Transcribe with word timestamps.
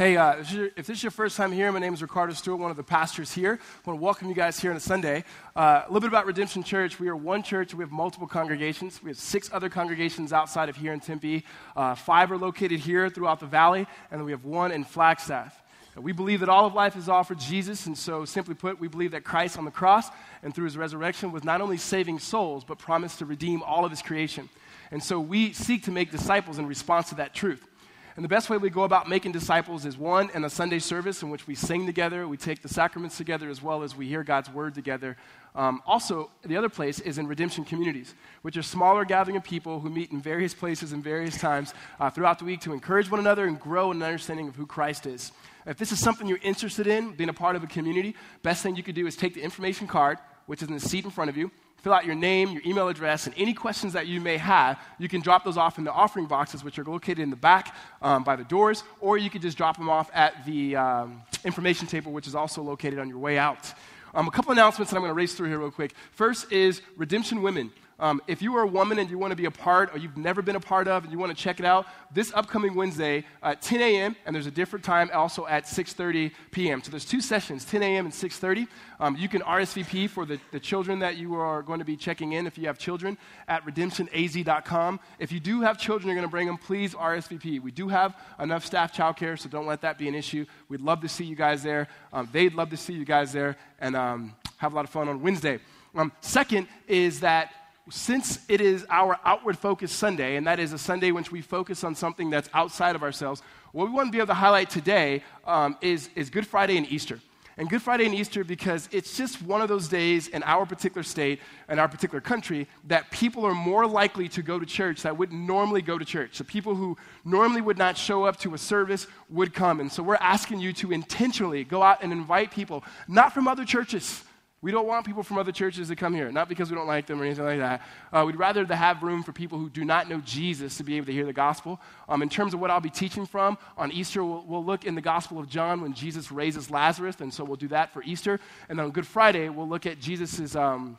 Hey, 0.00 0.16
uh, 0.16 0.36
if, 0.38 0.86
this 0.86 0.88
is 0.88 1.02
your 1.02 1.10
first 1.10 1.36
time 1.36 1.52
here, 1.52 1.70
my 1.70 1.78
name 1.78 1.92
is 1.92 2.00
Ricardo 2.00 2.32
Stewart, 2.32 2.58
one 2.58 2.70
of 2.70 2.78
the 2.78 2.82
pastors 2.82 3.32
here. 3.32 3.60
I 3.60 3.90
want 3.90 4.00
to 4.00 4.02
welcome 4.02 4.30
you 4.30 4.34
guys 4.34 4.58
here 4.58 4.70
on 4.70 4.78
a 4.78 4.80
Sunday. 4.80 5.24
Uh, 5.54 5.82
a 5.84 5.88
little 5.88 6.00
bit 6.00 6.08
about 6.08 6.24
Redemption 6.24 6.62
Church. 6.62 6.98
We 6.98 7.08
are 7.08 7.16
one 7.16 7.42
church, 7.42 7.74
we 7.74 7.84
have 7.84 7.92
multiple 7.92 8.26
congregations. 8.26 9.02
We 9.02 9.10
have 9.10 9.18
six 9.18 9.50
other 9.52 9.68
congregations 9.68 10.32
outside 10.32 10.70
of 10.70 10.76
here 10.76 10.94
in 10.94 11.00
Tempe. 11.00 11.44
Uh, 11.76 11.94
five 11.94 12.32
are 12.32 12.38
located 12.38 12.80
here 12.80 13.10
throughout 13.10 13.40
the 13.40 13.46
valley, 13.46 13.86
and 14.10 14.18
then 14.18 14.24
we 14.24 14.32
have 14.32 14.46
one 14.46 14.72
in 14.72 14.84
Flagstaff. 14.84 15.62
We 15.94 16.12
believe 16.12 16.40
that 16.40 16.48
all 16.48 16.64
of 16.64 16.72
life 16.72 16.96
is 16.96 17.10
offered 17.10 17.38
Jesus, 17.38 17.84
and 17.84 17.98
so 17.98 18.24
simply 18.24 18.54
put, 18.54 18.80
we 18.80 18.88
believe 18.88 19.10
that 19.10 19.24
Christ 19.24 19.58
on 19.58 19.66
the 19.66 19.70
cross 19.70 20.08
and 20.42 20.54
through 20.54 20.64
his 20.64 20.78
resurrection 20.78 21.30
was 21.30 21.44
not 21.44 21.60
only 21.60 21.76
saving 21.76 22.20
souls, 22.20 22.64
but 22.64 22.78
promised 22.78 23.18
to 23.18 23.26
redeem 23.26 23.62
all 23.62 23.84
of 23.84 23.90
his 23.90 24.00
creation. 24.00 24.48
And 24.90 25.02
so 25.02 25.20
we 25.20 25.52
seek 25.52 25.84
to 25.84 25.90
make 25.90 26.10
disciples 26.10 26.58
in 26.58 26.66
response 26.66 27.10
to 27.10 27.16
that 27.16 27.34
truth. 27.34 27.66
And 28.16 28.24
the 28.24 28.28
best 28.28 28.50
way 28.50 28.56
we 28.56 28.70
go 28.70 28.82
about 28.82 29.08
making 29.08 29.32
disciples 29.32 29.86
is 29.86 29.96
one, 29.96 30.30
in 30.34 30.44
a 30.44 30.50
Sunday 30.50 30.80
service 30.80 31.22
in 31.22 31.30
which 31.30 31.46
we 31.46 31.54
sing 31.54 31.86
together, 31.86 32.26
we 32.26 32.36
take 32.36 32.60
the 32.60 32.68
sacraments 32.68 33.16
together, 33.16 33.48
as 33.48 33.62
well 33.62 33.82
as 33.82 33.96
we 33.96 34.08
hear 34.08 34.24
God's 34.24 34.50
word 34.50 34.74
together. 34.74 35.16
Um, 35.54 35.80
also, 35.86 36.30
the 36.44 36.56
other 36.56 36.68
place 36.68 37.00
is 37.00 37.18
in 37.18 37.26
redemption 37.26 37.64
communities, 37.64 38.14
which 38.42 38.56
are 38.56 38.62
smaller 38.62 39.04
gathering 39.04 39.36
of 39.36 39.44
people 39.44 39.80
who 39.80 39.90
meet 39.90 40.10
in 40.10 40.20
various 40.20 40.54
places 40.54 40.92
and 40.92 41.02
various 41.02 41.38
times 41.38 41.72
uh, 41.98 42.10
throughout 42.10 42.38
the 42.38 42.44
week 42.44 42.60
to 42.62 42.72
encourage 42.72 43.10
one 43.10 43.20
another 43.20 43.46
and 43.46 43.60
grow 43.60 43.90
in 43.90 43.98
an 43.98 44.02
understanding 44.02 44.48
of 44.48 44.56
who 44.56 44.66
Christ 44.66 45.06
is. 45.06 45.32
If 45.66 45.78
this 45.78 45.92
is 45.92 46.00
something 46.00 46.26
you're 46.26 46.38
interested 46.42 46.86
in, 46.86 47.12
being 47.12 47.28
a 47.28 47.34
part 47.34 47.56
of 47.56 47.62
a 47.62 47.66
community, 47.66 48.16
best 48.42 48.62
thing 48.62 48.76
you 48.76 48.82
could 48.82 48.94
do 48.94 49.06
is 49.06 49.16
take 49.16 49.34
the 49.34 49.42
information 49.42 49.86
card, 49.86 50.18
which 50.46 50.62
is 50.62 50.68
in 50.68 50.74
the 50.74 50.80
seat 50.80 51.04
in 51.04 51.10
front 51.10 51.30
of 51.30 51.36
you, 51.36 51.50
fill 51.82 51.92
out 51.92 52.04
your 52.04 52.14
name, 52.14 52.50
your 52.50 52.62
email 52.64 52.88
address, 52.88 53.26
and 53.26 53.34
any 53.36 53.52
questions 53.54 53.92
that 53.92 54.06
you 54.06 54.20
may 54.20 54.36
have. 54.36 54.78
You 54.98 55.08
can 55.08 55.20
drop 55.20 55.44
those 55.44 55.56
off 55.56 55.78
in 55.78 55.84
the 55.84 55.92
offering 55.92 56.26
boxes, 56.26 56.62
which 56.62 56.78
are 56.78 56.84
located 56.84 57.20
in 57.20 57.30
the 57.30 57.36
back 57.36 57.74
um, 58.02 58.24
by 58.24 58.36
the 58.36 58.44
doors, 58.44 58.84
or 59.00 59.18
you 59.18 59.30
could 59.30 59.42
just 59.42 59.56
drop 59.56 59.76
them 59.76 59.88
off 59.88 60.10
at 60.14 60.44
the 60.44 60.76
um, 60.76 61.22
information 61.44 61.86
table, 61.86 62.12
which 62.12 62.26
is 62.26 62.34
also 62.34 62.62
located 62.62 62.98
on 62.98 63.08
your 63.08 63.18
way 63.18 63.38
out. 63.38 63.72
Um, 64.14 64.26
a 64.26 64.30
couple 64.30 64.52
announcements 64.52 64.90
that 64.90 64.96
I'm 64.96 65.02
going 65.02 65.10
to 65.10 65.14
race 65.14 65.34
through 65.34 65.48
here 65.48 65.58
real 65.58 65.70
quick. 65.70 65.94
First 66.12 66.50
is 66.52 66.82
Redemption 66.96 67.42
Women. 67.42 67.70
Um, 68.00 68.22
if 68.26 68.40
you 68.40 68.56
are 68.56 68.62
a 68.62 68.66
woman 68.66 68.98
and 68.98 69.10
you 69.10 69.18
want 69.18 69.30
to 69.30 69.36
be 69.36 69.44
a 69.44 69.50
part 69.50 69.94
or 69.94 69.98
you've 69.98 70.16
never 70.16 70.40
been 70.40 70.56
a 70.56 70.60
part 70.60 70.88
of 70.88 71.04
and 71.04 71.12
you 71.12 71.18
want 71.18 71.36
to 71.36 71.40
check 71.40 71.60
it 71.60 71.66
out, 71.66 71.86
this 72.12 72.32
upcoming 72.34 72.74
Wednesday 72.74 73.26
at 73.42 73.60
10 73.60 73.80
a.m. 73.82 74.16
and 74.24 74.34
there's 74.34 74.46
a 74.46 74.50
different 74.50 74.82
time 74.82 75.10
also 75.12 75.46
at 75.46 75.66
6.30 75.66 76.32
p.m. 76.50 76.82
So 76.82 76.90
there's 76.90 77.04
two 77.04 77.20
sessions, 77.20 77.66
10 77.66 77.82
a.m. 77.82 78.06
and 78.06 78.14
6.30. 78.14 78.66
Um, 78.98 79.16
you 79.16 79.28
can 79.28 79.42
RSVP 79.42 80.08
for 80.08 80.24
the, 80.24 80.40
the 80.50 80.58
children 80.58 80.98
that 81.00 81.18
you 81.18 81.34
are 81.34 81.60
going 81.60 81.78
to 81.78 81.84
be 81.84 81.94
checking 81.94 82.32
in 82.32 82.46
if 82.46 82.56
you 82.56 82.66
have 82.68 82.78
children 82.78 83.18
at 83.48 83.64
redemptionaz.com. 83.66 85.00
If 85.18 85.30
you 85.30 85.38
do 85.38 85.60
have 85.60 85.78
children 85.78 86.08
you're 86.08 86.16
going 86.16 86.26
to 86.26 86.30
bring 86.30 86.46
them, 86.46 86.56
please 86.56 86.94
RSVP. 86.94 87.60
We 87.60 87.70
do 87.70 87.88
have 87.88 88.16
enough 88.38 88.64
staff 88.64 88.96
childcare, 88.96 89.38
so 89.38 89.50
don't 89.50 89.66
let 89.66 89.82
that 89.82 89.98
be 89.98 90.08
an 90.08 90.14
issue. 90.14 90.46
We'd 90.70 90.80
love 90.80 91.02
to 91.02 91.08
see 91.08 91.24
you 91.24 91.36
guys 91.36 91.62
there. 91.62 91.86
Um, 92.14 92.30
they'd 92.32 92.54
love 92.54 92.70
to 92.70 92.78
see 92.78 92.94
you 92.94 93.04
guys 93.04 93.32
there 93.32 93.56
and 93.78 93.94
um, 93.94 94.34
have 94.56 94.72
a 94.72 94.76
lot 94.76 94.86
of 94.86 94.90
fun 94.90 95.06
on 95.08 95.20
Wednesday. 95.20 95.60
Um, 95.94 96.12
second 96.20 96.68
is 96.86 97.20
that 97.20 97.52
since 97.90 98.38
it 98.48 98.60
is 98.60 98.86
our 98.88 99.18
outward 99.24 99.58
focus 99.58 99.92
Sunday, 99.92 100.36
and 100.36 100.46
that 100.46 100.58
is 100.58 100.72
a 100.72 100.78
Sunday 100.78 101.10
which 101.10 101.30
we 101.30 101.40
focus 101.40 101.84
on 101.84 101.94
something 101.94 102.30
that's 102.30 102.48
outside 102.54 102.96
of 102.96 103.02
ourselves, 103.02 103.42
what 103.72 103.86
we 103.86 103.92
want 103.92 104.08
to 104.08 104.12
be 104.12 104.18
able 104.18 104.28
to 104.28 104.34
highlight 104.34 104.70
today 104.70 105.22
um, 105.44 105.76
is, 105.80 106.08
is 106.14 106.30
Good 106.30 106.46
Friday 106.46 106.76
and 106.76 106.90
Easter. 106.90 107.20
And 107.56 107.68
Good 107.68 107.82
Friday 107.82 108.06
and 108.06 108.14
Easter 108.14 108.42
because 108.42 108.88
it's 108.90 109.18
just 109.18 109.42
one 109.42 109.60
of 109.60 109.68
those 109.68 109.86
days 109.86 110.28
in 110.28 110.42
our 110.44 110.64
particular 110.64 111.02
state 111.02 111.40
and 111.68 111.78
our 111.78 111.88
particular 111.88 112.20
country 112.20 112.66
that 112.86 113.10
people 113.10 113.44
are 113.44 113.54
more 113.54 113.86
likely 113.86 114.28
to 114.30 114.42
go 114.42 114.58
to 114.58 114.64
church 114.64 115.02
that 115.02 115.18
wouldn't 115.18 115.38
normally 115.38 115.82
go 115.82 115.98
to 115.98 116.04
church. 116.04 116.36
So 116.36 116.44
people 116.44 116.74
who 116.74 116.96
normally 117.22 117.60
would 117.60 117.76
not 117.76 117.98
show 117.98 118.24
up 118.24 118.38
to 118.38 118.54
a 118.54 118.58
service 118.58 119.06
would 119.28 119.52
come. 119.52 119.80
And 119.80 119.92
so 119.92 120.02
we're 120.02 120.14
asking 120.14 120.60
you 120.60 120.72
to 120.74 120.90
intentionally 120.90 121.64
go 121.64 121.82
out 121.82 122.02
and 122.02 122.12
invite 122.12 122.50
people, 122.50 122.82
not 123.06 123.34
from 123.34 123.46
other 123.46 123.66
churches 123.66 124.24
we 124.62 124.70
don't 124.70 124.86
want 124.86 125.06
people 125.06 125.22
from 125.22 125.38
other 125.38 125.52
churches 125.52 125.88
to 125.88 125.96
come 125.96 126.14
here, 126.14 126.30
not 126.30 126.48
because 126.48 126.70
we 126.70 126.76
don't 126.76 126.86
like 126.86 127.06
them 127.06 127.20
or 127.20 127.24
anything 127.24 127.46
like 127.46 127.58
that. 127.60 127.82
Uh, 128.12 128.24
we'd 128.26 128.36
rather 128.36 128.64
have 128.66 129.02
room 129.02 129.22
for 129.22 129.32
people 129.32 129.58
who 129.58 129.70
do 129.70 129.86
not 129.86 130.08
know 130.08 130.20
Jesus 130.20 130.76
to 130.76 130.84
be 130.84 130.98
able 130.98 131.06
to 131.06 131.12
hear 131.12 131.24
the 131.24 131.32
gospel. 131.32 131.80
Um, 132.08 132.20
in 132.20 132.28
terms 132.28 132.52
of 132.52 132.60
what 132.60 132.70
I'll 132.70 132.80
be 132.80 132.90
teaching 132.90 133.24
from, 133.24 133.56
on 133.78 133.90
Easter, 133.90 134.22
we'll, 134.22 134.44
we'll, 134.46 134.64
look 134.64 134.84
in 134.84 134.94
the 134.94 135.00
Gospel 135.00 135.38
of 135.38 135.48
John 135.48 135.80
when 135.80 135.94
Jesus 135.94 136.30
raises 136.30 136.70
Lazarus, 136.70 137.20
and 137.20 137.32
so 137.32 137.42
we'll 137.42 137.56
do 137.56 137.68
that 137.68 137.92
for 137.94 138.02
Easter. 138.02 138.38
And 138.68 138.78
then 138.78 138.86
on 138.86 138.92
Good 138.92 139.06
Friday, 139.06 139.48
we'll 139.48 139.68
look 139.68 139.86
at 139.86 139.98
Jesus' 139.98 140.54
um, 140.54 140.98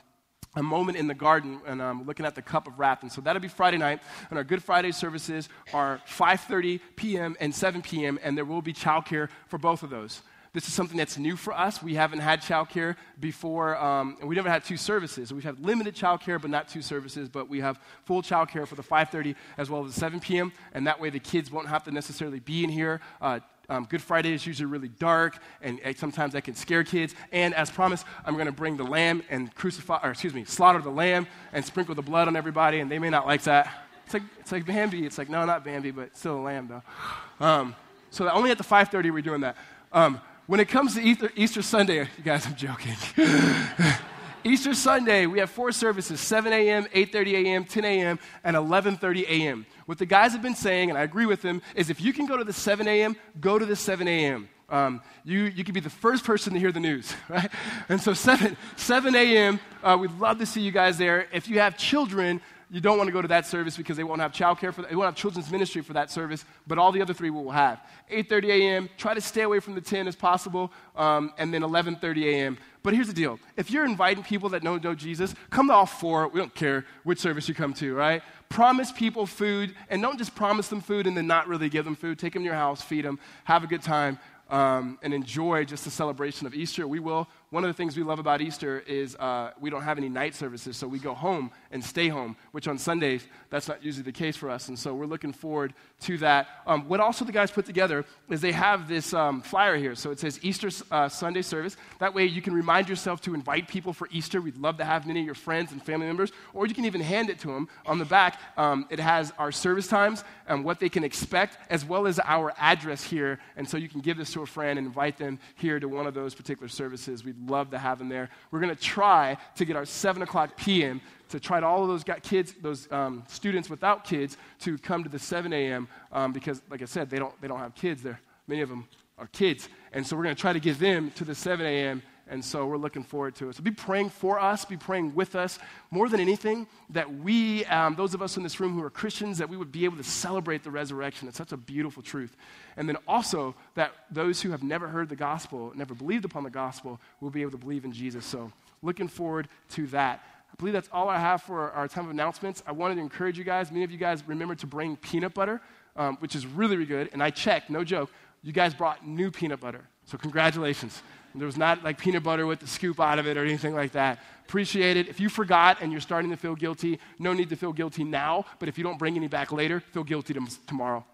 a 0.56 0.64
moment 0.64 0.97
in 0.97 1.08
the 1.08 1.14
garden 1.14 1.62
and 1.68 1.81
um, 1.81 2.06
looking 2.06 2.25
at 2.25 2.34
the 2.34 2.41
cup 2.41 2.68
of 2.68 2.78
wrath 2.78 3.03
and 3.03 3.12
so 3.12 3.22
that'll 3.22 3.41
be 3.41 3.47
friday 3.47 3.78
night 3.78 4.02
and 4.30 4.38
our 4.38 4.44
good 4.44 4.62
friday 4.62 4.91
services 4.91 5.47
are 5.74 6.02
5.30 6.06 6.81
p.m 6.97 7.38
and 7.40 7.56
7 7.56 7.81
p.m 7.81 8.19
and 8.22 8.38
there 8.38 8.44
will 8.44 8.62
be 8.62 8.74
childcare 8.74 9.30
for 9.47 9.58
both 9.58 9.81
of 9.81 9.90
those 9.90 10.22
this 10.53 10.67
is 10.67 10.73
something 10.73 10.97
that's 10.97 11.17
new 11.17 11.38
for 11.38 11.53
us. 11.53 11.81
We 11.81 11.95
haven't 11.95 12.19
had 12.19 12.41
childcare 12.41 12.97
before, 13.19 13.78
um, 13.78 14.17
and 14.19 14.28
we 14.28 14.35
never 14.35 14.50
had 14.50 14.66
two 14.66 14.75
services. 14.75 15.31
We've 15.34 15.44
had 15.44 15.63
limited 15.63 15.95
childcare, 15.95 16.41
but 16.41 16.51
not 16.51 16.67
two 16.67 16.81
services. 16.81 17.29
But 17.29 17.47
we 17.47 17.62
have 17.62 17.79
full 18.03 18.22
childcare 18.22 18.67
for 18.67 18.75
the 18.75 18.84
5:30 18.84 19.35
as 19.57 19.69
well 19.69 19.85
as 19.85 19.94
the 19.94 20.00
7 20.00 20.19
p.m. 20.19 20.51
And 20.73 20.85
that 20.88 21.00
way, 21.00 21.09
the 21.09 21.19
kids 21.19 21.51
won't 21.51 21.67
have 21.67 21.85
to 21.85 21.91
necessarily 21.91 22.41
be 22.41 22.66
in 22.66 22.69
here. 22.69 23.00
Uh, 23.22 23.40
um, 23.69 23.85
Good 23.90 24.01
Friday 24.01 24.34
is 24.34 24.45
usually 24.45 24.66
really 24.66 24.90
dark, 24.90 25.38
and, 25.61 25.79
and, 25.79 25.97
sometimes 25.97 26.34
that 26.34 26.44
can 26.44 26.56
scare 26.56 26.84
kids. 26.84 27.16
And 27.31 27.53
as 27.53 27.72
promised, 27.72 28.06
I'm 28.25 28.34
going 28.34 28.47
to 28.47 28.51
bring 28.51 28.75
the 28.75 28.84
lamb 28.84 29.23
and 29.29 29.53
crucify, 29.56 30.00
or 30.03 30.11
excuse 30.11 30.34
me, 30.34 30.44
slaughter 30.44 30.79
the 30.79 30.90
lamb 30.90 31.25
and 31.53 31.63
sprinkle 31.63 31.95
the 31.95 32.01
blood 32.01 32.28
on 32.28 32.35
everybody, 32.35 32.81
and 32.81 32.91
they 32.91 33.00
may 33.00 33.09
not 33.09 33.25
like 33.25 33.44
that. 33.44 33.85
It's 34.03 34.13
like, 34.13 34.23
it's 34.41 34.51
like 34.51 34.66
Bambi. 34.66 35.06
It's 35.06 35.17
like, 35.17 35.29
no, 35.29 35.45
not 35.45 35.63
Bambi, 35.63 35.91
but 35.91 36.17
still 36.17 36.38
a 36.38 36.41
lamb, 36.41 36.67
though. 36.67 37.45
Um, 37.45 37.73
so 38.09 38.29
only 38.29 38.51
at 38.51 38.57
the 38.57 38.63
5.30 38.66 39.11
we're 39.11 39.22
doing 39.22 39.40
that. 39.40 39.56
Um, 39.94 40.19
when 40.51 40.59
it 40.59 40.67
comes 40.67 40.95
to 40.95 41.01
Easter, 41.01 41.31
Easter 41.38 41.62
Sunday, 41.62 42.00
you 42.00 42.23
guys, 42.25 42.45
I'm 42.45 42.57
joking. 42.57 42.95
Easter 44.44 44.73
Sunday, 44.73 45.25
we 45.25 45.39
have 45.39 45.50
four 45.50 45.72
services 45.72 46.19
7 46.19 46.51
a.m., 46.51 46.88
8.30 46.94 47.45
a.m., 47.45 47.63
10 47.63 47.85
a.m., 47.85 48.19
and 48.44 48.57
11.30 48.57 49.29
a.m. 49.29 49.66
What 49.85 49.97
the 49.97 50.06
guys 50.06 50.34
have 50.34 50.41
been 50.41 50.56
saying, 50.56 50.90
and 50.90 51.00
I 51.00 51.03
agree 51.03 51.25
with 51.25 51.41
them, 51.41 51.61
is 51.73 51.90
if 51.90 52.01
you 52.01 52.11
can 52.11 52.25
go 52.25 52.35
to 52.35 52.44
the 52.44 52.51
7 52.51 52.85
a.m., 52.85 53.16
go 53.40 53.57
to 53.57 53.66
the 53.66 53.78
7 53.78 54.06
a.m. 54.09 54.50
Um, 54.67 55.01
you, 55.23 55.44
you 55.44 55.63
can 55.63 55.73
be 55.73 55.79
the 55.79 55.90
first 55.90 56.25
person 56.25 56.51
to 56.51 56.59
hear 56.59 56.73
the 56.73 56.81
news, 56.81 57.16
right? 57.29 57.50
And 57.88 58.01
so 58.01 58.13
7, 58.13 58.57
7 58.75 59.16
a.m., 59.16 59.57
uh, 59.81 59.97
we'd 59.97 60.11
love 60.19 60.40
to 60.40 60.45
see 60.45 60.59
you 60.59 60.73
guys 60.73 60.97
there. 60.97 61.28
If 61.31 61.47
you 61.47 61.59
have 61.59 61.78
children, 61.78 62.41
you 62.72 62.80
don't 62.80 62.98
want 62.98 63.09
to 63.09 63.12
go 63.12 63.22
to 63.22 63.28
that 63.28 63.46
service 63.46 63.76
because 63.76 63.98
they 63.98 64.04
won't 64.06 64.22
have 64.22 64.32
childcare 64.32 64.74
for 64.74 64.82
that. 64.82 64.90
They 64.90 64.96
won't 64.96 65.08
have 65.08 65.16
children's 65.16 65.52
ministry 65.52 65.82
for 65.82 65.92
that 65.94 66.09
service, 66.09 66.46
but 66.66 66.78
all 66.78 66.94
the 66.94 67.02
other 67.02 67.14
three 67.14 67.30
will 67.30 67.52
have. 67.52 67.82
8:30 68.09 68.50
a.m. 68.50 68.90
Try 68.98 69.14
to 69.14 69.20
stay 69.20 69.42
away 69.42 69.59
from 69.59 69.76
the 69.76 69.82
10 69.82 70.08
as 70.08 70.16
possible, 70.16 70.72
um, 70.96 71.34
and 71.38 71.54
then 71.54 71.64
11:30 71.64 72.24
a.m. 72.28 72.58
But 72.82 72.94
here's 72.94 73.08
the 73.08 73.14
deal: 73.14 73.40
if 73.58 73.70
you're 73.70 73.84
inviting 73.84 74.24
people 74.24 74.48
that 74.50 74.64
don't 74.64 74.82
know 74.82 74.96
Jesus, 74.96 75.36
come 75.50 75.68
to 75.68 75.74
all 75.74 75.86
four. 75.86 76.30
We 76.30 76.40
don't 76.40 76.56
care 76.56 76.86
which 77.04 77.20
service 77.20 77.50
you 77.50 77.54
come 77.54 77.74
to, 77.74 77.94
right? 77.94 78.24
Promise 78.48 78.94
people 78.94 79.26
food, 79.26 79.76
and 79.90 80.02
don't 80.02 80.18
just 80.18 80.34
promise 80.34 80.70
them 80.70 80.80
food 80.80 81.08
and 81.08 81.18
then 81.18 81.28
not 81.28 81.50
really 81.50 81.68
give 81.68 81.84
them 81.84 81.96
food. 81.96 82.20
Take 82.20 82.34
them 82.34 82.44
to 82.44 82.46
your 82.46 82.56
house, 82.56 82.82
feed 82.82 83.03
them, 83.03 83.20
have 83.44 83.66
a 83.66 83.68
good 83.68 83.82
time, 83.82 84.18
um, 84.50 84.98
and 85.02 85.14
enjoy 85.14 85.66
just 85.66 85.84
the 85.84 85.92
celebration 85.92 86.48
of 86.48 86.53
Easter. 86.53 86.88
We 86.88 87.00
will 87.00 87.28
one 87.51 87.66
of 87.66 87.67
the 87.67 87.73
things 87.73 87.97
we 87.97 88.03
love 88.03 88.17
about 88.17 88.39
Easter 88.39 88.79
is 88.88 89.17
uh, 89.17 89.51
we 89.59 89.69
don't 89.69 89.81
have 89.81 89.97
any 89.97 90.07
night 90.07 90.34
services, 90.34 90.78
so 90.78 90.88
we 90.88 91.00
go 91.00 91.13
home 91.13 91.51
and 91.69 91.84
stay 91.84 92.07
home, 92.07 92.38
which 92.53 92.66
on 92.66 92.78
Sundays, 92.78 93.28
that's 93.50 93.67
not 93.67 93.84
usually 93.84 94.03
the 94.03 94.12
case 94.13 94.38
for 94.38 94.50
us. 94.50 94.69
And 94.69 94.79
so 94.79 94.94
we're 94.94 95.06
looking 95.06 95.34
forward 95.34 95.73
to 96.01 96.17
that. 96.19 96.47
Um, 96.66 96.88
what 96.88 97.01
also 97.01 97.25
the 97.25 97.34
guys 97.34 97.51
put 97.51 97.66
together 97.66 98.06
is 98.29 98.40
they 98.40 98.53
have 98.53 98.88
this 98.88 99.13
um, 99.13 99.41
flyer 99.41 99.75
here. 99.75 99.95
So 99.95 100.11
it 100.11 100.19
says 100.22 100.40
Easter 100.41 100.69
uh, 100.91 101.09
Sunday 101.09 101.41
service. 101.41 101.75
That 102.00 102.13
way 102.13 102.25
you 102.25 102.41
can 102.41 102.53
remind 102.53 102.88
yourself 102.88 103.19
to 103.22 103.34
invite 103.34 103.67
people 103.67 103.91
for 103.91 104.07
Easter. 104.11 104.40
We'd 104.40 104.56
love 104.56 104.78
to 104.78 104.85
have 104.85 105.06
many 105.06 105.19
of 105.19 105.25
your 105.25 105.35
friends 105.35 105.73
and 105.73 105.84
family 105.84 106.07
members, 106.07 106.31
or 106.53 106.67
you 106.67 106.73
can 106.73 106.85
even 106.85 107.01
hand 107.01 107.29
it 107.29 107.40
to 107.40 107.47
them. 107.47 107.67
On 107.85 108.00
the 108.00 108.06
back, 108.06 108.40
um, 108.56 108.85
it 108.90 109.00
has 109.00 109.34
our 109.38 109.51
service 109.51 109.88
times 109.88 110.23
and 110.47 110.63
what 110.63 110.79
they 110.79 110.88
can 110.88 111.03
expect, 111.03 111.57
as 111.69 111.84
well 111.84 112.07
as 112.07 112.17
our 112.23 112.53
address 112.57 113.03
here. 113.03 113.40
And 113.57 113.67
so 113.67 113.75
you 113.75 113.90
can 113.90 114.00
give 114.00 114.16
this 114.16 114.31
to 114.34 114.41
a 114.41 114.46
friend 114.46 114.79
and 114.79 114.87
invite 114.87 115.17
them 115.17 115.37
here 115.55 115.81
to 115.81 115.90
one 115.90 116.08
of 116.08 116.14
those 116.14 116.34
particular 116.34 116.70
services. 116.70 117.26
We'd 117.26 117.41
love 117.47 117.72
to 117.72 117.78
have 117.78 117.99
them 117.99 118.09
there. 118.09 118.29
We're 118.52 118.59
going 118.59 118.76
to 118.76 118.82
try 118.82 119.38
to 119.55 119.66
get 119.66 119.76
our 119.76 119.85
7 119.85 120.22
o'clock 120.22 120.58
p.m. 120.58 121.02
to 121.29 121.40
try 121.40 121.59
to 121.59 121.66
all 121.66 121.82
of 121.84 121.88
those 121.88 122.03
kids, 122.22 122.53
those 122.61 122.91
um, 122.91 123.23
students 123.28 123.70
without 123.70 124.03
kids, 124.03 124.38
to 124.59 124.78
come 124.78 125.03
to 125.03 125.09
the 125.09 125.20
7 125.20 125.52
a.m. 125.53 125.88
Um, 126.11 126.34
because, 126.34 126.61
like 126.70 126.82
I 126.82 126.85
said, 126.85 127.09
they 127.09 127.20
don't, 127.20 127.40
they 127.41 127.47
don't 127.47 127.59
have 127.59 127.76
kids 127.76 128.03
there. 128.03 128.20
Many 128.47 128.61
of 128.61 128.70
them 128.70 128.88
are 129.17 129.28
kids. 129.28 129.70
And 129.93 130.05
so 130.05 130.16
we're 130.16 130.23
going 130.23 130.35
to 130.35 130.41
try 130.41 130.53
to 130.53 130.59
get 130.59 130.79
them 130.79 131.11
to 131.11 131.23
the 131.23 131.35
7 131.35 131.66
a.m. 131.66 132.02
And 132.31 132.43
so 132.43 132.66
we're 132.66 132.78
looking 132.78 133.03
forward 133.03 133.35
to 133.35 133.49
it. 133.49 133.57
So 133.57 133.61
be 133.61 133.72
praying 133.72 134.09
for 134.09 134.39
us, 134.39 134.63
be 134.63 134.78
praying 134.78 135.13
with 135.13 135.35
us. 135.35 135.59
More 135.91 136.07
than 136.07 136.22
anything, 136.22 136.66
that 136.91 137.13
we, 137.13 137.66
um, 137.66 137.95
those 137.95 138.13
of 138.13 138.22
us 138.22 138.37
in 138.37 138.43
this 138.43 138.57
room 138.61 138.73
who 138.73 138.81
are 138.83 138.89
Christians, 138.89 139.37
that 139.37 139.49
we 139.49 139.57
would 139.57 139.72
be 139.72 139.83
able 139.83 139.97
to 139.97 140.03
celebrate 140.03 140.63
the 140.63 140.72
resurrection. 140.72 141.28
It's 141.28 141.37
such 141.37 141.51
a 141.51 141.57
beautiful 141.57 142.01
truth. 142.01 142.37
And 142.78 142.87
then 142.87 142.95
also 143.05 143.53
that 143.75 143.91
those 144.09 144.41
who 144.41 144.51
have 144.51 144.63
never 144.63 144.87
heard 144.87 145.09
the 145.09 145.16
gospel, 145.16 145.73
never 145.75 145.93
believed 145.93 146.23
upon 146.23 146.43
the 146.43 146.49
gospel, 146.49 147.01
will 147.19 147.31
be 147.31 147.41
able 147.41 147.51
to 147.51 147.57
believe 147.57 147.83
in 147.83 147.91
Jesus. 147.91 148.25
So 148.25 148.49
looking 148.81 149.09
forward 149.09 149.49
to 149.72 149.85
that. 149.87 150.23
I 150.51 150.55
believe 150.57 150.73
that's 150.73 150.89
all 150.93 151.09
I 151.09 151.19
have 151.19 151.41
for 151.41 151.72
our 151.72 151.89
time 151.89 152.05
of 152.05 152.11
announcements. 152.11 152.63
I 152.66 152.72
wanted 152.72 152.95
to 152.95 153.01
encourage 153.01 153.37
you 153.37 153.43
guys. 153.43 153.72
Many 153.72 153.83
of 153.83 153.91
you 153.91 153.97
guys 153.97 154.23
remember 154.25 154.55
to 154.55 154.67
bring 154.67 154.95
peanut 154.95 155.33
butter, 155.33 155.59
um, 155.97 156.16
which 156.22 156.33
is 156.33 156.45
really, 156.45 156.78
really 156.78 156.87
good. 156.87 157.09
And 157.11 157.22
I 157.22 157.29
checked, 157.29 157.69
no 157.69 157.83
joke, 157.83 158.09
you 158.41 158.53
guys 158.53 158.73
brought 158.73 159.05
new 159.05 159.31
peanut 159.31 159.59
butter. 159.59 159.81
So, 160.05 160.17
congratulations. 160.17 161.03
There 161.33 161.45
was 161.45 161.57
not 161.57 161.83
like 161.83 161.97
peanut 161.97 162.23
butter 162.23 162.45
with 162.45 162.59
the 162.59 162.67
scoop 162.67 162.99
out 162.99 163.19
of 163.19 163.28
it 163.28 163.37
or 163.37 163.45
anything 163.45 163.73
like 163.73 163.93
that. 163.93 164.19
Appreciate 164.47 164.97
it. 164.97 165.07
If 165.07 165.19
you 165.19 165.29
forgot 165.29 165.78
and 165.81 165.91
you're 165.91 166.01
starting 166.01 166.31
to 166.31 166.37
feel 166.37 166.55
guilty, 166.55 166.99
no 167.17 167.31
need 167.31 167.49
to 167.49 167.55
feel 167.55 167.72
guilty 167.72 168.03
now, 168.03 168.45
but 168.59 168.67
if 168.67 168.78
you 168.78 168.83
don't 168.83 168.99
bring 168.99 169.16
any 169.16 169.29
back 169.29 169.51
later, 169.51 169.79
feel 169.79 170.03
guilty 170.03 170.35
tomorrow. 170.67 171.05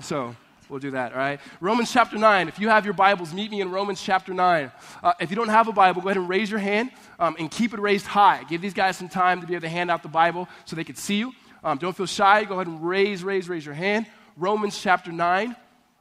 So, 0.00 0.34
we'll 0.70 0.80
do 0.80 0.92
that, 0.92 1.12
all 1.12 1.18
right? 1.18 1.38
Romans 1.60 1.92
chapter 1.92 2.16
9. 2.16 2.48
If 2.48 2.58
you 2.58 2.70
have 2.70 2.86
your 2.86 2.94
Bibles, 2.94 3.34
meet 3.34 3.50
me 3.50 3.60
in 3.60 3.70
Romans 3.70 4.02
chapter 4.02 4.32
9. 4.32 4.72
Uh, 5.02 5.12
if 5.20 5.28
you 5.28 5.36
don't 5.36 5.50
have 5.50 5.68
a 5.68 5.72
Bible, 5.72 6.00
go 6.00 6.08
ahead 6.08 6.16
and 6.16 6.28
raise 6.28 6.50
your 6.50 6.60
hand 6.60 6.90
um, 7.18 7.36
and 7.38 7.50
keep 7.50 7.74
it 7.74 7.80
raised 7.80 8.06
high. 8.06 8.42
Give 8.44 8.62
these 8.62 8.72
guys 8.72 8.96
some 8.96 9.10
time 9.10 9.42
to 9.42 9.46
be 9.46 9.54
able 9.54 9.62
to 9.62 9.68
hand 9.68 9.90
out 9.90 10.02
the 10.02 10.08
Bible 10.08 10.48
so 10.64 10.74
they 10.74 10.84
can 10.84 10.96
see 10.96 11.16
you. 11.16 11.34
Um, 11.62 11.76
don't 11.76 11.94
feel 11.94 12.06
shy. 12.06 12.44
Go 12.44 12.54
ahead 12.54 12.68
and 12.68 12.82
raise, 12.82 13.22
raise, 13.22 13.50
raise 13.50 13.66
your 13.66 13.74
hand. 13.74 14.06
Romans 14.36 14.80
chapter 14.80 15.12
9. 15.12 15.54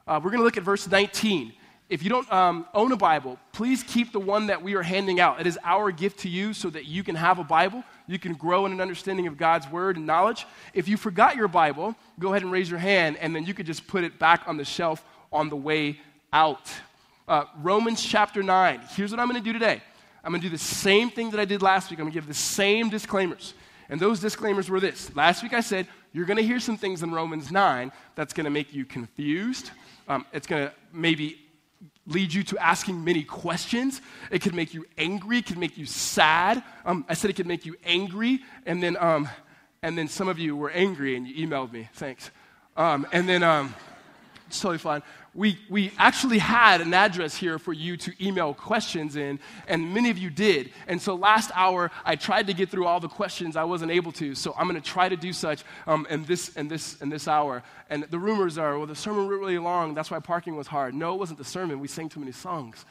Uh, 0.08 0.20
we're 0.24 0.32
going 0.32 0.40
to 0.40 0.46
look 0.46 0.58
at 0.58 0.64
verse 0.64 0.88
19. 0.88 1.54
If 1.92 2.04
you 2.04 2.10
don't 2.10 2.32
um, 2.32 2.66
own 2.74 2.94
a 2.94 2.96
Bible, 2.96 3.38
please 3.52 3.84
keep 3.84 4.14
the 4.14 4.20
one 4.20 4.48
that 4.48 4.64
we 4.64 4.76
are 4.76 4.82
handing 4.82 5.20
out. 5.20 5.42
It 5.42 5.46
is 5.46 5.60
our 5.62 5.92
gift 5.92 6.20
to 6.20 6.30
you 6.30 6.54
so 6.54 6.70
that 6.70 6.86
you 6.86 7.04
can 7.04 7.16
have 7.16 7.38
a 7.38 7.44
Bible. 7.44 7.84
You 8.08 8.18
can 8.18 8.34
grow 8.34 8.66
in 8.66 8.72
an 8.72 8.80
understanding 8.80 9.28
of 9.28 9.38
God's 9.38 9.70
word 9.70 9.98
and 9.98 10.06
knowledge. 10.06 10.46
If 10.74 10.88
you 10.88 10.96
forgot 10.96 11.36
your 11.36 11.50
Bible, 11.50 11.94
go 12.18 12.30
ahead 12.30 12.44
and 12.44 12.52
raise 12.52 12.70
your 12.70 12.80
hand, 12.80 13.18
and 13.18 13.36
then 13.36 13.46
you 13.46 13.54
could 13.54 13.66
just 13.66 13.88
put 13.88 14.06
it 14.06 14.18
back 14.18 14.44
on 14.48 14.56
the 14.56 14.64
shelf 14.64 15.04
on 15.34 15.50
the 15.50 15.58
way 15.58 16.00
out. 16.32 16.72
Uh, 17.28 17.44
Romans 17.58 18.02
chapter 18.02 18.42
9. 18.42 18.80
Here's 18.96 19.12
what 19.12 19.20
I'm 19.20 19.28
going 19.28 19.44
to 19.44 19.46
do 19.46 19.52
today 19.52 19.82
I'm 20.24 20.32
going 20.32 20.42
to 20.42 20.48
do 20.48 20.52
the 20.52 20.64
same 20.64 21.10
thing 21.10 21.32
that 21.32 21.42
I 21.42 21.46
did 21.46 21.62
last 21.62 21.90
week. 21.90 22.00
I'm 22.00 22.06
going 22.06 22.14
to 22.14 22.18
give 22.18 22.26
the 22.26 22.34
same 22.34 22.90
disclaimers. 22.90 23.54
And 23.90 24.00
those 24.00 24.22
disclaimers 24.22 24.70
were 24.70 24.80
this. 24.80 25.14
Last 25.14 25.44
week 25.44 25.52
I 25.52 25.60
said, 25.60 25.88
you're 26.14 26.26
going 26.26 26.38
to 26.38 26.46
hear 26.46 26.62
some 26.62 26.78
things 26.78 27.04
in 27.04 27.12
Romans 27.12 27.52
9 27.52 27.92
that's 28.16 28.32
going 28.32 28.46
to 28.46 28.50
make 28.50 28.74
you 28.74 28.86
confused. 28.86 29.72
Um, 30.08 30.26
it's 30.32 30.48
going 30.48 30.70
to 30.70 30.74
maybe 30.94 31.38
lead 32.08 32.34
you 32.34 32.44
to 32.44 32.58
asking 32.58 33.04
many 33.04 33.24
questions. 33.24 34.02
It 34.32 34.42
could 34.42 34.56
make 34.56 34.74
you 34.74 34.86
angry. 34.98 35.38
It 35.38 35.46
could 35.46 35.58
make 35.58 35.78
you 35.78 35.86
sad. 35.86 36.64
Um, 36.86 37.06
I 37.08 37.14
said 37.14 37.30
it 37.30 37.36
could 37.36 37.48
make 37.48 37.66
you 37.66 37.76
angry, 37.86 38.42
and 38.66 38.82
then, 38.82 38.98
um, 38.98 39.30
and 39.82 39.98
then 39.98 40.08
some 40.08 40.28
of 40.28 40.40
you 40.40 40.56
were 40.56 40.72
angry 40.72 41.16
and 41.16 41.28
you 41.28 41.48
emailed 41.48 41.72
me. 41.72 41.90
Thanks. 41.94 42.32
Um, 42.76 43.06
and 43.12 43.28
then 43.28 43.44
um, 43.44 43.74
it's 44.48 44.60
totally 44.60 44.78
fine 44.78 45.04
we, 45.34 45.58
we 45.70 45.94
actually 45.98 46.40
had 46.40 46.82
an 46.82 46.94
address 46.94 47.36
here 47.36 47.58
for 47.58 47.72
you 47.72 47.96
to 47.96 48.26
email 48.26 48.54
questions 48.54 49.16
in, 49.16 49.40
and 49.66 49.94
many 49.94 50.10
of 50.10 50.18
you 50.18 50.30
did. 50.30 50.72
And 50.88 51.02
so 51.02 51.16
last 51.16 51.52
hour, 51.56 51.90
I 52.04 52.18
tried 52.18 52.48
to 52.48 52.54
get 52.54 52.70
through 52.70 52.86
all 52.86 53.00
the 53.00 53.08
questions. 53.08 53.56
I 53.56 53.64
wasn't 53.64 53.92
able 53.92 54.12
to, 54.14 54.36
so 54.36 54.54
I'm 54.58 54.68
going 54.68 54.82
to 54.82 54.86
try 54.86 55.08
to 55.08 55.16
do 55.16 55.32
such 55.32 55.64
um, 55.88 56.06
in, 56.10 56.26
this, 56.26 56.50
in, 56.58 56.68
this, 56.68 57.02
in 57.02 57.08
this 57.08 57.30
hour. 57.30 57.64
And 57.90 58.04
the 58.04 58.20
rumors 58.20 58.58
are, 58.58 58.78
well, 58.78 58.88
the 58.88 58.96
sermon 58.96 59.28
was 59.28 59.40
really 59.40 59.58
long. 59.58 59.94
That's 59.94 60.12
why 60.12 60.20
parking 60.20 60.58
was 60.58 60.68
hard. 60.68 60.94
No, 60.94 61.14
it 61.14 61.18
wasn't 61.18 61.40
the 61.40 61.46
sermon. 61.46 61.80
We 61.80 61.88
sang 61.88 62.10
too 62.10 62.20
many 62.20 62.34
songs. 62.34 62.86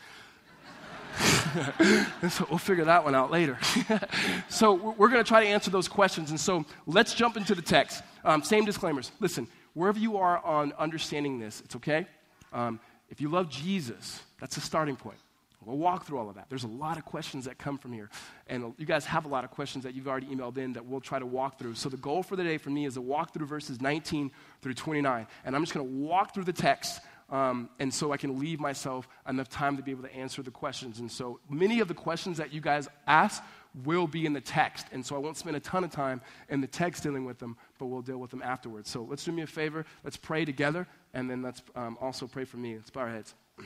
and 2.22 2.32
so 2.32 2.46
we'll 2.48 2.58
figure 2.58 2.86
that 2.86 3.04
one 3.04 3.14
out 3.14 3.31
later. 3.31 3.58
so 4.48 4.94
we're 4.96 5.08
going 5.08 5.22
to 5.22 5.28
try 5.28 5.44
to 5.44 5.48
answer 5.48 5.70
those 5.70 5.88
questions. 5.88 6.31
And 6.31 6.40
so 6.40 6.64
let's 6.86 7.12
jump 7.12 7.36
into 7.36 7.54
the 7.54 7.62
text. 7.62 8.02
Um, 8.25 8.43
same 8.43 8.64
disclaimers. 8.64 9.12
Listen, 9.20 9.46
wherever 9.75 9.98
you 9.98 10.16
are 10.16 10.38
on 10.43 10.72
understanding 10.78 11.38
this, 11.38 11.60
it's 11.66 11.76
okay. 11.76 12.06
Um, 12.52 12.81
if 13.08 13.20
you 13.20 13.29
love 13.29 13.49
Jesus, 13.49 14.20
that's 14.41 14.55
the 14.55 14.61
starting 14.61 14.97
point. 14.97 15.19
We'll 15.64 15.76
walk 15.76 16.06
through 16.06 16.19
all 16.19 16.29
of 16.29 16.37
that. 16.37 16.47
There's 16.49 16.64
a 16.64 16.69
lot 16.69 16.97
of 16.97 17.05
questions 17.05 17.44
that 17.44 17.58
come 17.58 17.76
from 17.76 17.93
here. 17.93 18.08
And 18.47 18.73
you 18.79 18.87
guys 18.87 19.05
have 19.05 19.26
a 19.26 19.29
lot 19.29 19.44
of 19.44 19.50
questions 19.50 19.85
that 19.85 19.94
you've 19.94 20.08
already 20.08 20.26
emailed 20.29 20.56
in 20.56 20.73
that 20.73 20.87
we'll 20.87 21.02
try 21.02 21.19
to 21.19 21.26
walk 21.26 21.58
through. 21.58 21.75
So 21.75 21.91
the 21.91 21.99
goal 21.99 22.23
for 22.23 22.35
the 22.35 22.44
day 22.44 22.56
for 22.56 22.70
me 22.70 22.87
is 22.87 22.94
to 22.94 23.02
walk 23.02 23.35
through 23.35 23.47
verses 23.47 23.79
19 23.79 24.31
through 24.62 24.75
29. 24.75 25.26
And 25.44 25.55
I'm 25.55 25.62
just 25.62 25.75
going 25.75 25.87
to 25.87 25.93
walk 25.93 26.32
through 26.32 26.44
the 26.44 26.52
text 26.52 27.02
um, 27.31 27.70
and 27.79 27.94
so 27.94 28.12
I 28.12 28.17
can 28.17 28.41
leave 28.41 28.58
myself 28.58 29.08
enough 29.29 29.49
time 29.49 29.76
to 29.76 29.82
be 29.82 29.93
able 29.93 30.03
to 30.03 30.14
answer 30.14 30.43
the 30.43 30.50
questions. 30.50 30.99
And 30.99 31.11
so 31.11 31.38
many 31.49 31.81
of 31.81 31.88
the 31.88 31.94
questions 31.94 32.38
that 32.38 32.53
you 32.53 32.61
guys 32.61 32.88
ask 33.06 33.43
will 33.84 34.06
be 34.06 34.26
in 34.26 34.32
the 34.32 34.40
text. 34.40 34.87
And 34.93 35.05
so 35.05 35.14
I 35.14 35.19
won't 35.19 35.37
spend 35.37 35.56
a 35.56 35.61
ton 35.61 35.84
of 35.84 35.90
time 35.90 36.20
in 36.49 36.61
the 36.61 36.67
text 36.67 37.02
dealing 37.02 37.25
with 37.25 37.38
them, 37.38 37.56
but 37.78 37.87
we'll 37.87 38.02
deal 38.02 38.19
with 38.19 38.31
them 38.31 38.43
afterwards. 38.43 38.90
So 38.90 39.02
let's 39.02 39.25
do 39.25 39.32
me 39.32 39.43
a 39.43 39.46
favor. 39.46 39.84
Let's 40.05 40.17
pray 40.17 40.44
together, 40.44 40.87
and 41.14 41.31
then 41.31 41.43
let's 41.43 41.62
um, 41.76 41.96
also 42.00 42.26
pray 42.26 42.44
for 42.44 42.56
me. 42.56 42.76
Let's 42.76 42.90
bow 42.90 43.00
our 43.00 43.11
heads. 43.11 43.34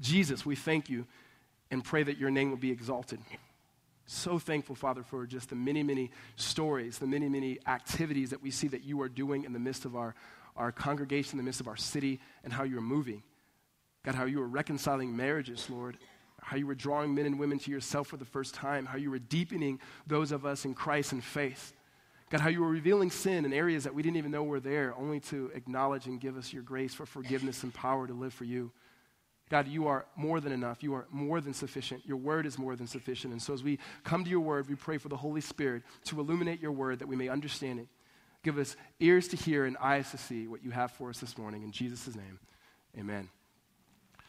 Jesus, 0.00 0.44
we 0.44 0.56
thank 0.56 0.90
you 0.90 1.06
and 1.70 1.82
pray 1.82 2.02
that 2.02 2.18
your 2.18 2.30
name 2.30 2.50
will 2.50 2.58
be 2.58 2.70
exalted. 2.70 3.20
So 4.06 4.38
thankful, 4.38 4.74
Father, 4.74 5.02
for 5.02 5.26
just 5.26 5.48
the 5.48 5.54
many, 5.54 5.82
many 5.82 6.10
stories, 6.36 6.98
the 6.98 7.06
many, 7.06 7.28
many 7.28 7.58
activities 7.66 8.30
that 8.30 8.42
we 8.42 8.50
see 8.50 8.68
that 8.68 8.82
you 8.82 9.00
are 9.00 9.08
doing 9.08 9.44
in 9.44 9.52
the 9.52 9.58
midst 9.58 9.84
of 9.84 9.96
our, 9.96 10.14
our 10.56 10.72
congregation, 10.72 11.38
in 11.38 11.44
the 11.44 11.48
midst 11.48 11.60
of 11.60 11.68
our 11.68 11.76
city, 11.76 12.20
and 12.44 12.52
how 12.52 12.64
you're 12.64 12.80
moving. 12.80 13.22
God, 14.04 14.16
how 14.16 14.24
you 14.24 14.42
are 14.42 14.46
reconciling 14.46 15.16
marriages, 15.16 15.70
Lord, 15.70 15.96
how 16.42 16.56
you 16.56 16.66
were 16.66 16.74
drawing 16.74 17.14
men 17.14 17.26
and 17.26 17.38
women 17.38 17.58
to 17.60 17.70
yourself 17.70 18.08
for 18.08 18.16
the 18.16 18.24
first 18.24 18.54
time, 18.54 18.84
how 18.84 18.98
you 18.98 19.10
were 19.10 19.18
deepening 19.18 19.80
those 20.06 20.32
of 20.32 20.44
us 20.44 20.64
in 20.64 20.74
Christ 20.74 21.12
and 21.12 21.22
faith. 21.22 21.72
God, 22.30 22.40
how 22.40 22.48
you 22.48 22.60
were 22.60 22.68
revealing 22.68 23.10
sin 23.10 23.44
in 23.44 23.52
areas 23.52 23.84
that 23.84 23.94
we 23.94 24.02
didn't 24.02 24.16
even 24.16 24.30
know 24.30 24.42
were 24.42 24.60
there, 24.60 24.94
only 24.96 25.20
to 25.20 25.50
acknowledge 25.54 26.06
and 26.06 26.20
give 26.20 26.36
us 26.36 26.52
your 26.52 26.62
grace 26.62 26.94
for 26.94 27.06
forgiveness 27.06 27.62
and 27.62 27.72
power 27.72 28.06
to 28.06 28.14
live 28.14 28.32
for 28.32 28.44
you. 28.44 28.72
God, 29.50 29.68
you 29.68 29.86
are 29.86 30.06
more 30.16 30.40
than 30.40 30.50
enough. 30.50 30.82
You 30.82 30.94
are 30.94 31.06
more 31.10 31.40
than 31.42 31.52
sufficient. 31.52 32.06
Your 32.06 32.16
word 32.16 32.46
is 32.46 32.58
more 32.58 32.74
than 32.74 32.86
sufficient. 32.86 33.34
And 33.34 33.42
so 33.42 33.52
as 33.52 33.62
we 33.62 33.78
come 34.02 34.24
to 34.24 34.30
your 34.30 34.40
word, 34.40 34.66
we 34.68 34.74
pray 34.74 34.96
for 34.96 35.10
the 35.10 35.16
Holy 35.16 35.42
Spirit 35.42 35.82
to 36.06 36.18
illuminate 36.18 36.60
your 36.60 36.72
word 36.72 37.00
that 37.00 37.08
we 37.08 37.16
may 37.16 37.28
understand 37.28 37.78
it. 37.78 37.88
Give 38.42 38.58
us 38.58 38.76
ears 38.98 39.28
to 39.28 39.36
hear 39.36 39.66
and 39.66 39.76
eyes 39.76 40.10
to 40.10 40.18
see 40.18 40.48
what 40.48 40.64
you 40.64 40.70
have 40.70 40.90
for 40.90 41.10
us 41.10 41.18
this 41.18 41.36
morning. 41.36 41.62
In 41.62 41.70
Jesus' 41.70 42.16
name, 42.16 42.38
amen. 42.98 43.28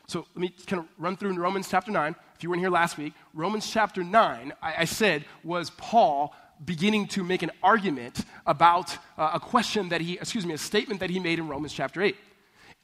So 0.08 0.26
let 0.36 0.38
me 0.38 0.54
kind 0.68 0.82
of 0.82 0.88
run 0.98 1.18
through 1.18 1.34
Romans 1.34 1.68
chapter 1.70 1.92
9. 1.92 2.16
If 2.36 2.44
you 2.44 2.50
weren't 2.50 2.62
here 2.62 2.70
last 2.70 2.98
week, 2.98 3.14
Romans 3.34 3.70
chapter 3.70 4.04
9, 4.04 4.54
I, 4.62 4.74
I 4.80 4.86
said, 4.86 5.26
was 5.44 5.70
Paul 5.72 6.36
beginning 6.66 7.08
to 7.08 7.24
make 7.24 7.42
an 7.42 7.52
argument 7.62 8.26
about 8.46 8.98
uh, 9.18 9.32
a 9.34 9.40
question 9.40 9.90
that 9.90 10.02
he, 10.02 10.14
excuse 10.14 10.46
me, 10.46 10.54
a 10.54 10.58
statement 10.58 11.00
that 11.00 11.10
he 11.10 11.20
made 11.20 11.40
in 11.40 11.48
Romans 11.48 11.74
chapter 11.74 12.02
8. 12.02 12.16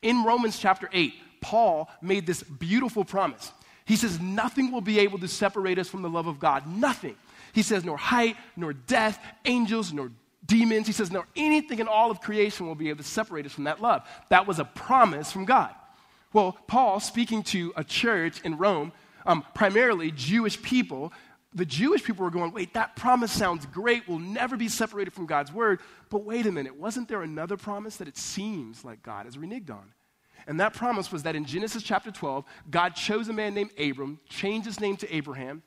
In 0.01 0.23
Romans 0.23 0.57
chapter 0.57 0.89
8, 0.91 1.13
Paul 1.41 1.89
made 2.01 2.25
this 2.25 2.43
beautiful 2.43 3.03
promise. 3.03 3.51
He 3.85 3.95
says, 3.95 4.19
Nothing 4.19 4.71
will 4.71 4.81
be 4.81 4.99
able 4.99 5.19
to 5.19 5.27
separate 5.27 5.79
us 5.79 5.89
from 5.89 6.01
the 6.01 6.09
love 6.09 6.27
of 6.27 6.39
God. 6.39 6.67
Nothing. 6.67 7.15
He 7.53 7.61
says, 7.61 7.83
Nor 7.83 7.97
height, 7.97 8.37
nor 8.55 8.73
death, 8.73 9.19
angels, 9.45 9.91
nor 9.91 10.11
demons. 10.45 10.87
He 10.87 10.93
says, 10.93 11.11
Nor 11.11 11.25
anything 11.35 11.79
in 11.79 11.87
all 11.87 12.11
of 12.11 12.21
creation 12.21 12.67
will 12.67 12.75
be 12.75 12.89
able 12.89 13.03
to 13.03 13.09
separate 13.09 13.45
us 13.45 13.51
from 13.51 13.65
that 13.65 13.81
love. 13.81 14.07
That 14.29 14.47
was 14.47 14.59
a 14.59 14.65
promise 14.65 15.31
from 15.31 15.45
God. 15.45 15.73
Well, 16.31 16.57
Paul, 16.67 16.99
speaking 16.99 17.43
to 17.43 17.73
a 17.75 17.83
church 17.83 18.41
in 18.43 18.57
Rome, 18.57 18.91
um, 19.25 19.43
primarily 19.53 20.11
Jewish 20.11 20.61
people, 20.61 21.11
the 21.53 21.65
Jewish 21.65 22.03
people 22.03 22.23
were 22.23 22.31
going, 22.31 22.51
wait, 22.51 22.73
that 22.75 22.95
promise 22.95 23.31
sounds 23.31 23.65
great. 23.65 24.07
We'll 24.07 24.19
never 24.19 24.55
be 24.55 24.67
separated 24.67 25.11
from 25.11 25.25
God's 25.25 25.51
word. 25.51 25.79
But 26.09 26.23
wait 26.23 26.45
a 26.45 26.51
minute, 26.51 26.75
wasn't 26.75 27.07
there 27.07 27.23
another 27.23 27.57
promise 27.57 27.97
that 27.97 28.07
it 28.07 28.17
seems 28.17 28.85
like 28.85 29.01
God 29.01 29.25
has 29.25 29.37
reneged 29.37 29.71
on? 29.71 29.93
And 30.45 30.59
that 30.59 30.73
promise 30.73 31.11
was 31.11 31.23
that 31.23 31.35
in 31.35 31.45
Genesis 31.45 31.83
chapter 31.83 32.11
12, 32.11 32.45
God 32.69 32.95
chose 32.95 33.27
a 33.27 33.33
man 33.33 33.53
named 33.53 33.71
Abram, 33.79 34.19
changed 34.29 34.67
his 34.67 34.79
name 34.79 34.97
to 34.97 35.15
Abraham, 35.15 35.63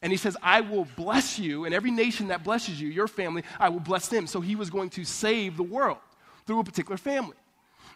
and 0.00 0.12
he 0.12 0.16
says, 0.16 0.36
I 0.42 0.60
will 0.60 0.86
bless 0.96 1.38
you, 1.38 1.64
and 1.64 1.74
every 1.74 1.90
nation 1.90 2.28
that 2.28 2.44
blesses 2.44 2.80
you, 2.80 2.88
your 2.88 3.08
family, 3.08 3.42
I 3.58 3.68
will 3.68 3.80
bless 3.80 4.08
them. 4.08 4.26
So 4.26 4.40
he 4.40 4.54
was 4.54 4.70
going 4.70 4.90
to 4.90 5.04
save 5.04 5.56
the 5.56 5.62
world 5.62 5.98
through 6.46 6.60
a 6.60 6.64
particular 6.64 6.96
family. 6.96 7.36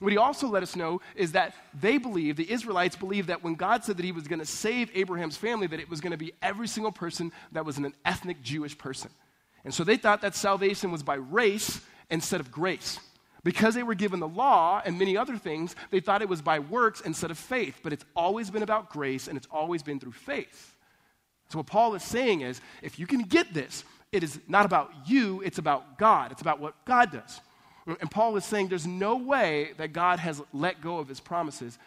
What 0.03 0.13
he 0.13 0.19
also 0.19 0.49
let 0.49 0.65
us 0.65 0.75
know 0.75 1.01
is 1.15 1.33
that 1.33 1.55
they 1.79 1.97
believe, 1.97 2.37
the 2.37 2.51
Israelites 2.51 2.97
believed 2.97 3.29
that 3.29 3.45
when 3.45 3.55
God 3.55 3.85
said 3.85 3.97
that 3.99 4.05
he 4.05 4.11
was 4.11 4.27
going 4.27 4.41
to 4.41 4.45
save 4.45 4.91
Abraham's 4.95 5.37
family, 5.37 5.69
that 5.69 5.79
it 5.79 5.89
was 5.89 6.01
going 6.01 6.11
to 6.11 6.17
be 6.17 6.33
every 6.43 6.67
single 6.67 6.91
person 6.91 7.31
that 7.53 7.65
was 7.65 7.79
an 7.79 7.95
ethnic 8.05 8.43
Jewish 8.43 8.77
person. 8.77 9.11
And 9.65 9.73
so 9.73 9.85
they 9.85 9.97
thought 9.97 10.23
that 10.23 10.35
salvation 10.35 10.91
was 10.91 11.05
by 11.05 11.15
race 11.15 11.81
instead 12.11 12.41
of 12.41 12.51
grace. 12.51 12.99
Because 13.45 13.75
they 13.75 13.85
were 13.85 13.95
given 13.95 14.19
the 14.19 14.29
law 14.29 14.83
and 14.85 14.99
many 14.99 15.17
other 15.17 15.37
things, 15.37 15.77
they 15.91 16.01
thought 16.01 16.21
it 16.21 16.29
was 16.29 16.43
by 16.43 16.59
works 16.59 17.01
instead 17.01 17.31
of 17.31 17.39
faith. 17.39 17.79
But 17.85 17.93
it's 17.93 18.05
always 18.17 18.51
been 18.51 18.63
about 18.63 18.91
grace 18.91 19.29
and 19.29 19.37
it's 19.37 19.49
always 19.53 19.85
been 19.85 20.01
through 20.01 20.13
faith. 20.13 20.77
So, 21.51 21.59
what 21.59 21.67
Paul 21.67 21.95
is 21.95 22.03
saying 22.03 22.41
is 22.41 22.61
if 22.83 22.99
you 22.99 23.07
can 23.07 23.23
get 23.23 23.55
this, 23.55 23.85
it 24.11 24.25
is 24.25 24.41
not 24.49 24.67
about 24.67 24.91
you, 25.07 25.43
it's 25.43 25.59
about 25.59 25.97
God. 25.97 26.33
It's 26.33 26.43
about 26.43 26.61
what 26.61 26.85
God 26.85 27.13
does. 27.13 27.41
And 27.87 28.11
Paul 28.11 28.37
is 28.37 28.45
saying 28.45 28.69
there's 28.69 28.87
no 28.87 29.17
way 29.17 29.73
that 29.77 29.93
God 29.93 30.19
has 30.21 30.41
let 30.53 30.81
go 30.81 30.99
of 30.99 31.09
his 31.09 31.21
promises. 31.21 31.79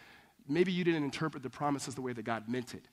Maybe 0.48 0.72
you 0.72 0.84
didn't 0.84 1.04
interpret 1.04 1.42
the 1.42 1.50
promises 1.50 1.94
the 1.94 2.02
way 2.02 2.12
that 2.12 2.24
God 2.24 2.48
meant 2.48 2.74
it. 2.74 2.84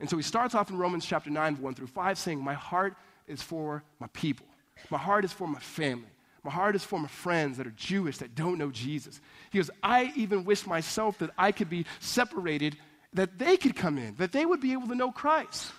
And 0.00 0.10
so 0.10 0.16
he 0.16 0.22
starts 0.22 0.54
off 0.54 0.68
in 0.70 0.76
Romans 0.76 1.06
chapter 1.06 1.30
9, 1.30 1.60
1 1.60 1.74
through 1.74 1.86
5, 1.86 2.18
saying, 2.18 2.42
My 2.42 2.54
heart 2.54 2.94
is 3.26 3.40
for 3.40 3.82
my 4.00 4.08
people. 4.08 4.46
My 4.90 4.98
heart 4.98 5.24
is 5.24 5.32
for 5.32 5.46
my 5.46 5.60
family. 5.60 6.08
My 6.44 6.50
heart 6.50 6.74
is 6.74 6.82
for 6.82 6.98
my 6.98 7.08
friends 7.08 7.58
that 7.58 7.66
are 7.66 7.72
Jewish 7.72 8.18
that 8.18 8.34
don't 8.34 8.58
know 8.58 8.70
Jesus. 8.70 9.20
He 9.50 9.58
goes, 9.58 9.70
I 9.82 10.12
even 10.16 10.44
wish 10.44 10.66
myself 10.66 11.18
that 11.18 11.30
I 11.38 11.52
could 11.52 11.70
be 11.70 11.86
separated, 12.00 12.76
that 13.12 13.38
they 13.38 13.56
could 13.56 13.76
come 13.76 13.96
in, 13.96 14.16
that 14.16 14.32
they 14.32 14.44
would 14.44 14.60
be 14.60 14.72
able 14.72 14.88
to 14.88 14.94
know 14.96 15.12
Christ. 15.12 15.70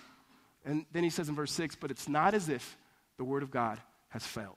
And 0.64 0.86
then 0.92 1.04
he 1.04 1.10
says 1.10 1.28
in 1.28 1.34
verse 1.34 1.52
6, 1.52 1.76
but 1.76 1.90
it's 1.90 2.08
not 2.08 2.32
as 2.32 2.48
if 2.48 2.78
the 3.18 3.24
word 3.24 3.42
of 3.42 3.50
God 3.50 3.78
has 4.08 4.26
failed. 4.26 4.56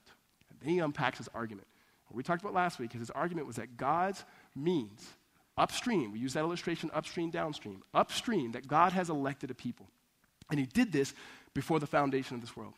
And 0.49 0.59
then 0.61 0.69
he 0.69 0.79
unpacks 0.79 1.17
his 1.17 1.27
argument. 1.33 1.67
What 2.07 2.17
we 2.17 2.23
talked 2.23 2.41
about 2.41 2.53
last 2.53 2.79
week, 2.79 2.93
his 2.93 3.09
argument 3.09 3.47
was 3.47 3.57
that 3.57 3.77
God's 3.77 4.23
means 4.55 5.05
upstream, 5.57 6.11
we 6.11 6.19
use 6.19 6.33
that 6.33 6.41
illustration 6.41 6.91
upstream, 6.93 7.31
downstream, 7.31 7.83
upstream, 7.93 8.51
that 8.51 8.67
God 8.67 8.93
has 8.93 9.09
elected 9.09 9.51
a 9.51 9.55
people. 9.55 9.87
And 10.49 10.59
he 10.59 10.65
did 10.65 10.91
this 10.91 11.13
before 11.53 11.79
the 11.79 11.87
foundation 11.87 12.35
of 12.35 12.41
this 12.41 12.55
world. 12.55 12.73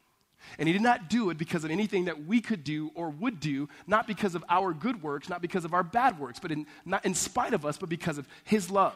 And 0.57 0.67
he 0.67 0.73
did 0.73 0.81
not 0.81 1.09
do 1.09 1.29
it 1.29 1.37
because 1.37 1.63
of 1.63 1.71
anything 1.71 2.05
that 2.05 2.25
we 2.25 2.41
could 2.41 2.63
do 2.63 2.91
or 2.95 3.09
would 3.09 3.39
do, 3.39 3.67
not 3.87 4.07
because 4.07 4.35
of 4.35 4.43
our 4.49 4.73
good 4.73 5.03
works, 5.03 5.29
not 5.29 5.41
because 5.41 5.65
of 5.65 5.73
our 5.73 5.83
bad 5.83 6.17
works, 6.17 6.39
but 6.39 6.51
in, 6.51 6.65
not 6.85 7.05
in 7.05 7.13
spite 7.13 7.53
of 7.53 7.65
us, 7.65 7.77
but 7.77 7.89
because 7.89 8.17
of 8.17 8.27
his 8.43 8.71
love. 8.71 8.95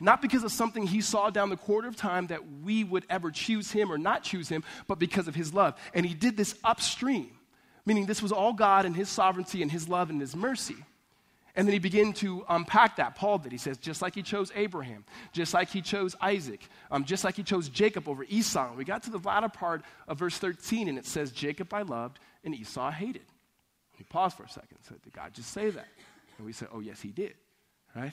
Not 0.00 0.22
because 0.22 0.44
of 0.44 0.52
something 0.52 0.86
he 0.86 1.00
saw 1.00 1.30
down 1.30 1.50
the 1.50 1.56
quarter 1.56 1.88
of 1.88 1.96
time 1.96 2.28
that 2.28 2.42
we 2.62 2.84
would 2.84 3.04
ever 3.10 3.30
choose 3.30 3.70
him 3.70 3.90
or 3.92 3.98
not 3.98 4.22
choose 4.22 4.48
him, 4.48 4.64
but 4.86 4.98
because 4.98 5.28
of 5.28 5.34
his 5.34 5.52
love. 5.52 5.74
And 5.92 6.06
he 6.06 6.14
did 6.14 6.36
this 6.36 6.54
upstream, 6.64 7.30
meaning 7.86 8.06
this 8.06 8.22
was 8.22 8.32
all 8.32 8.52
God 8.52 8.86
and 8.86 8.96
his 8.96 9.08
sovereignty 9.08 9.62
and 9.62 9.70
his 9.70 9.88
love 9.88 10.10
and 10.10 10.20
his 10.20 10.34
mercy. 10.34 10.76
And 11.56 11.68
then 11.68 11.72
he 11.72 11.78
began 11.78 12.12
to 12.14 12.44
unpack 12.48 12.96
that. 12.96 13.14
Paul 13.14 13.38
did. 13.38 13.52
He 13.52 13.58
says, 13.58 13.78
just 13.78 14.02
like 14.02 14.14
he 14.14 14.22
chose 14.22 14.50
Abraham, 14.56 15.04
just 15.32 15.54
like 15.54 15.68
he 15.68 15.82
chose 15.82 16.16
Isaac, 16.20 16.66
um, 16.90 17.04
just 17.04 17.22
like 17.22 17.36
he 17.36 17.44
chose 17.44 17.68
Jacob 17.68 18.08
over 18.08 18.24
Esau. 18.24 18.68
And 18.68 18.76
we 18.76 18.84
got 18.84 19.04
to 19.04 19.10
the 19.10 19.18
latter 19.18 19.48
part 19.48 19.82
of 20.08 20.18
verse 20.18 20.36
13, 20.36 20.88
and 20.88 20.98
it 20.98 21.06
says, 21.06 21.30
Jacob 21.30 21.72
I 21.72 21.82
loved, 21.82 22.18
and 22.42 22.54
Esau 22.54 22.82
I 22.82 22.90
hated. 22.90 23.22
And 23.22 23.98
he 23.98 24.04
paused 24.04 24.36
for 24.36 24.42
a 24.42 24.48
second 24.48 24.78
and 24.78 24.84
said, 24.84 25.02
Did 25.02 25.12
God 25.12 25.32
just 25.32 25.52
say 25.52 25.70
that? 25.70 25.86
And 26.38 26.46
we 26.46 26.52
said, 26.52 26.68
Oh, 26.72 26.80
yes, 26.80 27.00
he 27.00 27.10
did. 27.10 27.34
Right? 27.94 28.12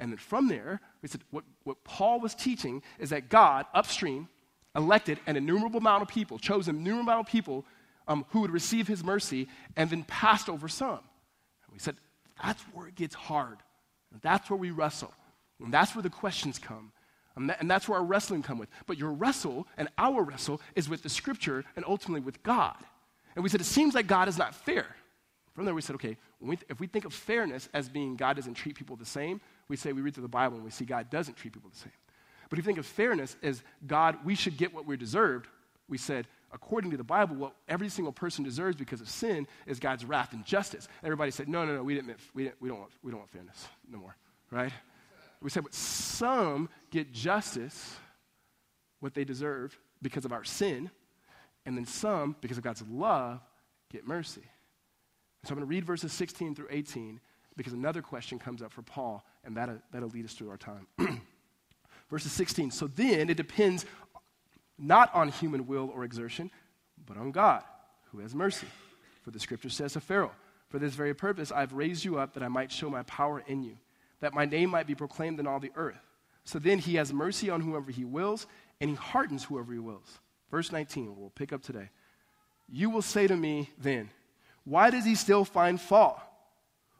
And 0.00 0.12
then 0.12 0.18
from 0.18 0.48
there, 0.48 0.80
we 1.02 1.08
said, 1.08 1.22
what, 1.30 1.44
what 1.64 1.82
Paul 1.84 2.20
was 2.20 2.34
teaching 2.34 2.82
is 2.98 3.10
that 3.10 3.28
God, 3.28 3.66
upstream, 3.74 4.28
elected 4.76 5.18
an 5.26 5.36
innumerable 5.36 5.78
amount 5.78 6.02
of 6.02 6.08
people, 6.08 6.38
chose 6.38 6.68
an 6.68 6.76
innumerable 6.76 7.12
amount 7.12 7.26
of 7.26 7.32
people 7.32 7.64
um, 8.08 8.24
who 8.30 8.40
would 8.40 8.50
receive 8.50 8.88
his 8.88 9.04
mercy, 9.04 9.48
and 9.76 9.88
then 9.90 10.02
passed 10.02 10.48
over 10.48 10.66
some. 10.66 10.98
And 10.98 11.72
we 11.72 11.78
said, 11.78 11.96
that's 12.42 12.62
where 12.72 12.88
it 12.88 12.94
gets 12.94 13.14
hard. 13.14 13.58
That's 14.22 14.48
where 14.50 14.56
we 14.56 14.70
wrestle. 14.70 15.12
And 15.62 15.72
that's 15.72 15.94
where 15.94 16.02
the 16.02 16.10
questions 16.10 16.58
come. 16.58 16.92
And, 17.36 17.70
that's 17.70 17.88
where 17.88 17.98
our 17.98 18.04
wrestling 18.04 18.42
come 18.42 18.58
with. 18.58 18.68
But 18.86 18.98
your 18.98 19.12
wrestle 19.12 19.68
and 19.76 19.88
our 19.96 20.22
wrestle 20.22 20.60
is 20.74 20.88
with 20.88 21.02
the 21.02 21.08
scripture 21.08 21.64
and 21.76 21.84
ultimately 21.86 22.20
with 22.20 22.42
God. 22.42 22.76
And 23.36 23.44
we 23.44 23.48
said, 23.48 23.60
it 23.60 23.64
seems 23.64 23.94
like 23.94 24.08
God 24.08 24.28
is 24.28 24.38
not 24.38 24.54
fair. 24.54 24.86
From 25.54 25.64
there, 25.64 25.74
we 25.74 25.82
said, 25.82 25.94
okay, 25.96 26.16
we, 26.40 26.58
if 26.68 26.80
we 26.80 26.86
think 26.86 27.04
of 27.04 27.12
fairness 27.12 27.68
as 27.74 27.88
being 27.88 28.16
God 28.16 28.36
doesn't 28.36 28.54
treat 28.54 28.76
people 28.76 28.96
the 28.96 29.04
same, 29.04 29.40
we 29.68 29.76
say 29.76 29.92
we 29.92 30.02
read 30.02 30.14
through 30.14 30.22
the 30.22 30.28
Bible 30.28 30.56
and 30.56 30.64
we 30.64 30.70
see 30.70 30.84
God 30.84 31.10
doesn't 31.10 31.36
treat 31.36 31.52
people 31.52 31.70
the 31.70 31.78
same. 31.78 31.92
But 32.48 32.58
if 32.58 32.64
you 32.64 32.68
think 32.68 32.78
of 32.78 32.86
fairness 32.86 33.36
as 33.42 33.62
God, 33.86 34.18
we 34.24 34.34
should 34.34 34.56
get 34.56 34.74
what 34.74 34.86
we're 34.86 34.96
deserved, 34.96 35.46
we 35.88 35.98
said, 35.98 36.26
according 36.52 36.90
to 36.90 36.96
the 36.96 37.04
Bible, 37.04 37.36
what 37.36 37.54
every 37.68 37.88
single 37.88 38.12
person 38.12 38.44
deserves 38.44 38.76
because 38.76 39.00
of 39.00 39.08
sin 39.08 39.46
is 39.66 39.78
God's 39.78 40.04
wrath 40.04 40.32
and 40.32 40.44
justice. 40.44 40.88
Everybody 41.02 41.30
said, 41.30 41.48
no, 41.48 41.64
no, 41.64 41.76
no, 41.76 41.82
we, 41.82 41.94
didn't, 41.94 42.16
we, 42.34 42.44
didn't, 42.44 42.60
we, 42.60 42.68
don't, 42.68 42.78
want, 42.78 42.90
we 43.02 43.10
don't 43.10 43.20
want 43.20 43.30
fairness 43.30 43.68
no 43.90 43.98
more, 43.98 44.16
right? 44.50 44.72
We 45.40 45.50
said, 45.50 45.64
but 45.64 45.74
some 45.74 46.68
get 46.90 47.12
justice, 47.12 47.96
what 49.00 49.14
they 49.14 49.24
deserve, 49.24 49.78
because 50.02 50.24
of 50.24 50.32
our 50.32 50.44
sin, 50.44 50.90
and 51.66 51.76
then 51.76 51.84
some, 51.84 52.36
because 52.40 52.58
of 52.58 52.64
God's 52.64 52.82
love, 52.90 53.40
get 53.90 54.06
mercy. 54.06 54.42
So 55.44 55.50
I'm 55.50 55.56
going 55.56 55.68
to 55.68 55.70
read 55.70 55.84
verses 55.84 56.12
16 56.12 56.54
through 56.54 56.68
18 56.70 57.20
because 57.56 57.72
another 57.72 58.02
question 58.02 58.38
comes 58.38 58.62
up 58.62 58.72
for 58.72 58.82
Paul, 58.82 59.24
and 59.44 59.56
that'll, 59.56 59.78
that'll 59.92 60.08
lead 60.08 60.24
us 60.24 60.32
through 60.32 60.50
our 60.50 60.56
time. 60.56 60.86
verses 62.10 62.32
16. 62.32 62.70
So 62.70 62.86
then 62.86 63.30
it 63.30 63.36
depends 63.36 63.86
not 64.78 65.14
on 65.14 65.28
human 65.28 65.66
will 65.66 65.90
or 65.94 66.04
exertion, 66.04 66.50
but 67.06 67.16
on 67.16 67.32
God, 67.32 67.62
who 68.12 68.20
has 68.20 68.34
mercy. 68.34 68.66
For 69.22 69.30
the 69.30 69.40
scripture 69.40 69.70
says 69.70 69.94
to 69.94 70.00
Pharaoh, 70.00 70.32
For 70.68 70.78
this 70.78 70.94
very 70.94 71.14
purpose 71.14 71.50
I've 71.50 71.72
raised 71.72 72.04
you 72.04 72.18
up 72.18 72.34
that 72.34 72.42
I 72.42 72.48
might 72.48 72.70
show 72.70 72.88
my 72.88 73.02
power 73.02 73.42
in 73.46 73.62
you, 73.62 73.76
that 74.20 74.34
my 74.34 74.44
name 74.44 74.70
might 74.70 74.86
be 74.86 74.94
proclaimed 74.94 75.40
in 75.40 75.46
all 75.46 75.60
the 75.60 75.72
earth. 75.74 76.00
So 76.44 76.58
then 76.58 76.78
he 76.78 76.94
has 76.94 77.12
mercy 77.12 77.50
on 77.50 77.60
whoever 77.60 77.90
he 77.90 78.04
wills, 78.04 78.46
and 78.80 78.90
he 78.90 78.96
hardens 78.96 79.44
whoever 79.44 79.72
he 79.72 79.78
wills. 79.78 80.18
Verse 80.50 80.72
19, 80.72 81.14
we'll 81.16 81.30
pick 81.30 81.52
up 81.52 81.62
today. 81.62 81.90
You 82.70 82.90
will 82.90 83.02
say 83.02 83.26
to 83.26 83.36
me 83.36 83.70
then, 83.78 84.10
Why 84.64 84.90
does 84.90 85.04
he 85.04 85.14
still 85.14 85.44
find 85.44 85.80
fault? 85.80 86.20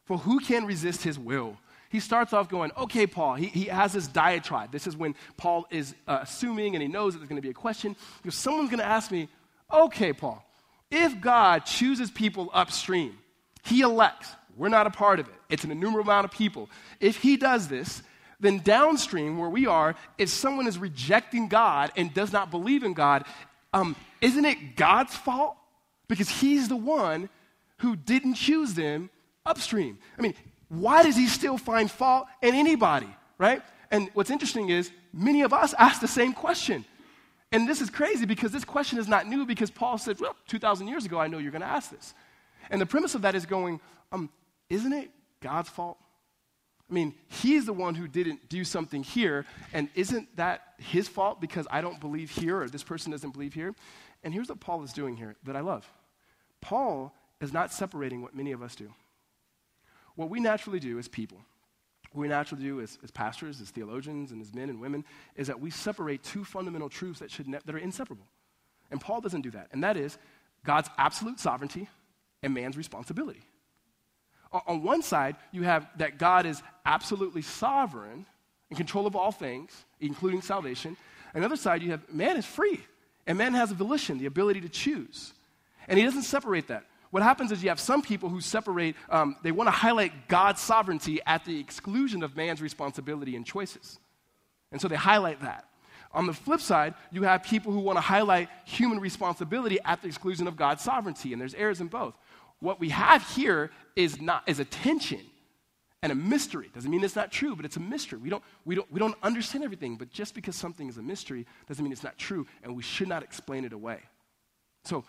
For 0.04 0.18
who 0.18 0.40
can 0.40 0.66
resist 0.66 1.02
his 1.02 1.18
will? 1.18 1.56
He 1.88 2.00
starts 2.00 2.32
off 2.32 2.48
going, 2.48 2.70
okay, 2.76 3.06
Paul. 3.06 3.34
He, 3.34 3.46
he 3.46 3.64
has 3.64 3.92
this 3.92 4.06
diatribe. 4.06 4.70
This 4.72 4.86
is 4.86 4.96
when 4.96 5.14
Paul 5.36 5.66
is 5.70 5.94
uh, 6.06 6.20
assuming 6.22 6.74
and 6.74 6.82
he 6.82 6.88
knows 6.88 7.14
that 7.14 7.20
there's 7.20 7.28
going 7.28 7.40
to 7.40 7.46
be 7.46 7.50
a 7.50 7.54
question. 7.54 7.96
Because 8.22 8.36
someone's 8.36 8.70
going 8.70 8.80
to 8.80 8.86
ask 8.86 9.10
me, 9.10 9.28
okay, 9.72 10.12
Paul, 10.12 10.44
if 10.90 11.20
God 11.20 11.64
chooses 11.64 12.10
people 12.10 12.50
upstream, 12.52 13.18
he 13.64 13.80
elects, 13.80 14.28
we're 14.56 14.68
not 14.68 14.86
a 14.86 14.90
part 14.90 15.20
of 15.20 15.28
it, 15.28 15.34
it's 15.48 15.64
an 15.64 15.70
innumerable 15.70 16.10
amount 16.10 16.24
of 16.24 16.30
people. 16.30 16.68
If 17.00 17.16
he 17.18 17.36
does 17.36 17.68
this, 17.68 18.02
then 18.40 18.58
downstream, 18.58 19.38
where 19.38 19.50
we 19.50 19.66
are, 19.66 19.96
if 20.16 20.28
someone 20.28 20.66
is 20.66 20.78
rejecting 20.78 21.48
God 21.48 21.90
and 21.96 22.12
does 22.14 22.32
not 22.32 22.50
believe 22.50 22.84
in 22.84 22.92
God, 22.92 23.24
um, 23.72 23.96
isn't 24.20 24.44
it 24.44 24.76
God's 24.76 25.16
fault? 25.16 25.56
Because 26.06 26.28
he's 26.28 26.68
the 26.68 26.76
one 26.76 27.28
who 27.78 27.96
didn't 27.96 28.34
choose 28.34 28.74
them 28.74 29.10
upstream. 29.44 29.98
I 30.18 30.22
mean, 30.22 30.34
why 30.68 31.02
does 31.02 31.16
he 31.16 31.26
still 31.26 31.58
find 31.58 31.90
fault 31.90 32.26
in 32.42 32.54
anybody, 32.54 33.08
right? 33.38 33.62
And 33.90 34.10
what's 34.14 34.30
interesting 34.30 34.68
is 34.68 34.90
many 35.12 35.42
of 35.42 35.52
us 35.52 35.74
ask 35.78 36.00
the 36.00 36.08
same 36.08 36.32
question. 36.32 36.84
And 37.50 37.66
this 37.66 37.80
is 37.80 37.88
crazy 37.88 38.26
because 38.26 38.52
this 38.52 38.64
question 38.64 38.98
is 38.98 39.08
not 39.08 39.26
new 39.26 39.46
because 39.46 39.70
Paul 39.70 39.96
said, 39.96 40.20
well, 40.20 40.36
2,000 40.48 40.86
years 40.86 41.06
ago, 41.06 41.18
I 41.18 41.28
know 41.28 41.38
you're 41.38 41.50
going 41.50 41.62
to 41.62 41.66
ask 41.66 41.90
this. 41.90 42.12
And 42.70 42.80
the 42.80 42.86
premise 42.86 43.14
of 43.14 43.22
that 43.22 43.34
is 43.34 43.46
going, 43.46 43.80
um, 44.12 44.28
isn't 44.68 44.92
it 44.92 45.10
God's 45.40 45.70
fault? 45.70 45.96
I 46.90 46.94
mean, 46.94 47.14
he's 47.28 47.66
the 47.66 47.72
one 47.72 47.94
who 47.94 48.08
didn't 48.08 48.48
do 48.48 48.64
something 48.64 49.02
here, 49.02 49.44
and 49.74 49.90
isn't 49.94 50.34
that 50.36 50.74
his 50.78 51.06
fault 51.06 51.38
because 51.38 51.66
I 51.70 51.82
don't 51.82 52.00
believe 52.00 52.30
here 52.30 52.62
or 52.62 52.68
this 52.68 52.82
person 52.82 53.12
doesn't 53.12 53.32
believe 53.32 53.52
here? 53.52 53.74
And 54.24 54.32
here's 54.32 54.48
what 54.48 54.60
Paul 54.60 54.82
is 54.82 54.92
doing 54.92 55.16
here 55.16 55.36
that 55.44 55.56
I 55.56 55.60
love 55.60 55.90
Paul 56.60 57.14
is 57.40 57.52
not 57.52 57.72
separating 57.72 58.22
what 58.22 58.34
many 58.34 58.52
of 58.52 58.62
us 58.62 58.74
do 58.74 58.92
what 60.18 60.30
we 60.30 60.40
naturally 60.40 60.80
do 60.80 60.98
as 60.98 61.06
people, 61.06 61.38
what 62.10 62.22
we 62.22 62.26
naturally 62.26 62.64
do 62.64 62.80
as, 62.80 62.98
as 63.04 63.10
pastors, 63.12 63.60
as 63.60 63.70
theologians, 63.70 64.32
and 64.32 64.42
as 64.42 64.52
men 64.52 64.68
and 64.68 64.80
women, 64.80 65.04
is 65.36 65.46
that 65.46 65.60
we 65.60 65.70
separate 65.70 66.24
two 66.24 66.44
fundamental 66.44 66.88
truths 66.88 67.20
that, 67.20 67.30
should 67.30 67.46
ne- 67.46 67.60
that 67.64 67.72
are 67.72 67.78
inseparable. 67.78 68.26
And 68.90 69.00
Paul 69.00 69.20
doesn't 69.20 69.42
do 69.42 69.52
that, 69.52 69.68
and 69.70 69.84
that 69.84 69.96
is 69.96 70.18
God's 70.64 70.90
absolute 70.98 71.38
sovereignty 71.38 71.88
and 72.42 72.52
man's 72.52 72.76
responsibility. 72.76 73.42
O- 74.52 74.60
on 74.66 74.82
one 74.82 75.02
side, 75.02 75.36
you 75.52 75.62
have 75.62 75.88
that 75.98 76.18
God 76.18 76.46
is 76.46 76.60
absolutely 76.84 77.42
sovereign 77.42 78.26
in 78.70 78.76
control 78.76 79.06
of 79.06 79.14
all 79.14 79.30
things, 79.30 79.84
including 80.00 80.42
salvation. 80.42 80.96
On 81.32 81.42
the 81.42 81.46
other 81.46 81.54
side, 81.54 81.80
you 81.80 81.92
have 81.92 82.12
man 82.12 82.36
is 82.36 82.44
free, 82.44 82.80
and 83.24 83.38
man 83.38 83.54
has 83.54 83.70
a 83.70 83.74
volition, 83.74 84.18
the 84.18 84.26
ability 84.26 84.62
to 84.62 84.68
choose. 84.68 85.32
And 85.86 85.96
he 85.96 86.04
doesn't 86.04 86.22
separate 86.22 86.66
that. 86.66 86.86
What 87.10 87.22
happens 87.22 87.52
is 87.52 87.62
you 87.62 87.70
have 87.70 87.80
some 87.80 88.02
people 88.02 88.28
who 88.28 88.40
separate, 88.40 88.94
um, 89.08 89.36
they 89.42 89.52
want 89.52 89.68
to 89.68 89.72
highlight 89.72 90.28
God's 90.28 90.60
sovereignty 90.60 91.20
at 91.26 91.44
the 91.44 91.58
exclusion 91.58 92.22
of 92.22 92.36
man's 92.36 92.60
responsibility 92.60 93.34
and 93.34 93.46
choices. 93.46 93.98
And 94.72 94.80
so 94.80 94.88
they 94.88 94.96
highlight 94.96 95.40
that. 95.40 95.64
On 96.12 96.26
the 96.26 96.32
flip 96.32 96.60
side, 96.60 96.94
you 97.10 97.22
have 97.22 97.42
people 97.42 97.72
who 97.72 97.80
want 97.80 97.96
to 97.96 98.00
highlight 98.02 98.48
human 98.64 98.98
responsibility 99.00 99.78
at 99.84 100.00
the 100.02 100.08
exclusion 100.08 100.46
of 100.46 100.56
God's 100.56 100.82
sovereignty, 100.82 101.32
and 101.32 101.40
there's 101.40 101.54
errors 101.54 101.80
in 101.80 101.88
both. 101.88 102.14
What 102.60 102.80
we 102.80 102.88
have 102.90 103.22
here 103.30 103.70
is 103.94 104.20
not 104.20 104.42
is 104.46 104.58
a 104.58 104.64
tension 104.64 105.20
and 106.02 106.12
a 106.12 106.14
mystery. 106.14 106.70
Doesn't 106.74 106.90
mean 106.90 107.04
it's 107.04 107.16
not 107.16 107.30
true, 107.30 107.54
but 107.54 107.64
it's 107.64 107.76
a 107.76 107.80
mystery. 107.80 108.18
We 108.18 108.30
don't, 108.30 108.42
we 108.64 108.74
don't, 108.74 108.90
we 108.92 108.98
don't 108.98 109.16
understand 109.22 109.64
everything, 109.64 109.96
but 109.96 110.10
just 110.10 110.34
because 110.34 110.56
something 110.56 110.88
is 110.88 110.96
a 110.96 111.02
mystery 111.02 111.46
doesn't 111.68 111.82
mean 111.82 111.92
it's 111.92 112.04
not 112.04 112.18
true, 112.18 112.46
and 112.62 112.74
we 112.74 112.82
should 112.82 113.08
not 113.08 113.22
explain 113.22 113.64
it 113.64 113.72
away. 113.72 114.00
So 114.84 115.04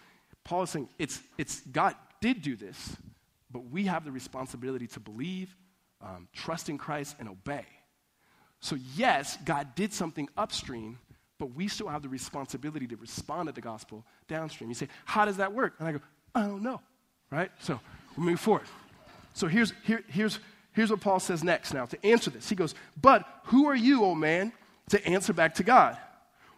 Paul 0.49 0.63
is 0.63 0.71
saying 0.71 0.89
it's, 0.97 1.21
it's 1.37 1.59
God 1.71 1.93
did 2.21 2.41
do 2.41 2.55
this, 2.55 2.97
but 3.51 3.69
we 3.69 3.83
have 3.85 4.03
the 4.03 4.11
responsibility 4.11 4.87
to 4.87 4.99
believe, 4.99 5.55
um, 6.01 6.27
trust 6.33 6.69
in 6.69 6.77
Christ, 6.79 7.15
and 7.19 7.29
obey. 7.29 7.65
So, 8.59 8.75
yes, 8.95 9.37
God 9.45 9.75
did 9.75 9.93
something 9.93 10.27
upstream, 10.35 10.97
but 11.37 11.53
we 11.53 11.67
still 11.67 11.87
have 11.87 12.01
the 12.01 12.09
responsibility 12.09 12.87
to 12.87 12.95
respond 12.95 13.47
to 13.47 13.53
the 13.53 13.61
gospel 13.61 14.03
downstream. 14.27 14.71
You 14.71 14.73
say, 14.73 14.87
How 15.05 15.23
does 15.23 15.37
that 15.37 15.53
work? 15.53 15.75
And 15.77 15.87
I 15.87 15.91
go, 15.91 15.99
I 16.33 16.41
don't 16.41 16.63
know. 16.63 16.81
Right? 17.29 17.51
So, 17.59 17.79
we 18.17 18.23
move 18.23 18.39
forward. 18.39 18.65
So, 19.35 19.45
here's, 19.45 19.71
here, 19.83 20.03
here's, 20.07 20.39
here's 20.73 20.89
what 20.89 20.99
Paul 20.99 21.19
says 21.19 21.43
next 21.43 21.75
now 21.75 21.85
to 21.85 22.05
answer 22.05 22.31
this. 22.31 22.49
He 22.49 22.55
goes, 22.55 22.73
But 22.99 23.23
who 23.43 23.67
are 23.67 23.75
you, 23.75 24.03
O 24.03 24.15
man, 24.15 24.51
to 24.89 25.05
answer 25.05 25.31
back 25.31 25.53
to 25.55 25.63
God? 25.63 25.95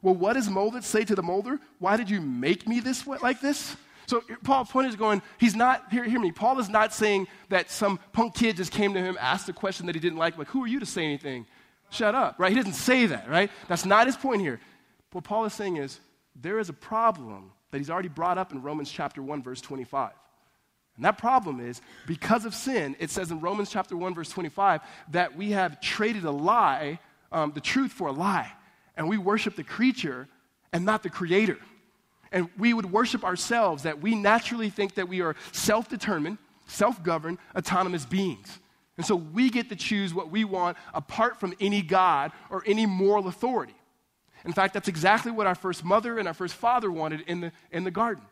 Well, 0.01 0.15
what 0.15 0.33
does 0.33 0.49
molded 0.49 0.83
say 0.83 1.03
to 1.05 1.15
the 1.15 1.23
molder? 1.23 1.59
Why 1.79 1.97
did 1.97 2.09
you 2.09 2.21
make 2.21 2.67
me 2.67 2.79
this 2.79 3.05
way, 3.05 3.17
like 3.21 3.39
this? 3.39 3.75
So 4.07 4.21
Paul's 4.43 4.69
point 4.69 4.87
is 4.87 4.95
going, 4.95 5.21
he's 5.37 5.55
not, 5.55 5.91
hear, 5.91 6.03
hear 6.03 6.19
me, 6.19 6.31
Paul 6.31 6.59
is 6.59 6.69
not 6.69 6.93
saying 6.93 7.27
that 7.49 7.69
some 7.69 7.99
punk 8.11 8.35
kid 8.35 8.57
just 8.57 8.71
came 8.71 8.93
to 8.93 8.99
him, 8.99 9.17
asked 9.21 9.47
a 9.47 9.53
question 9.53 9.85
that 9.85 9.95
he 9.95 10.01
didn't 10.01 10.17
like, 10.17 10.37
like, 10.37 10.47
who 10.47 10.63
are 10.63 10.67
you 10.67 10.79
to 10.79 10.85
say 10.85 11.05
anything? 11.05 11.45
Shut 11.91 12.15
up, 12.15 12.35
right? 12.37 12.49
He 12.49 12.55
doesn't 12.55 12.73
say 12.73 13.05
that, 13.05 13.29
right? 13.29 13.51
That's 13.67 13.85
not 13.85 14.07
his 14.07 14.17
point 14.17 14.41
here. 14.41 14.59
What 15.11 15.23
Paul 15.23 15.45
is 15.45 15.53
saying 15.53 15.77
is, 15.77 15.99
there 16.35 16.59
is 16.59 16.69
a 16.69 16.73
problem 16.73 17.51
that 17.71 17.77
he's 17.77 17.89
already 17.89 18.09
brought 18.09 18.37
up 18.37 18.51
in 18.51 18.61
Romans 18.61 18.91
chapter 18.91 19.21
1, 19.21 19.43
verse 19.43 19.61
25. 19.61 20.11
And 20.95 21.05
that 21.05 21.17
problem 21.17 21.59
is 21.59 21.81
because 22.05 22.45
of 22.45 22.53
sin, 22.53 22.95
it 22.99 23.09
says 23.09 23.31
in 23.31 23.39
Romans 23.39 23.69
chapter 23.69 23.95
1, 23.95 24.13
verse 24.13 24.29
25, 24.29 24.81
that 25.11 25.35
we 25.35 25.51
have 25.51 25.79
traded 25.81 26.25
a 26.25 26.31
lie, 26.31 26.99
um, 27.31 27.51
the 27.53 27.61
truth 27.61 27.91
for 27.91 28.07
a 28.07 28.11
lie. 28.11 28.51
And 29.01 29.09
we 29.09 29.17
worship 29.17 29.55
the 29.55 29.63
creature 29.63 30.27
and 30.71 30.85
not 30.85 31.01
the 31.01 31.09
creator. 31.09 31.57
And 32.31 32.49
we 32.55 32.71
would 32.71 32.91
worship 32.91 33.23
ourselves 33.23 33.81
that 33.81 33.99
we 33.99 34.13
naturally 34.13 34.69
think 34.69 34.93
that 34.93 35.09
we 35.09 35.21
are 35.21 35.35
self 35.51 35.89
determined, 35.89 36.37
self 36.67 37.01
governed, 37.01 37.39
autonomous 37.55 38.05
beings. 38.05 38.59
And 38.97 39.03
so 39.03 39.15
we 39.15 39.49
get 39.49 39.69
to 39.69 39.75
choose 39.75 40.13
what 40.13 40.29
we 40.29 40.43
want 40.43 40.77
apart 40.93 41.39
from 41.39 41.55
any 41.59 41.81
God 41.81 42.31
or 42.51 42.61
any 42.67 42.85
moral 42.85 43.27
authority. 43.27 43.73
In 44.45 44.53
fact, 44.53 44.75
that's 44.75 44.87
exactly 44.87 45.31
what 45.31 45.47
our 45.47 45.55
first 45.55 45.83
mother 45.83 46.19
and 46.19 46.27
our 46.27 46.35
first 46.35 46.53
father 46.53 46.91
wanted 46.91 47.21
in 47.21 47.41
the, 47.41 47.51
in 47.71 47.83
the 47.83 47.89
garden. 47.89 48.23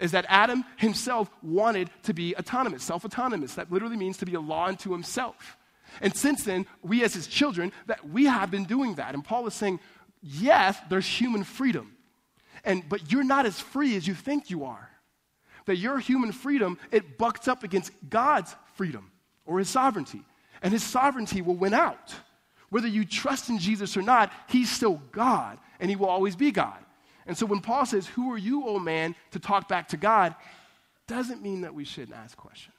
Is 0.00 0.10
that 0.10 0.26
Adam 0.28 0.64
himself 0.76 1.30
wanted 1.40 1.88
to 2.02 2.12
be 2.12 2.34
autonomous, 2.34 2.82
self 2.82 3.04
autonomous. 3.04 3.54
That 3.54 3.70
literally 3.70 3.96
means 3.96 4.16
to 4.16 4.26
be 4.26 4.34
a 4.34 4.40
law 4.40 4.66
unto 4.66 4.90
himself. 4.90 5.56
And 6.00 6.14
since 6.14 6.44
then, 6.44 6.66
we 6.82 7.04
as 7.04 7.14
his 7.14 7.26
children, 7.26 7.72
that 7.86 8.08
we 8.08 8.24
have 8.26 8.50
been 8.50 8.64
doing 8.64 8.94
that. 8.96 9.14
And 9.14 9.24
Paul 9.24 9.46
is 9.46 9.54
saying, 9.54 9.80
yes, 10.22 10.76
there's 10.88 11.06
human 11.06 11.44
freedom. 11.44 11.96
And, 12.64 12.88
but 12.88 13.12
you're 13.12 13.24
not 13.24 13.46
as 13.46 13.60
free 13.60 13.96
as 13.96 14.06
you 14.06 14.14
think 14.14 14.50
you 14.50 14.64
are. 14.64 14.90
That 15.66 15.76
your 15.76 15.98
human 15.98 16.32
freedom, 16.32 16.78
it 16.90 17.18
bucks 17.18 17.48
up 17.48 17.62
against 17.62 17.92
God's 18.08 18.54
freedom 18.74 19.10
or 19.44 19.58
his 19.58 19.68
sovereignty. 19.68 20.22
And 20.62 20.72
his 20.72 20.82
sovereignty 20.82 21.42
will 21.42 21.56
win 21.56 21.74
out. 21.74 22.14
Whether 22.70 22.88
you 22.88 23.04
trust 23.04 23.50
in 23.50 23.58
Jesus 23.58 23.96
or 23.96 24.02
not, 24.02 24.32
he's 24.48 24.70
still 24.70 25.00
God 25.12 25.58
and 25.78 25.90
he 25.90 25.96
will 25.96 26.08
always 26.08 26.36
be 26.36 26.50
God. 26.50 26.78
And 27.26 27.36
so 27.36 27.46
when 27.46 27.60
Paul 27.60 27.86
says, 27.86 28.06
Who 28.08 28.32
are 28.32 28.38
you, 28.38 28.66
O 28.66 28.78
man, 28.78 29.14
to 29.30 29.38
talk 29.38 29.68
back 29.68 29.88
to 29.88 29.96
God, 29.96 30.34
doesn't 31.06 31.42
mean 31.42 31.62
that 31.62 31.74
we 31.74 31.84
shouldn't 31.84 32.16
ask 32.16 32.36
questions. 32.36 32.73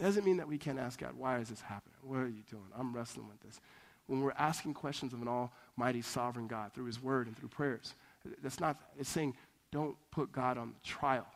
Doesn't 0.00 0.24
mean 0.24 0.38
that 0.38 0.48
we 0.48 0.58
can't 0.58 0.78
ask 0.78 0.98
God, 0.98 1.12
Why 1.16 1.38
is 1.38 1.48
this 1.48 1.60
happening? 1.60 1.96
What 2.02 2.20
are 2.20 2.28
you 2.28 2.42
doing? 2.50 2.64
I'm 2.78 2.94
wrestling 2.94 3.28
with 3.28 3.40
this. 3.40 3.60
When 4.06 4.22
we're 4.22 4.32
asking 4.32 4.74
questions 4.74 5.12
of 5.12 5.22
an 5.22 5.28
almighty 5.28 6.02
sovereign 6.02 6.48
God 6.48 6.72
through 6.72 6.86
his 6.86 7.02
word 7.02 7.26
and 7.26 7.36
through 7.36 7.48
prayers, 7.48 7.94
that's 8.42 8.58
not, 8.58 8.76
it's 8.98 9.08
saying, 9.08 9.34
don't 9.70 9.96
put 10.10 10.32
God 10.32 10.58
on 10.58 10.74
trial 10.82 11.26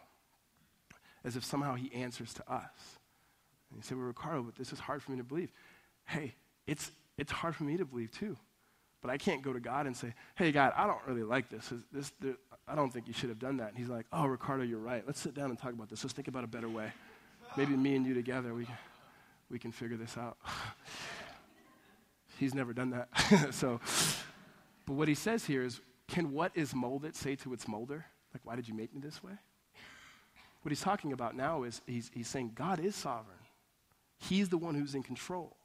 as 1.25 1.37
if 1.37 1.45
somehow 1.45 1.75
he 1.75 1.93
answers 1.95 2.35
to 2.35 2.53
us. 2.53 2.99
And 3.71 3.79
you 3.79 3.83
say, 3.83 3.95
Well, 3.95 4.07
Ricardo, 4.07 4.43
but 4.43 4.57
this 4.57 4.73
is 4.73 4.79
hard 4.79 5.03
for 5.03 5.13
me 5.13 5.19
to 5.19 5.25
believe. 5.25 5.51
Hey, 6.07 6.35
it's, 6.67 6.91
it's 7.19 7.33
hard 7.33 7.55
for 7.55 7.65
me 7.65 7.77
to 7.77 7.85
believe 7.85 8.11
too. 8.13 8.37
But 9.03 9.11
I 9.11 9.19
can't 9.19 9.43
go 9.43 9.53
to 9.53 9.61
God 9.61 9.87
and 9.87 9.95
say, 9.95 10.15
hey, 10.35 10.51
God, 10.51 10.73
I 10.75 10.87
don't 10.87 11.01
really 11.07 11.25
like 11.25 11.51
this. 11.51 11.71
this, 11.93 12.11
this 12.21 12.37
I 12.67 12.75
don't 12.75 12.91
think 12.91 13.07
you 13.07 13.13
should 13.13 13.29
have 13.29 13.39
done 13.39 13.59
that. 13.59 13.69
And 13.69 13.77
he's 13.77 13.91
like, 13.91 14.07
oh, 14.15 14.25
Ricardo, 14.25 14.65
you're 14.65 14.79
right. 14.79 15.03
Let's 15.07 15.21
sit 15.21 15.35
down 15.35 15.51
and 15.51 15.59
talk 15.59 15.75
about 15.75 15.91
this. 15.91 16.03
Let's 16.03 16.15
think 16.15 16.27
about 16.27 16.43
a 16.43 16.47
better 16.47 16.71
way. 16.71 16.91
Maybe 17.57 17.77
me 17.77 17.95
and 17.95 18.05
you 18.05 18.15
together, 18.15 18.53
we, 18.55 18.67
we 19.51 19.59
can 19.59 19.71
figure 19.71 19.97
this 19.97 20.17
out. 20.19 20.37
he's 22.39 22.55
never 22.55 22.73
done 22.73 22.91
that. 22.91 23.55
so, 23.55 23.81
but 24.87 24.95
what 24.95 25.09
he 25.09 25.15
says 25.15 25.45
here 25.45 25.63
is, 25.63 25.81
can 26.09 26.33
what 26.33 26.53
is 26.55 26.75
molded 26.75 27.15
say 27.15 27.37
to 27.37 27.53
its 27.53 27.69
molder, 27.69 28.05
like, 28.33 28.43
why 28.45 28.57
did 28.57 28.69
you 28.69 28.75
make 28.75 28.93
me 28.95 29.01
this 29.01 29.23
way? 29.23 29.33
What 30.63 30.71
he's 30.71 30.81
talking 30.81 31.13
about 31.13 31.37
now 31.37 31.63
is 31.63 31.81
he's, 31.87 32.11
he's 32.13 32.29
saying 32.29 32.53
God 32.55 32.81
is 32.81 32.97
sovereign. 32.97 33.37
He's 34.19 34.49
the 34.49 34.59
one 34.59 34.75
who's 34.75 34.95
in 34.95 35.03
control. 35.03 35.57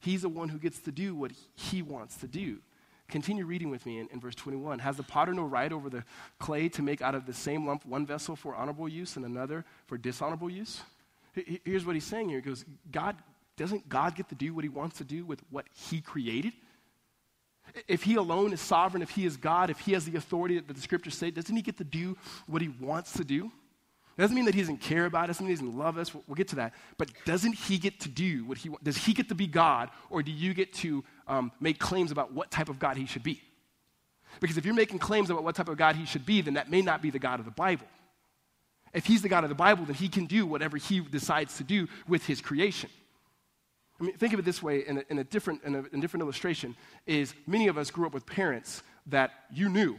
He's 0.00 0.22
the 0.22 0.28
one 0.28 0.48
who 0.48 0.58
gets 0.58 0.80
to 0.80 0.92
do 0.92 1.14
what 1.14 1.32
he 1.54 1.82
wants 1.82 2.16
to 2.18 2.26
do. 2.26 2.58
Continue 3.08 3.46
reading 3.46 3.70
with 3.70 3.86
me 3.86 4.00
in, 4.00 4.08
in, 4.12 4.20
verse 4.20 4.34
21. 4.34 4.80
Has 4.80 4.96
the 4.96 5.02
potter 5.02 5.32
no 5.32 5.44
right 5.44 5.72
over 5.72 5.88
the 5.88 6.04
clay 6.38 6.68
to 6.70 6.82
make 6.82 7.00
out 7.00 7.14
of 7.14 7.26
the 7.26 7.32
same 7.32 7.66
lump 7.66 7.86
one 7.86 8.04
vessel 8.04 8.36
for 8.36 8.54
honorable 8.54 8.88
use 8.88 9.16
and 9.16 9.24
another 9.24 9.64
for 9.86 9.96
dishonorable 9.96 10.50
use? 10.50 10.82
Here's 11.64 11.84
what 11.84 11.94
he's 11.94 12.04
saying 12.04 12.28
here. 12.28 12.40
He 12.40 12.48
goes, 12.48 12.64
God, 12.90 13.16
doesn't 13.56 13.88
God 13.88 14.14
get 14.14 14.28
to 14.28 14.34
do 14.34 14.54
what 14.54 14.64
he 14.64 14.68
wants 14.68 14.98
to 14.98 15.04
do 15.04 15.24
with 15.24 15.40
what 15.50 15.66
he 15.72 16.00
created? 16.00 16.52
If 17.86 18.02
he 18.02 18.14
alone 18.14 18.52
is 18.52 18.60
sovereign, 18.60 19.02
if 19.02 19.10
he 19.10 19.26
is 19.26 19.36
God, 19.36 19.68
if 19.68 19.78
he 19.80 19.92
has 19.92 20.04
the 20.04 20.16
authority 20.16 20.58
that 20.58 20.74
the 20.74 20.80
scriptures 20.80 21.14
say, 21.14 21.30
doesn't 21.30 21.54
he 21.54 21.62
get 21.62 21.76
to 21.78 21.84
do 21.84 22.16
what 22.46 22.62
he 22.62 22.68
wants 22.68 23.12
to 23.14 23.24
do? 23.24 23.50
It 24.16 24.22
doesn't 24.22 24.34
mean 24.34 24.46
that 24.46 24.54
he 24.54 24.60
doesn't 24.60 24.80
care 24.80 25.06
about 25.06 25.30
us, 25.30 25.36
doesn't 25.36 25.46
mean 25.46 25.56
he 25.56 25.62
doesn't 25.62 25.78
love 25.78 25.96
us. 25.96 26.12
We'll, 26.12 26.24
we'll, 26.26 26.34
get 26.34 26.48
to 26.48 26.56
that. 26.56 26.74
But 26.96 27.10
doesn't 27.24 27.52
he 27.52 27.78
get 27.78 28.00
to 28.00 28.08
do 28.08 28.44
what 28.46 28.58
he 28.58 28.70
Does 28.82 28.96
he 28.96 29.12
get 29.12 29.28
to 29.28 29.34
be 29.34 29.46
God, 29.46 29.90
or 30.10 30.22
do 30.22 30.32
you 30.32 30.54
get 30.54 30.72
to 30.74 31.04
um, 31.28 31.52
make 31.60 31.78
claims 31.78 32.10
about 32.10 32.32
what 32.32 32.50
type 32.50 32.68
of 32.68 32.78
God 32.78 32.96
he 32.96 33.06
should 33.06 33.22
be? 33.22 33.40
Because 34.40 34.56
if 34.56 34.64
you're 34.64 34.74
making 34.74 34.98
claims 34.98 35.30
about 35.30 35.44
what 35.44 35.54
type 35.54 35.68
of 35.68 35.76
God 35.76 35.94
he 35.94 36.04
should 36.04 36.26
be, 36.26 36.40
then 36.40 36.54
that 36.54 36.70
may 36.70 36.82
not 36.82 37.00
be 37.00 37.10
the 37.10 37.18
God 37.18 37.38
of 37.38 37.44
the 37.44 37.52
Bible. 37.52 37.86
If 38.92 39.06
he's 39.06 39.22
the 39.22 39.28
God 39.28 39.44
of 39.44 39.50
the 39.50 39.54
Bible, 39.56 39.84
then 39.84 39.94
he 39.94 40.08
can 40.08 40.26
do 40.26 40.46
whatever 40.46 40.76
he 40.76 41.00
decides 41.00 41.56
to 41.58 41.64
do 41.64 41.88
with 42.06 42.26
his 42.26 42.40
creation. 42.40 42.90
I 44.00 44.04
mean, 44.04 44.16
think 44.16 44.32
of 44.32 44.38
it 44.38 44.44
this 44.44 44.62
way 44.62 44.86
in 44.86 44.98
a, 44.98 45.04
in 45.10 45.18
a 45.18 45.24
different, 45.24 45.62
in 45.64 45.74
a, 45.74 45.78
in 45.78 45.98
a 45.98 46.00
different 46.00 46.22
illustration 46.22 46.76
is 47.06 47.34
many 47.46 47.68
of 47.68 47.76
us 47.76 47.90
grew 47.90 48.06
up 48.06 48.14
with 48.14 48.26
parents 48.26 48.82
that 49.06 49.32
you 49.52 49.68
knew 49.68 49.98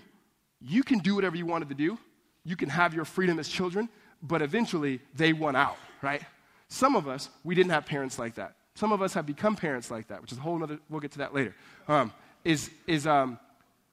you 0.61 0.83
can 0.83 0.99
do 0.99 1.15
whatever 1.15 1.37
you 1.37 1.45
wanted 1.45 1.69
to 1.69 1.75
do. 1.75 1.97
You 2.43 2.55
can 2.55 2.69
have 2.69 2.93
your 2.93 3.05
freedom 3.05 3.39
as 3.39 3.47
children, 3.47 3.89
but 4.21 4.41
eventually 4.41 4.99
they 5.15 5.33
won 5.33 5.55
out, 5.55 5.77
right? 6.01 6.21
Some 6.67 6.95
of 6.95 7.07
us, 7.07 7.29
we 7.43 7.55
didn't 7.55 7.71
have 7.71 7.85
parents 7.85 8.19
like 8.19 8.35
that. 8.35 8.55
Some 8.75 8.91
of 8.91 9.01
us 9.01 9.13
have 9.13 9.25
become 9.25 9.55
parents 9.55 9.89
like 9.89 10.07
that, 10.07 10.21
which 10.21 10.31
is 10.31 10.37
a 10.37 10.41
whole 10.41 10.61
other, 10.61 10.79
we'll 10.89 10.99
get 10.99 11.11
to 11.13 11.19
that 11.19 11.33
later. 11.33 11.55
Um, 11.87 12.13
is, 12.43 12.69
is 12.87 13.07
um, 13.07 13.39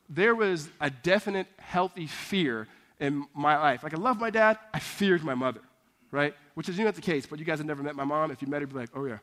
there 0.08 0.34
was 0.34 0.68
a 0.80 0.90
definite 0.90 1.46
healthy 1.58 2.06
fear 2.06 2.68
in 3.00 3.26
my 3.34 3.56
life. 3.56 3.82
Like 3.82 3.94
I 3.94 3.98
love 3.98 4.18
my 4.18 4.30
dad, 4.30 4.58
I 4.72 4.78
feared 4.78 5.22
my 5.22 5.34
mother, 5.34 5.60
right? 6.10 6.34
Which 6.54 6.68
is 6.68 6.76
you 6.76 6.84
know, 6.84 6.88
not 6.88 6.94
the 6.94 7.02
case, 7.02 7.26
but 7.26 7.38
you 7.38 7.44
guys 7.44 7.58
have 7.58 7.66
never 7.66 7.82
met 7.82 7.94
my 7.94 8.04
mom. 8.04 8.30
If 8.30 8.42
you 8.42 8.48
met 8.48 8.56
her, 8.56 8.60
you'd 8.62 8.70
be 8.70 8.76
like, 8.76 8.90
oh 8.94 9.04
yeah. 9.04 9.18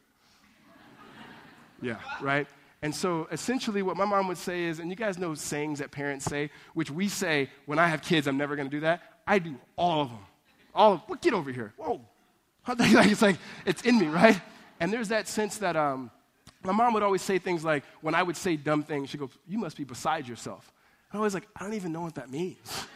yeah, 1.81 1.99
right? 2.21 2.47
And 2.81 2.93
so 2.93 3.27
essentially, 3.31 3.81
what 3.81 3.95
my 3.95 4.05
mom 4.05 4.27
would 4.27 4.37
say 4.37 4.63
is, 4.65 4.79
and 4.79 4.89
you 4.89 4.95
guys 4.95 5.17
know 5.17 5.33
sayings 5.35 5.79
that 5.79 5.91
parents 5.91 6.25
say, 6.25 6.49
which 6.73 6.91
we 6.91 7.07
say, 7.07 7.49
when 7.65 7.79
I 7.79 7.87
have 7.87 8.01
kids, 8.01 8.27
I'm 8.27 8.37
never 8.37 8.55
going 8.57 8.69
to 8.69 8.75
do 8.75 8.81
that. 8.81 9.01
I 9.25 9.39
do 9.39 9.55
all 9.77 10.01
of 10.01 10.09
them 10.09 10.25
all 10.73 10.93
of, 10.93 11.01
well, 11.07 11.19
get 11.21 11.33
over 11.33 11.51
here. 11.51 11.73
Whoa. 11.77 12.01
it's 12.67 13.21
like, 13.21 13.37
it's 13.65 13.81
in 13.83 13.99
me, 13.99 14.07
right? 14.07 14.39
And 14.79 14.91
there's 14.91 15.09
that 15.09 15.27
sense 15.27 15.57
that 15.57 15.75
um, 15.75 16.11
my 16.63 16.71
mom 16.71 16.93
would 16.93 17.03
always 17.03 17.21
say 17.21 17.37
things 17.37 17.63
like, 17.63 17.83
when 18.01 18.15
I 18.15 18.23
would 18.23 18.37
say 18.37 18.55
dumb 18.55 18.83
things, 18.83 19.09
she'd 19.09 19.19
go, 19.19 19.29
You 19.47 19.57
must 19.57 19.77
be 19.77 19.83
beside 19.83 20.27
yourself. 20.27 20.71
And 21.11 21.19
I 21.19 21.23
was 21.23 21.33
like, 21.33 21.47
I 21.55 21.63
don't 21.63 21.73
even 21.73 21.91
know 21.91 22.01
what 22.01 22.15
that 22.15 22.29
means. 22.29 22.85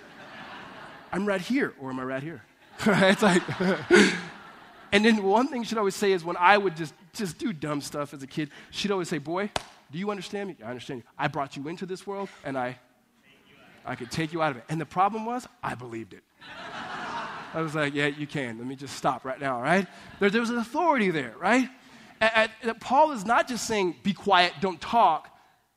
I'm 1.12 1.26
right 1.26 1.42
here, 1.42 1.74
or 1.80 1.90
am 1.90 2.00
I 2.00 2.04
right 2.04 2.24
here? 2.24 2.44
it's 2.86 3.24
like, 3.24 3.42
and 4.92 5.04
then 5.04 5.24
one 5.24 5.48
thing 5.48 5.64
she'd 5.64 5.78
always 5.78 5.96
say 5.96 6.12
is 6.12 6.24
when 6.24 6.38
I 6.38 6.58
would 6.58 6.76
just, 6.76 6.94
just 7.14 7.38
do 7.38 7.54
dumb 7.54 7.82
stuff 7.82 8.14
as 8.14 8.22
a 8.22 8.28
kid, 8.28 8.50
she'd 8.72 8.92
always 8.92 9.10
say, 9.10 9.18
Boy, 9.18 9.50
do 9.92 9.98
you 9.98 10.12
understand 10.12 10.50
me? 10.50 10.58
I 10.64 10.70
understand 10.70 11.02
you. 11.02 11.10
I 11.18 11.28
brought 11.28 11.56
you 11.56 11.68
into 11.68 11.86
this 11.86 12.06
world, 12.06 12.30
and 12.44 12.58
I, 12.58 12.78
I 13.86 13.96
could 13.96 14.12
take 14.12 14.34
you 14.34 14.42
out 14.42 14.52
of 14.52 14.58
it. 14.58 14.64
And 14.70 14.80
the 14.80 14.86
problem 14.86 15.26
was, 15.26 15.48
I 15.64 15.76
believed 15.76 16.14
it. 16.14 16.24
I 17.54 17.62
was 17.62 17.74
like, 17.74 17.96
yeah, 17.96 18.08
you 18.08 18.28
can. 18.28 18.58
Let 18.58 18.68
me 18.68 18.76
just 18.76 18.96
stop 18.96 19.24
right 19.24 19.40
now, 19.40 19.62
right? 19.62 19.88
There, 20.20 20.30
there's 20.30 20.50
an 20.50 20.58
authority 20.58 21.10
there, 21.10 21.34
right? 21.40 21.70
Paul 22.82 23.14
is 23.14 23.26
not 23.26 23.48
just 23.48 23.66
saying, 23.66 23.96
be 24.04 24.14
quiet, 24.14 24.54
don't 24.60 24.80
talk. 24.82 25.30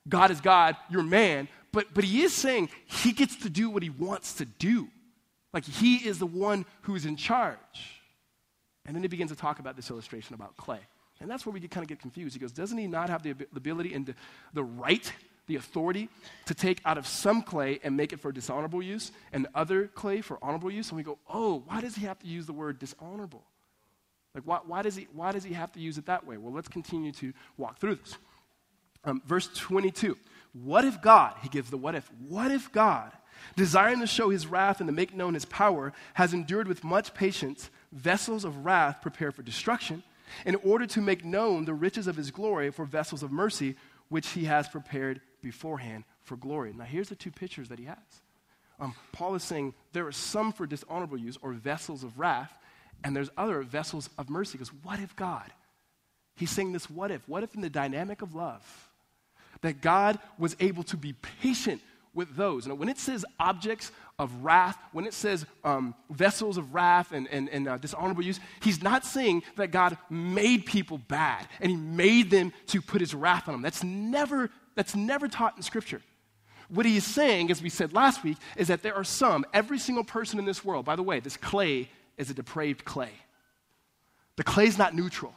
God 0.09 0.31
is 0.31 0.40
God, 0.40 0.77
you're 0.90 1.03
man. 1.03 1.49
But, 1.73 1.95
but 1.95 2.05
he 2.05 2.23
is 2.23 2.35
saying 2.35 2.71
he 2.87 3.12
gets 3.12 3.37
to 3.37 3.51
do 3.51 3.71
what 3.71 3.83
he 3.83 3.90
wants 3.90 4.35
to 4.35 4.45
do. 4.45 4.88
Like 5.52 5.64
he 5.64 5.96
is 5.96 6.18
the 6.18 6.26
one 6.26 6.64
who's 6.82 7.06
in 7.06 7.16
charge. 7.16 7.58
And 8.86 8.94
then 8.94 9.02
he 9.02 9.08
begins 9.08 9.30
to 9.30 9.36
talk 9.36 9.58
about 9.58 9.76
this 9.76 9.90
illustration 9.90 10.34
about 10.34 10.56
clay. 10.56 10.80
And 11.20 11.30
that's 11.30 11.44
where 11.44 11.52
we 11.52 11.60
kind 11.60 11.84
of 11.84 11.88
get 11.88 12.00
confused. 12.00 12.34
He 12.34 12.40
goes, 12.40 12.52
doesn't 12.52 12.78
he 12.78 12.86
not 12.86 13.10
have 13.10 13.22
the 13.22 13.30
ability 13.54 13.92
and 13.92 14.14
the, 14.54 14.64
right 14.64 15.12
the 15.46 15.56
authority 15.56 16.08
to 16.46 16.54
take 16.54 16.80
out 16.84 16.96
of 16.96 17.06
some 17.06 17.42
clay 17.42 17.80
and 17.82 17.96
make 17.96 18.12
it 18.12 18.20
for 18.20 18.32
dishonorable 18.32 18.82
use 18.82 19.12
and 19.32 19.46
other 19.54 19.88
clay 19.88 20.20
for 20.20 20.38
honorable 20.40 20.70
use. 20.70 20.88
And 20.88 20.96
we 20.96 21.02
go, 21.02 21.18
oh, 21.28 21.62
why 21.66 21.80
does 21.80 21.96
he 21.96 22.06
have 22.06 22.18
to 22.20 22.26
use 22.26 22.46
the 22.46 22.52
word 22.52 22.78
dishonorable? 22.78 23.42
Like, 24.34 24.44
why, 24.44 24.60
why, 24.64 24.82
does, 24.82 24.94
he, 24.94 25.08
why 25.12 25.32
does 25.32 25.42
he 25.42 25.52
have 25.54 25.72
to 25.72 25.80
use 25.80 25.98
it 25.98 26.06
that 26.06 26.24
way? 26.24 26.36
Well, 26.36 26.52
let's 26.52 26.68
continue 26.68 27.12
to 27.12 27.32
walk 27.58 27.80
through 27.80 27.96
this. 27.96 28.16
Um, 29.04 29.22
verse 29.26 29.48
22. 29.54 30.16
What 30.52 30.84
if 30.84 31.02
God, 31.02 31.34
he 31.42 31.48
gives 31.48 31.70
the 31.70 31.76
what 31.76 31.94
if, 31.94 32.10
what 32.28 32.50
if 32.50 32.70
God, 32.72 33.12
desiring 33.57 34.00
to 34.00 34.07
show 34.07 34.31
his 34.31 34.46
wrath 34.46 34.81
and 34.81 34.88
to 34.88 34.92
make 34.92 35.14
known 35.14 35.35
his 35.35 35.44
power, 35.44 35.92
has 36.14 36.35
endured 36.35 36.68
with 36.68 36.85
much 36.85 37.14
patience 37.14 37.70
vessels 37.92 38.44
of 38.44 38.64
wrath 38.64 39.03
prepared 39.03 39.35
for 39.35 39.42
destruction, 39.42 40.03
in 40.46 40.55
order 40.57 40.87
to 40.87 41.00
make 41.00 41.24
known 41.24 41.64
the 41.64 41.74
riches 41.74 42.07
of 42.07 42.16
his 42.16 42.31
glory 42.31 42.70
for 42.70 42.85
vessels 42.85 43.22
of 43.22 43.33
mercy, 43.33 43.74
which 44.09 44.29
he 44.29 44.44
has 44.44 44.68
prepared 44.68 45.20
beforehand 45.42 46.05
for 46.22 46.37
glory. 46.37 46.72
Now, 46.72 46.85
here's 46.85 47.09
the 47.09 47.16
two 47.16 47.31
pictures 47.31 47.68
that 47.68 47.79
he 47.79 47.87
has. 47.87 47.96
Um, 48.79 48.94
Paul 49.12 49.35
is 49.35 49.42
saying 49.42 49.74
there 49.92 50.07
are 50.07 50.12
some 50.12 50.53
for 50.53 50.66
dishonorable 50.66 51.18
use 51.18 51.37
or 51.42 51.53
vessels 51.53 52.05
of 52.05 52.18
wrath, 52.18 52.53
and 53.05 53.14
there's 53.14 53.31
other 53.37 53.62
vessels 53.62 54.09
of 54.18 54.31
mercy. 54.31 54.53
Because 54.53 54.72
what 54.83 55.00
if 55.00 55.14
God? 55.16 55.50
He's 56.37 56.50
saying 56.50 56.72
this 56.72 56.88
what 56.88 57.11
if? 57.11 57.29
What 57.29 57.42
if 57.42 57.55
in 57.55 57.61
the 57.61 57.70
dynamic 57.70 58.22
of 58.22 58.35
love, 58.35 58.88
that 59.61 59.81
God 59.81 60.18
was 60.38 60.57
able 60.61 60.83
to 60.85 60.96
be 60.96 61.12
patient 61.12 61.83
with 62.14 62.35
those. 62.37 62.66
And 62.66 62.79
when 62.79 62.88
it 62.88 62.99
says 62.99 63.25
objects 63.38 63.92
of 64.18 64.44
wrath, 64.44 64.77
when 64.92 65.07
it 65.07 65.14
says 65.14 65.46
um, 65.64 65.94
vessels 66.11 66.57
of 66.57 66.75
wrath 66.75 67.12
and, 67.12 67.29
and, 67.29 67.49
and 67.49 67.68
uh, 67.68 67.79
dishonorable 67.79 68.23
use, 68.23 68.40
he's 68.61 68.83
not 68.83 69.05
saying 69.05 69.42
that 69.57 69.70
God 69.70 69.96
made 70.09 70.66
people 70.66 70.99
bad 70.99 71.46
and 71.61 71.70
he 71.70 71.77
made 71.77 72.31
them 72.31 72.53
to 72.66 72.83
put 72.83 73.01
his 73.01 73.14
wrath 73.14 73.49
on 73.49 73.55
them. 73.55 73.62
That's 73.62 73.85
never, 73.85 74.51
that's 74.75 74.94
never 74.94 75.29
taught 75.29 75.57
in 75.57 75.62
Scripture. 75.62 76.03
What 76.68 76.87
he 76.87 76.96
is 76.96 77.05
saying, 77.05 77.51
as 77.51 77.62
we 77.62 77.68
said 77.68 77.92
last 77.92 78.23
week, 78.23 78.38
is 78.57 78.68
that 78.68 78.83
there 78.83 78.94
are 78.94 79.05
some, 79.05 79.44
every 79.53 79.79
single 79.79 80.05
person 80.05 80.38
in 80.38 80.44
this 80.44 80.64
world, 80.64 80.85
by 80.85 80.96
the 80.96 81.03
way, 81.03 81.20
this 81.20 81.37
clay 81.37 81.88
is 82.16 82.31
a 82.31 82.35
depraved 82.35 82.85
clay. 82.85 83.11
The 84.37 84.44
clay 84.44 84.66
is 84.66 84.79
not 84.79 84.94
neutral. 84.94 85.35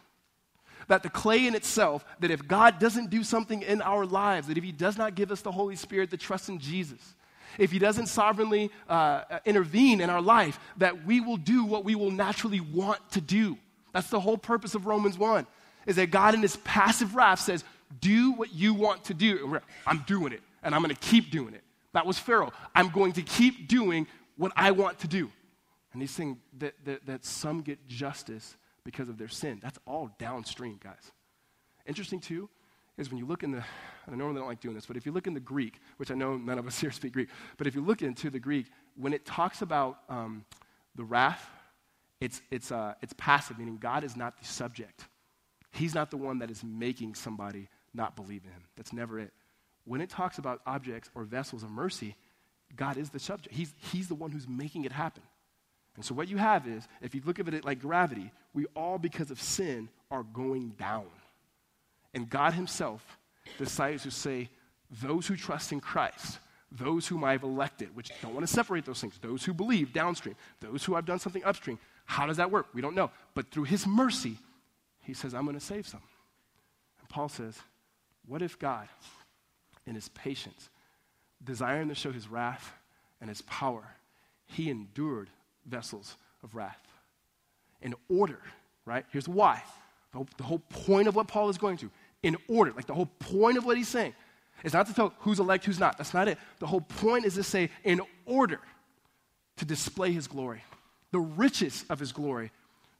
That 0.88 1.04
the 1.04 1.10
clay 1.10 1.48
in 1.48 1.56
itself, 1.56 2.06
that 2.20 2.32
if 2.32 2.48
God 2.48 2.80
doesn't 2.80 3.10
do 3.10 3.24
something 3.24 3.62
in 3.62 3.82
our 3.82 4.06
lives, 4.06 4.48
that 4.48 4.58
if 4.58 4.64
he 4.64 4.72
does 4.72 4.98
not 4.98 5.16
give 5.16 5.32
us 5.32 5.42
the 5.42 5.52
Holy 5.52 5.76
Spirit 5.76 6.10
the 6.10 6.18
trust 6.18 6.50
in 6.50 6.60
Jesus, 6.60 7.16
if 7.58 7.72
he 7.72 7.80
doesn't 7.80 8.08
sovereignly 8.08 8.72
uh, 8.90 9.24
intervene 9.46 10.02
in 10.02 10.10
our 10.10 10.22
life, 10.22 10.60
that 10.78 11.06
we 11.06 11.22
will 11.22 11.38
do 11.38 11.66
what 11.66 11.86
we 11.86 11.96
will 11.96 12.12
naturally 12.12 12.60
want 12.60 13.00
to 13.12 13.22
do. 13.22 13.58
That's 13.94 14.10
the 14.10 14.20
whole 14.20 14.38
purpose 14.38 14.76
of 14.76 14.86
Romans 14.86 15.18
1, 15.18 15.46
is 15.86 15.98
that 15.98 16.12
God 16.12 16.34
in 16.34 16.42
his 16.42 16.56
passive 16.58 17.16
wrath 17.16 17.40
says, 17.40 17.64
do 18.00 18.32
what 18.32 18.54
you 18.54 18.74
want 18.74 19.06
to 19.06 19.14
do. 19.14 19.60
I'm 19.86 20.04
doing 20.08 20.34
it 20.34 20.42
and 20.64 20.74
I'm 20.74 20.82
going 20.82 20.96
to 20.96 21.02
keep 21.02 21.30
doing 21.30 21.54
it. 21.54 21.64
That 21.94 22.06
was 22.06 22.18
Pharaoh. 22.18 22.52
I'm 22.74 22.90
going 22.90 23.14
to 23.14 23.22
keep 23.22 23.68
doing 23.68 24.08
what 24.36 24.52
I 24.56 24.72
want 24.72 25.00
to 25.00 25.08
do. 25.08 25.30
And 25.94 26.02
he's 26.02 26.12
saying 26.12 26.40
that, 26.58 26.74
that, 26.86 27.06
that 27.06 27.26
some 27.26 27.62
get 27.62 27.88
justice 27.88 28.56
because 28.84 29.10
of 29.10 29.18
their 29.18 29.28
sin. 29.28 29.60
That's 29.62 29.80
all 29.86 30.10
downstream, 30.20 30.80
guys. 30.84 31.12
Interesting, 31.86 32.20
too, 32.20 32.50
is 32.98 33.10
when 33.10 33.18
you 33.18 33.26
look 33.26 33.44
in 33.44 33.52
the, 33.52 33.64
I 34.12 34.16
normally 34.16 34.40
don't 34.40 34.48
like 34.48 34.62
doing 34.62 34.76
this, 34.76 34.86
but 34.86 34.98
if 34.98 35.06
you 35.06 35.12
look 35.12 35.28
in 35.28 35.34
the 35.34 35.40
Greek, 35.40 35.80
which 35.98 36.12
I 36.12 36.16
know 36.16 36.38
none 36.38 36.58
of 36.58 36.68
us 36.68 36.80
here 36.82 36.92
speak 36.92 37.14
Greek, 37.14 37.30
but 37.58 37.68
if 37.68 37.76
you 37.76 37.82
look 37.82 38.02
into 38.02 38.30
the 38.30 38.40
Greek, 38.40 38.68
when 38.96 39.14
it 39.14 39.26
talks 39.26 39.62
about 39.62 40.00
um, 40.10 40.46
the 40.96 41.04
wrath, 41.04 41.50
it's, 42.22 42.42
it's, 42.52 42.72
uh, 42.72 42.94
it's 43.02 43.14
passive, 43.18 43.58
meaning 43.58 43.78
God 43.78 44.04
is 44.04 44.16
not 44.16 44.38
the 44.40 44.46
subject. 44.46 45.08
He's 45.72 45.96
not 45.96 46.12
the 46.12 46.18
one 46.18 46.40
that 46.40 46.52
is 46.52 46.64
making 46.64 47.16
somebody 47.16 47.68
not 47.94 48.16
believe 48.16 48.44
in 48.46 48.52
him. 48.52 48.64
That's 48.76 48.94
never 48.94 49.20
it 49.20 49.34
when 49.86 50.02
it 50.02 50.10
talks 50.10 50.38
about 50.38 50.62
objects 50.66 51.10
or 51.16 51.24
vessels 51.24 51.64
of 51.64 51.70
mercy, 51.70 52.16
God 52.76 52.98
is 52.98 53.10
the 53.10 53.20
subject. 53.20 53.56
He's, 53.56 53.74
he's 53.92 54.08
the 54.08 54.16
one 54.16 54.32
who's 54.32 54.48
making 54.48 54.86
it 54.86 54.92
happen. 54.92 55.24
And 55.96 56.04
so 56.04 56.16
what 56.16 56.28
you 56.28 56.38
have 56.38 56.68
is, 56.68 56.88
if 57.02 57.14
you 57.14 57.22
look 57.26 57.40
at 57.40 57.54
it 57.54 57.66
like 57.66 57.80
gravity, 57.80 58.32
we 58.54 58.66
all, 58.76 58.98
because 58.98 59.32
of 59.32 59.42
sin, 59.42 59.90
are 60.10 60.24
going 60.24 60.70
down. 60.80 61.06
And 62.14 62.30
God 62.30 62.54
Himself 62.54 63.18
decides 63.58 64.04
to 64.04 64.12
say, 64.12 64.50
those 65.02 65.28
who 65.28 65.36
trust 65.36 65.72
in 65.72 65.80
Christ, 65.80 66.40
those 66.72 67.08
whom 67.08 67.24
I've 67.24 67.44
elected, 67.44 67.96
which 67.96 68.12
don't 68.22 68.34
want 68.34 68.46
to 68.46 68.52
separate 68.52 68.86
those 68.86 69.02
things, 69.02 69.18
those 69.22 69.44
who 69.44 69.54
believe 69.54 69.94
downstream, 69.94 70.36
those 70.60 70.84
who 70.84 70.96
I've 70.96 71.06
done 71.06 71.20
something 71.20 71.44
upstream, 71.44 71.80
how 72.06 72.26
does 72.26 72.38
that 72.38 72.52
work? 72.52 72.68
We 72.74 72.82
don't 72.82 72.96
know. 72.96 73.12
But 73.34 73.52
through 73.52 73.66
His 73.66 73.86
mercy, 73.86 74.38
He 75.02 75.14
says, 75.14 75.34
I'm 75.34 75.46
going 75.46 75.60
to 75.60 75.66
save 75.66 75.88
some. 75.88 76.02
And 77.00 77.10
Paul 77.10 77.30
says, 77.30 77.58
what 78.26 78.42
if 78.42 78.58
God, 78.58 78.88
in 79.86 79.96
his 79.96 80.10
patience, 80.10 80.70
desiring 81.44 81.90
to 81.90 81.96
show 81.96 82.12
his 82.12 82.28
wrath 82.28 82.74
and 83.20 83.30
his 83.30 83.42
power, 83.44 83.84
he 84.46 84.70
endured 84.70 85.30
vessels 85.66 86.18
of 86.44 86.56
wrath. 86.56 86.80
In 87.82 87.96
order, 88.10 88.40
right? 88.86 89.06
Here's 89.12 89.28
why. 89.28 89.62
The, 90.14 90.26
the 90.38 90.44
whole 90.44 90.60
point 90.60 91.08
of 91.08 91.16
what 91.16 91.28
Paul 91.28 91.50
is 91.50 91.58
going 91.58 91.78
to. 91.78 91.90
In 92.22 92.38
order, 92.48 92.72
like 92.72 92.86
the 92.86 92.94
whole 92.94 93.10
point 93.20 93.58
of 93.58 93.66
what 93.66 93.78
he's 93.78 93.90
saying 93.90 94.14
is 94.64 94.74
not 94.74 94.88
to 94.88 94.94
tell 94.94 95.14
who's 95.20 95.40
elect, 95.40 95.66
who's 95.66 95.80
not. 95.80 95.98
That's 95.98 96.14
not 96.14 96.28
it. 96.28 96.38
The 96.60 96.68
whole 96.68 96.82
point 96.82 97.26
is 97.26 97.36
to 97.36 97.44
say, 97.44 97.70
in 97.84 98.02
order 98.26 98.60
to 99.58 99.66
display 99.66 100.12
his 100.12 100.28
glory, 100.28 100.64
the 101.12 101.20
riches 101.20 101.86
of 101.90 102.00
his 102.00 102.12
glory 102.12 102.52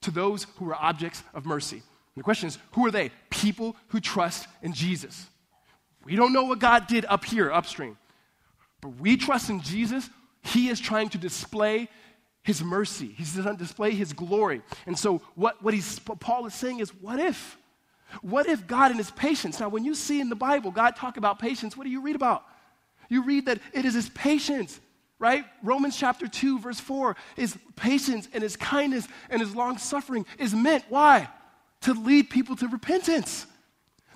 to 0.02 0.12
those 0.12 0.46
who 0.58 0.70
are 0.70 0.76
objects 0.76 1.24
of 1.34 1.46
mercy. 1.46 1.78
And 1.78 2.22
the 2.22 2.24
question 2.24 2.48
is, 2.48 2.58
who 2.74 2.86
are 2.86 2.92
they? 2.92 3.12
People 3.30 3.76
who 3.88 4.00
trust 4.00 4.48
in 4.62 4.74
Jesus. 4.74 5.28
We 6.06 6.16
don't 6.16 6.34
know 6.34 6.44
what 6.44 6.60
God 6.60 6.88
did 6.88 7.06
up 7.06 7.24
here, 7.24 7.52
upstream. 7.52 7.98
But 8.82 9.00
we 9.00 9.16
trust 9.16 9.50
in 9.50 9.62
Jesus. 9.62 10.10
He 10.44 10.68
is 10.68 10.80
trying 10.80 11.10
to 11.10 11.18
display 11.18 11.88
his 12.44 12.62
mercy. 12.62 13.14
He's 13.18 13.34
to 13.34 13.56
display 13.58 13.92
his 13.92 14.14
glory. 14.14 14.62
And 14.86 14.98
so 14.98 15.22
what, 15.36 15.64
what 15.64 15.74
he's, 15.74 16.00
Paul 16.00 16.46
is 16.46 16.54
saying 16.54 16.80
is, 16.80 16.90
what 16.96 17.20
if? 17.20 17.58
What 18.22 18.48
if 18.48 18.68
God 18.68 18.92
in 18.92 18.98
his 18.98 19.10
patience? 19.12 19.60
Now, 19.60 19.70
when 19.70 19.86
you 19.86 19.96
see 19.96 20.20
in 20.20 20.30
the 20.30 20.36
Bible 20.36 20.70
God 20.70 20.96
talk 20.96 21.18
about 21.18 21.40
patience, 21.40 21.76
what 21.76 21.86
do 21.86 21.90
you 21.90 22.02
read 22.02 22.16
about? 22.16 22.44
You 23.10 23.24
read 23.24 23.48
that 23.48 23.60
it 23.74 23.86
is 23.86 23.94
his 23.94 24.10
patience, 24.10 24.80
right? 25.20 25.46
Romans 25.64 25.98
chapter 25.98 26.28
2, 26.28 26.60
verse 26.60 26.80
4, 26.80 27.16
is 27.38 27.58
patience 27.76 28.28
and 28.34 28.44
his 28.44 28.56
kindness 28.56 29.08
and 29.30 29.42
his 29.42 29.56
long 29.56 29.78
suffering 29.78 30.26
is 30.38 30.54
meant, 30.54 30.84
why? 30.90 31.30
To 31.82 31.94
lead 31.94 32.30
people 32.30 32.56
to 32.58 32.68
repentance. 32.68 33.48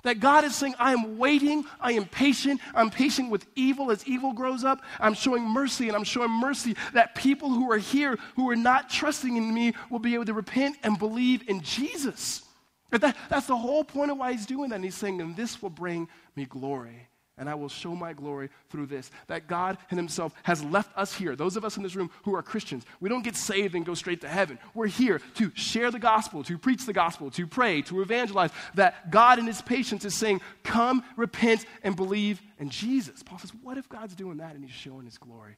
That 0.02 0.20
God 0.20 0.44
is 0.44 0.54
saying, 0.54 0.74
I 0.78 0.92
am 0.92 1.18
waiting, 1.18 1.64
I 1.80 1.92
am 1.92 2.04
patient, 2.06 2.60
I'm 2.74 2.90
patient 2.90 3.30
with 3.30 3.46
evil 3.54 3.90
as 3.90 4.06
evil 4.06 4.32
grows 4.32 4.64
up. 4.64 4.80
I'm 5.00 5.14
showing 5.14 5.42
mercy, 5.42 5.88
and 5.88 5.96
I'm 5.96 6.04
showing 6.04 6.30
mercy 6.30 6.76
that 6.92 7.14
people 7.14 7.50
who 7.50 7.70
are 7.72 7.78
here 7.78 8.18
who 8.36 8.48
are 8.50 8.56
not 8.56 8.90
trusting 8.90 9.36
in 9.36 9.52
me 9.52 9.74
will 9.90 9.98
be 9.98 10.14
able 10.14 10.26
to 10.26 10.34
repent 10.34 10.76
and 10.82 10.98
believe 10.98 11.48
in 11.48 11.60
Jesus. 11.62 12.42
That, 12.90 13.16
that's 13.28 13.46
the 13.46 13.56
whole 13.56 13.84
point 13.84 14.10
of 14.10 14.18
why 14.18 14.32
he's 14.32 14.46
doing 14.46 14.70
that. 14.70 14.76
And 14.76 14.84
he's 14.84 14.94
saying, 14.94 15.20
and 15.20 15.36
this 15.36 15.60
will 15.60 15.70
bring 15.70 16.08
me 16.34 16.46
glory 16.46 17.08
and 17.38 17.48
I 17.48 17.54
will 17.54 17.68
show 17.68 17.94
my 17.94 18.12
glory 18.12 18.50
through 18.68 18.86
this. 18.86 19.10
That 19.28 19.46
God 19.46 19.78
and 19.90 19.98
Himself 19.98 20.34
has 20.42 20.62
left 20.64 20.96
us 20.96 21.14
here, 21.14 21.36
those 21.36 21.56
of 21.56 21.64
us 21.64 21.76
in 21.76 21.82
this 21.82 21.96
room 21.96 22.10
who 22.24 22.34
are 22.34 22.42
Christians. 22.42 22.84
We 23.00 23.08
don't 23.08 23.22
get 23.22 23.36
saved 23.36 23.74
and 23.74 23.86
go 23.86 23.94
straight 23.94 24.20
to 24.22 24.28
heaven. 24.28 24.58
We're 24.74 24.88
here 24.88 25.20
to 25.36 25.52
share 25.54 25.90
the 25.90 25.98
gospel, 25.98 26.42
to 26.44 26.58
preach 26.58 26.84
the 26.84 26.92
gospel, 26.92 27.30
to 27.32 27.46
pray, 27.46 27.82
to 27.82 28.02
evangelize. 28.02 28.50
That 28.74 29.10
God 29.10 29.38
in 29.38 29.46
His 29.46 29.62
patience 29.62 30.04
is 30.04 30.14
saying, 30.14 30.40
Come, 30.64 31.04
repent, 31.16 31.64
and 31.82 31.94
believe 31.96 32.42
in 32.58 32.70
Jesus. 32.70 33.22
Paul 33.22 33.38
says, 33.38 33.52
What 33.62 33.78
if 33.78 33.88
God's 33.88 34.14
doing 34.14 34.38
that 34.38 34.54
and 34.54 34.64
He's 34.64 34.74
showing 34.74 35.04
His 35.04 35.18
glory? 35.18 35.56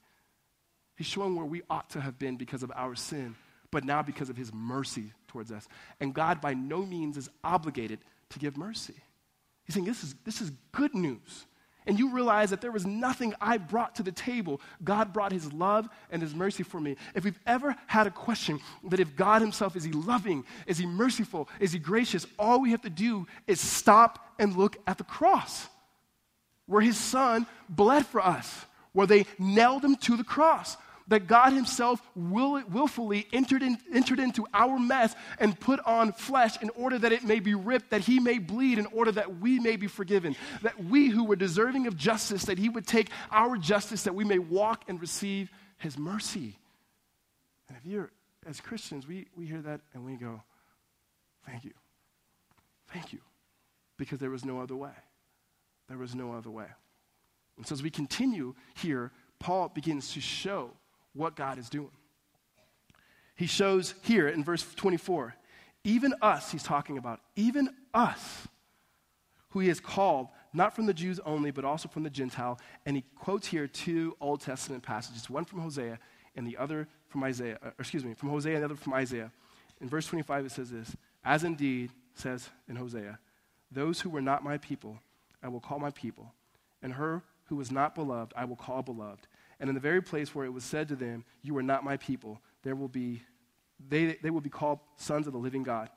He's 0.95 1.07
showing 1.07 1.35
where 1.35 1.45
we 1.45 1.63
ought 1.69 1.89
to 1.91 2.01
have 2.01 2.19
been 2.19 2.37
because 2.37 2.61
of 2.61 2.71
our 2.75 2.93
sin, 2.95 3.35
but 3.71 3.83
now 3.83 4.03
because 4.03 4.29
of 4.29 4.37
His 4.37 4.53
mercy 4.53 5.13
towards 5.27 5.51
us. 5.51 5.67
And 5.99 6.13
God, 6.13 6.41
by 6.41 6.53
no 6.53 6.85
means, 6.85 7.17
is 7.17 7.29
obligated 7.43 7.99
to 8.29 8.39
give 8.39 8.55
mercy. 8.55 8.95
He's 9.63 9.73
saying, 9.73 9.87
This 9.87 10.03
is, 10.03 10.15
this 10.25 10.41
is 10.41 10.51
good 10.71 10.93
news 10.93 11.45
and 11.85 11.97
you 11.97 12.11
realize 12.11 12.49
that 12.51 12.61
there 12.61 12.71
was 12.71 12.85
nothing 12.85 13.33
I 13.41 13.57
brought 13.57 13.95
to 13.95 14.03
the 14.03 14.11
table. 14.11 14.61
God 14.83 15.13
brought 15.13 15.31
his 15.31 15.51
love 15.51 15.89
and 16.11 16.21
his 16.21 16.35
mercy 16.35 16.63
for 16.63 16.79
me. 16.79 16.95
If 17.15 17.23
we've 17.23 17.39
ever 17.45 17.75
had 17.87 18.07
a 18.07 18.11
question 18.11 18.59
that 18.89 18.99
if 18.99 19.15
God 19.15 19.41
himself 19.41 19.75
is 19.75 19.83
he 19.83 19.91
loving, 19.91 20.43
is 20.67 20.77
he 20.77 20.85
merciful, 20.85 21.49
is 21.59 21.71
he 21.71 21.79
gracious, 21.79 22.25
all 22.37 22.61
we 22.61 22.71
have 22.71 22.81
to 22.81 22.89
do 22.89 23.27
is 23.47 23.59
stop 23.59 24.33
and 24.39 24.55
look 24.55 24.77
at 24.87 24.97
the 24.97 25.03
cross 25.03 25.67
where 26.71 26.81
his 26.81 26.97
son 26.97 27.45
bled 27.67 28.05
for 28.05 28.21
us, 28.21 28.65
where 28.93 29.07
they 29.07 29.25
nailed 29.37 29.83
him 29.83 29.95
to 29.97 30.15
the 30.15 30.23
cross 30.23 30.77
that 31.11 31.27
God 31.27 31.51
Himself 31.51 32.01
will, 32.15 32.63
willfully 32.69 33.27
entered, 33.33 33.61
in, 33.61 33.77
entered 33.93 34.19
into 34.19 34.47
our 34.53 34.79
mess 34.79 35.13
and 35.39 35.59
put 35.59 35.79
on 35.81 36.13
flesh 36.13 36.61
in 36.61 36.69
order 36.71 36.97
that 36.97 37.11
it 37.11 37.23
may 37.23 37.39
be 37.39 37.53
ripped, 37.53 37.91
that 37.91 38.01
He 38.01 38.19
may 38.19 38.37
bleed, 38.37 38.79
in 38.79 38.85
order 38.87 39.11
that 39.11 39.39
we 39.39 39.59
may 39.59 39.75
be 39.75 39.87
forgiven. 39.87 40.35
That 40.61 40.81
we 40.85 41.09
who 41.09 41.25
were 41.25 41.35
deserving 41.35 41.85
of 41.87 41.97
justice, 41.97 42.45
that 42.45 42.57
He 42.57 42.69
would 42.69 42.87
take 42.87 43.09
our 43.29 43.57
justice, 43.57 44.03
that 44.03 44.15
we 44.15 44.23
may 44.23 44.39
walk 44.39 44.85
and 44.87 45.01
receive 45.01 45.51
His 45.77 45.97
mercy. 45.97 46.57
And 47.67 47.77
if 47.77 47.85
you're, 47.85 48.09
as 48.47 48.61
Christians, 48.61 49.05
we, 49.05 49.27
we 49.35 49.45
hear 49.45 49.61
that 49.61 49.81
and 49.93 50.05
we 50.05 50.15
go, 50.15 50.41
Thank 51.45 51.65
you. 51.65 51.73
Thank 52.93 53.11
you. 53.11 53.19
Because 53.97 54.19
there 54.19 54.29
was 54.29 54.45
no 54.45 54.61
other 54.61 54.75
way. 54.75 54.91
There 55.89 55.97
was 55.97 56.15
no 56.15 56.31
other 56.33 56.49
way. 56.49 56.67
And 57.57 57.67
so 57.67 57.73
as 57.73 57.83
we 57.83 57.89
continue 57.89 58.55
here, 58.75 59.11
Paul 59.39 59.69
begins 59.69 60.13
to 60.13 60.21
show 60.21 60.71
what 61.13 61.35
God 61.35 61.57
is 61.57 61.69
doing. 61.69 61.91
He 63.35 63.47
shows 63.47 63.95
here 64.03 64.27
in 64.27 64.43
verse 64.43 64.65
24, 64.75 65.35
even 65.83 66.13
us, 66.21 66.51
he's 66.51 66.63
talking 66.63 66.97
about, 66.97 67.21
even 67.35 67.69
us, 67.93 68.47
who 69.49 69.59
he 69.59 69.67
has 69.67 69.79
called, 69.79 70.27
not 70.53 70.75
from 70.75 70.85
the 70.85 70.93
Jews 70.93 71.19
only, 71.25 71.51
but 71.51 71.65
also 71.65 71.89
from 71.89 72.03
the 72.03 72.09
Gentile. 72.09 72.59
And 72.85 72.95
he 72.95 73.03
quotes 73.15 73.47
here 73.47 73.67
two 73.67 74.15
Old 74.21 74.41
Testament 74.41 74.83
passages, 74.83 75.29
one 75.29 75.45
from 75.45 75.59
Hosea 75.59 75.99
and 76.35 76.47
the 76.47 76.57
other 76.57 76.87
from 77.07 77.23
Isaiah, 77.23 77.57
or 77.61 77.69
uh, 77.69 77.73
excuse 77.79 78.05
me, 78.05 78.13
from 78.13 78.29
Hosea 78.29 78.53
and 78.53 78.61
the 78.61 78.65
other 78.65 78.75
from 78.75 78.93
Isaiah. 78.93 79.31
In 79.81 79.89
verse 79.89 80.05
25, 80.05 80.45
it 80.45 80.51
says 80.51 80.69
this 80.69 80.95
As 81.25 81.43
indeed 81.43 81.91
says 82.13 82.49
in 82.69 82.75
Hosea, 82.75 83.19
those 83.71 84.01
who 84.01 84.09
were 84.09 84.21
not 84.21 84.43
my 84.43 84.57
people, 84.57 84.99
I 85.43 85.47
will 85.47 85.59
call 85.59 85.79
my 85.79 85.91
people, 85.91 86.33
and 86.81 86.93
her 86.93 87.23
who 87.45 87.55
was 87.55 87.71
not 87.71 87.95
beloved, 87.95 88.33
I 88.35 88.45
will 88.45 88.55
call 88.55 88.81
beloved. 88.81 89.27
And 89.61 89.69
in 89.69 89.75
the 89.75 89.79
very 89.79 90.01
place 90.01 90.35
where 90.35 90.45
it 90.45 90.51
was 90.51 90.65
said 90.65 90.89
to 90.89 90.95
them, 90.95 91.23
You 91.43 91.55
are 91.57 91.63
not 91.63 91.85
my 91.85 91.95
people, 91.95 92.41
there 92.63 92.75
will 92.75 92.89
be, 92.89 93.21
they, 93.87 94.17
they 94.21 94.31
will 94.31 94.41
be 94.41 94.49
called 94.49 94.79
sons 94.97 95.27
of 95.27 95.33
the 95.33 95.39
living 95.39 95.63
God. 95.63 95.89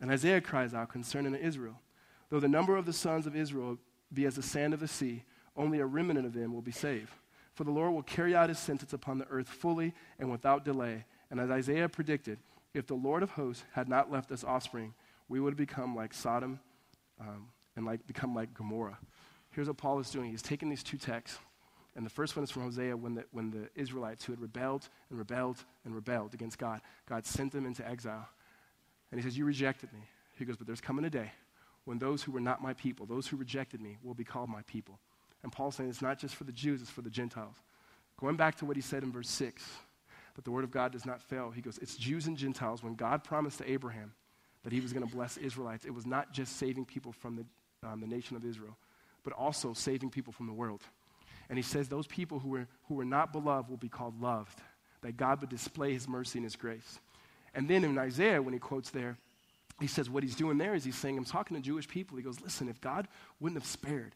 And 0.00 0.10
Isaiah 0.10 0.40
cries 0.40 0.74
out 0.74 0.88
concerning 0.88 1.34
Israel 1.34 1.80
Though 2.28 2.40
the 2.40 2.48
number 2.48 2.76
of 2.76 2.86
the 2.86 2.92
sons 2.92 3.26
of 3.26 3.36
Israel 3.36 3.78
be 4.12 4.24
as 4.24 4.34
the 4.34 4.42
sand 4.42 4.74
of 4.74 4.80
the 4.80 4.88
sea, 4.88 5.22
only 5.56 5.78
a 5.78 5.86
remnant 5.86 6.26
of 6.26 6.32
them 6.32 6.52
will 6.52 6.62
be 6.62 6.72
saved. 6.72 7.10
For 7.54 7.64
the 7.64 7.70
Lord 7.70 7.92
will 7.92 8.02
carry 8.02 8.34
out 8.34 8.48
his 8.48 8.58
sentence 8.58 8.92
upon 8.92 9.18
the 9.18 9.28
earth 9.28 9.48
fully 9.48 9.94
and 10.18 10.30
without 10.30 10.64
delay. 10.64 11.04
And 11.30 11.40
as 11.40 11.50
Isaiah 11.50 11.88
predicted, 11.88 12.38
if 12.74 12.86
the 12.86 12.94
Lord 12.94 13.22
of 13.22 13.30
hosts 13.30 13.64
had 13.72 13.88
not 13.88 14.10
left 14.10 14.32
us 14.32 14.44
offspring, 14.44 14.92
we 15.28 15.40
would 15.40 15.52
have 15.52 15.58
become 15.58 15.94
like 15.94 16.12
Sodom 16.12 16.60
um, 17.20 17.48
and 17.76 17.86
like 17.86 18.06
become 18.06 18.34
like 18.34 18.52
Gomorrah. 18.52 18.98
Here's 19.50 19.68
what 19.68 19.78
Paul 19.78 19.98
is 20.00 20.10
doing. 20.10 20.30
He's 20.30 20.42
taking 20.42 20.68
these 20.68 20.82
two 20.82 20.98
texts, 20.98 21.38
and 21.96 22.04
the 22.04 22.10
first 22.10 22.36
one 22.36 22.44
is 22.44 22.50
from 22.50 22.62
Hosea 22.62 22.94
when 22.94 23.14
the, 23.14 23.24
when 23.32 23.50
the 23.50 23.70
Israelites 23.74 24.22
who 24.24 24.32
had 24.32 24.40
rebelled 24.40 24.88
and 25.08 25.18
rebelled 25.18 25.64
and 25.84 25.94
rebelled 25.94 26.34
against 26.34 26.58
God, 26.58 26.82
God 27.08 27.24
sent 27.24 27.52
them 27.52 27.64
into 27.64 27.88
exile. 27.88 28.28
And 29.10 29.18
he 29.18 29.24
says, 29.24 29.36
You 29.38 29.46
rejected 29.46 29.92
me. 29.94 30.00
He 30.36 30.44
goes, 30.44 30.56
But 30.56 30.66
there's 30.66 30.82
coming 30.82 31.06
a 31.06 31.10
day 31.10 31.32
when 31.86 31.98
those 31.98 32.22
who 32.22 32.32
were 32.32 32.40
not 32.40 32.60
my 32.62 32.74
people, 32.74 33.06
those 33.06 33.26
who 33.26 33.36
rejected 33.36 33.80
me, 33.80 33.96
will 34.02 34.14
be 34.14 34.24
called 34.24 34.50
my 34.50 34.60
people. 34.62 34.98
And 35.42 35.50
Paul's 35.50 35.76
saying 35.76 35.88
it's 35.88 36.02
not 36.02 36.18
just 36.18 36.34
for 36.34 36.44
the 36.44 36.52
Jews, 36.52 36.82
it's 36.82 36.90
for 36.90 37.02
the 37.02 37.10
Gentiles. 37.10 37.54
Going 38.20 38.36
back 38.36 38.56
to 38.56 38.66
what 38.66 38.76
he 38.76 38.82
said 38.82 39.02
in 39.02 39.12
verse 39.12 39.30
6, 39.30 39.64
but 40.34 40.44
the 40.44 40.50
word 40.50 40.64
of 40.64 40.70
God 40.70 40.92
does 40.92 41.06
not 41.06 41.22
fail. 41.22 41.50
He 41.50 41.62
goes, 41.62 41.78
It's 41.78 41.96
Jews 41.96 42.26
and 42.26 42.36
Gentiles. 42.36 42.82
When 42.82 42.94
God 42.94 43.24
promised 43.24 43.58
to 43.58 43.70
Abraham 43.70 44.12
that 44.64 44.72
he 44.72 44.80
was 44.80 44.92
going 44.92 45.06
to 45.06 45.14
bless 45.14 45.38
Israelites, 45.38 45.86
it 45.86 45.94
was 45.94 46.04
not 46.04 46.32
just 46.32 46.58
saving 46.58 46.84
people 46.84 47.12
from 47.12 47.36
the, 47.36 47.88
um, 47.88 48.00
the 48.00 48.06
nation 48.06 48.36
of 48.36 48.44
Israel, 48.44 48.76
but 49.22 49.32
also 49.32 49.72
saving 49.72 50.10
people 50.10 50.32
from 50.32 50.46
the 50.46 50.52
world. 50.52 50.82
And 51.48 51.58
he 51.58 51.62
says 51.62 51.88
those 51.88 52.06
people 52.06 52.38
who 52.38 52.50
were, 52.50 52.68
who 52.88 52.94
were 52.94 53.04
not 53.04 53.32
beloved 53.32 53.68
will 53.70 53.76
be 53.76 53.88
called 53.88 54.20
loved, 54.20 54.60
that 55.02 55.16
God 55.16 55.40
would 55.40 55.50
display 55.50 55.92
his 55.92 56.08
mercy 56.08 56.38
and 56.38 56.44
his 56.44 56.56
grace. 56.56 56.98
And 57.54 57.68
then 57.68 57.84
in 57.84 57.96
Isaiah, 57.98 58.42
when 58.42 58.52
he 58.52 58.60
quotes 58.60 58.90
there, 58.90 59.16
he 59.80 59.86
says 59.86 60.08
what 60.08 60.22
he's 60.22 60.36
doing 60.36 60.58
there 60.58 60.74
is 60.74 60.84
he's 60.84 60.96
saying, 60.96 61.16
I'm 61.18 61.24
talking 61.24 61.56
to 61.56 61.62
Jewish 61.62 61.86
people. 61.86 62.16
He 62.16 62.22
goes, 62.22 62.40
Listen, 62.40 62.68
if 62.68 62.80
God 62.80 63.08
wouldn't 63.40 63.60
have 63.60 63.68
spared, 63.68 64.14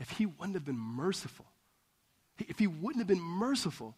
if 0.00 0.10
he 0.10 0.26
wouldn't 0.26 0.54
have 0.54 0.64
been 0.64 0.78
merciful, 0.78 1.46
if 2.38 2.58
he 2.58 2.66
wouldn't 2.66 2.98
have 2.98 3.06
been 3.06 3.20
merciful, 3.20 3.94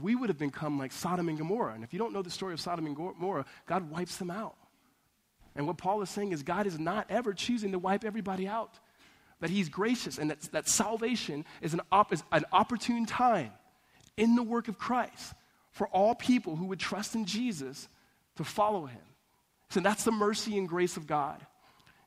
we 0.00 0.14
would 0.14 0.30
have 0.30 0.38
become 0.38 0.78
like 0.78 0.92
Sodom 0.92 1.28
and 1.28 1.36
Gomorrah. 1.36 1.74
And 1.74 1.84
if 1.84 1.92
you 1.92 1.98
don't 1.98 2.12
know 2.12 2.22
the 2.22 2.30
story 2.30 2.54
of 2.54 2.60
Sodom 2.60 2.86
and 2.86 2.96
Gomorrah, 2.96 3.44
God 3.66 3.90
wipes 3.90 4.16
them 4.16 4.30
out. 4.30 4.56
And 5.54 5.66
what 5.66 5.76
Paul 5.76 6.00
is 6.00 6.08
saying 6.08 6.32
is 6.32 6.42
God 6.42 6.66
is 6.66 6.78
not 6.78 7.06
ever 7.10 7.34
choosing 7.34 7.72
to 7.72 7.78
wipe 7.78 8.04
everybody 8.04 8.48
out 8.48 8.78
that 9.42 9.50
he's 9.50 9.68
gracious 9.68 10.18
and 10.18 10.30
that, 10.30 10.40
that 10.52 10.68
salvation 10.68 11.44
is 11.60 11.74
an, 11.74 11.80
op- 11.90 12.12
is 12.12 12.22
an 12.30 12.44
opportune 12.52 13.04
time 13.06 13.50
in 14.16 14.36
the 14.36 14.42
work 14.42 14.68
of 14.68 14.78
Christ 14.78 15.34
for 15.72 15.88
all 15.88 16.14
people 16.14 16.54
who 16.54 16.66
would 16.66 16.78
trust 16.78 17.16
in 17.16 17.24
Jesus 17.24 17.88
to 18.36 18.44
follow 18.44 18.86
him. 18.86 19.02
So 19.70 19.80
that's 19.80 20.04
the 20.04 20.12
mercy 20.12 20.56
and 20.56 20.68
grace 20.68 20.96
of 20.96 21.08
God. 21.08 21.44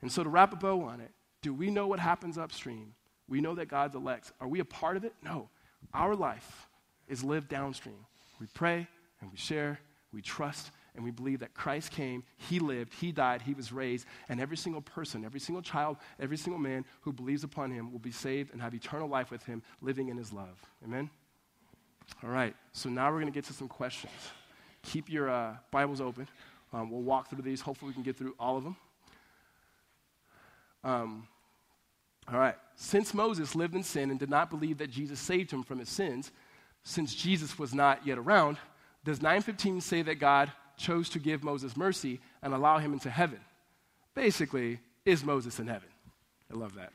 And 0.02 0.10
so 0.10 0.24
to 0.24 0.30
wrap 0.30 0.54
a 0.54 0.56
bow 0.56 0.84
on 0.84 1.02
it, 1.02 1.12
do 1.42 1.54
we 1.54 1.70
know 1.70 1.88
what 1.88 2.00
happens 2.00 2.38
upstream? 2.38 2.94
We 3.28 3.42
know 3.42 3.56
that 3.56 3.68
God's 3.68 3.96
elects. 3.96 4.32
Are 4.40 4.48
we 4.48 4.62
a 4.62 4.66
part 4.66 4.96
of 4.96 5.04
it? 5.04 5.14
No. 5.22 5.50
Our 5.94 6.16
life 6.16 6.70
is 7.10 7.22
lived 7.22 7.50
downstream. 7.50 8.06
We 8.40 8.48
pray 8.54 8.88
and 9.20 9.30
we 9.30 9.36
share, 9.36 9.78
we 10.14 10.22
trust, 10.22 10.72
and 10.96 11.04
we 11.04 11.12
believe 11.12 11.40
that 11.40 11.54
Christ 11.54 11.92
came, 11.92 12.24
He 12.38 12.60
lived, 12.60 12.94
He 12.94 13.12
died, 13.12 13.42
He 13.42 13.54
was 13.54 13.72
raised, 13.72 14.06
and 14.30 14.40
every 14.40 14.58
single 14.58 14.82
person, 14.82 15.26
every 15.26 15.40
single 15.40 15.62
child, 15.62 15.98
every 16.20 16.38
single 16.38 16.60
man 16.60 16.86
who 17.02 17.12
believes 17.12 17.44
upon 17.44 17.72
Him 17.72 17.92
will 17.92 18.00
be 18.00 18.12
saved 18.12 18.54
and 18.54 18.62
have 18.62 18.74
eternal 18.74 19.08
life 19.08 19.32
with 19.32 19.44
Him, 19.44 19.62
living 19.82 20.10
in 20.10 20.18
His 20.18 20.32
love. 20.34 20.62
Amen? 20.84 21.10
All 22.24 22.30
right, 22.30 22.56
so 22.72 22.90
now 22.90 23.12
we're 23.12 23.20
going 23.20 23.32
to 23.32 23.36
get 23.36 23.46
to 23.46 23.54
some 23.54 23.68
questions. 23.68 24.14
Keep 24.84 25.10
your 25.10 25.30
uh, 25.30 25.56
Bibles 25.72 26.02
open. 26.02 26.28
Um, 26.72 26.92
we'll 26.92 27.02
walk 27.02 27.30
through 27.30 27.42
these. 27.42 27.62
Hopefully, 27.62 27.90
we 27.90 27.94
can 27.94 28.04
get 28.04 28.18
through 28.18 28.36
all 28.40 28.58
of 28.58 28.64
them. 28.64 28.76
Um, 30.84 31.28
all 32.32 32.40
right. 32.40 32.56
Since 32.76 33.14
Moses 33.14 33.56
lived 33.56 33.76
in 33.76 33.84
sin 33.84 34.12
and 34.12 34.20
did 34.20 34.30
not 34.30 34.50
believe 34.50 34.78
that 34.80 34.92
Jesus 34.92 35.20
saved 35.20 35.52
him 35.52 35.64
from 35.64 35.80
his 35.80 35.90
sins, 35.90 36.32
since 36.84 37.16
Jesus 37.16 37.58
was 37.58 37.74
not 37.74 38.06
yet 38.06 38.18
around, 38.18 38.58
does 39.04 39.22
915 39.22 39.82
say 39.82 40.02
that 40.04 40.16
God 40.16 40.52
chose 40.78 41.10
to 41.10 41.20
give 41.20 41.44
Moses 41.44 41.76
mercy 41.76 42.20
and 42.42 42.54
allow 42.54 42.78
him 42.78 42.94
into 42.94 43.10
heaven. 43.10 43.40
Basically, 44.14 44.80
is 45.06 45.24
Moses 45.24 45.60
in 45.60 45.68
heaven? 45.68 45.90
I 46.52 46.58
love 46.58 46.76
that. 46.76 46.92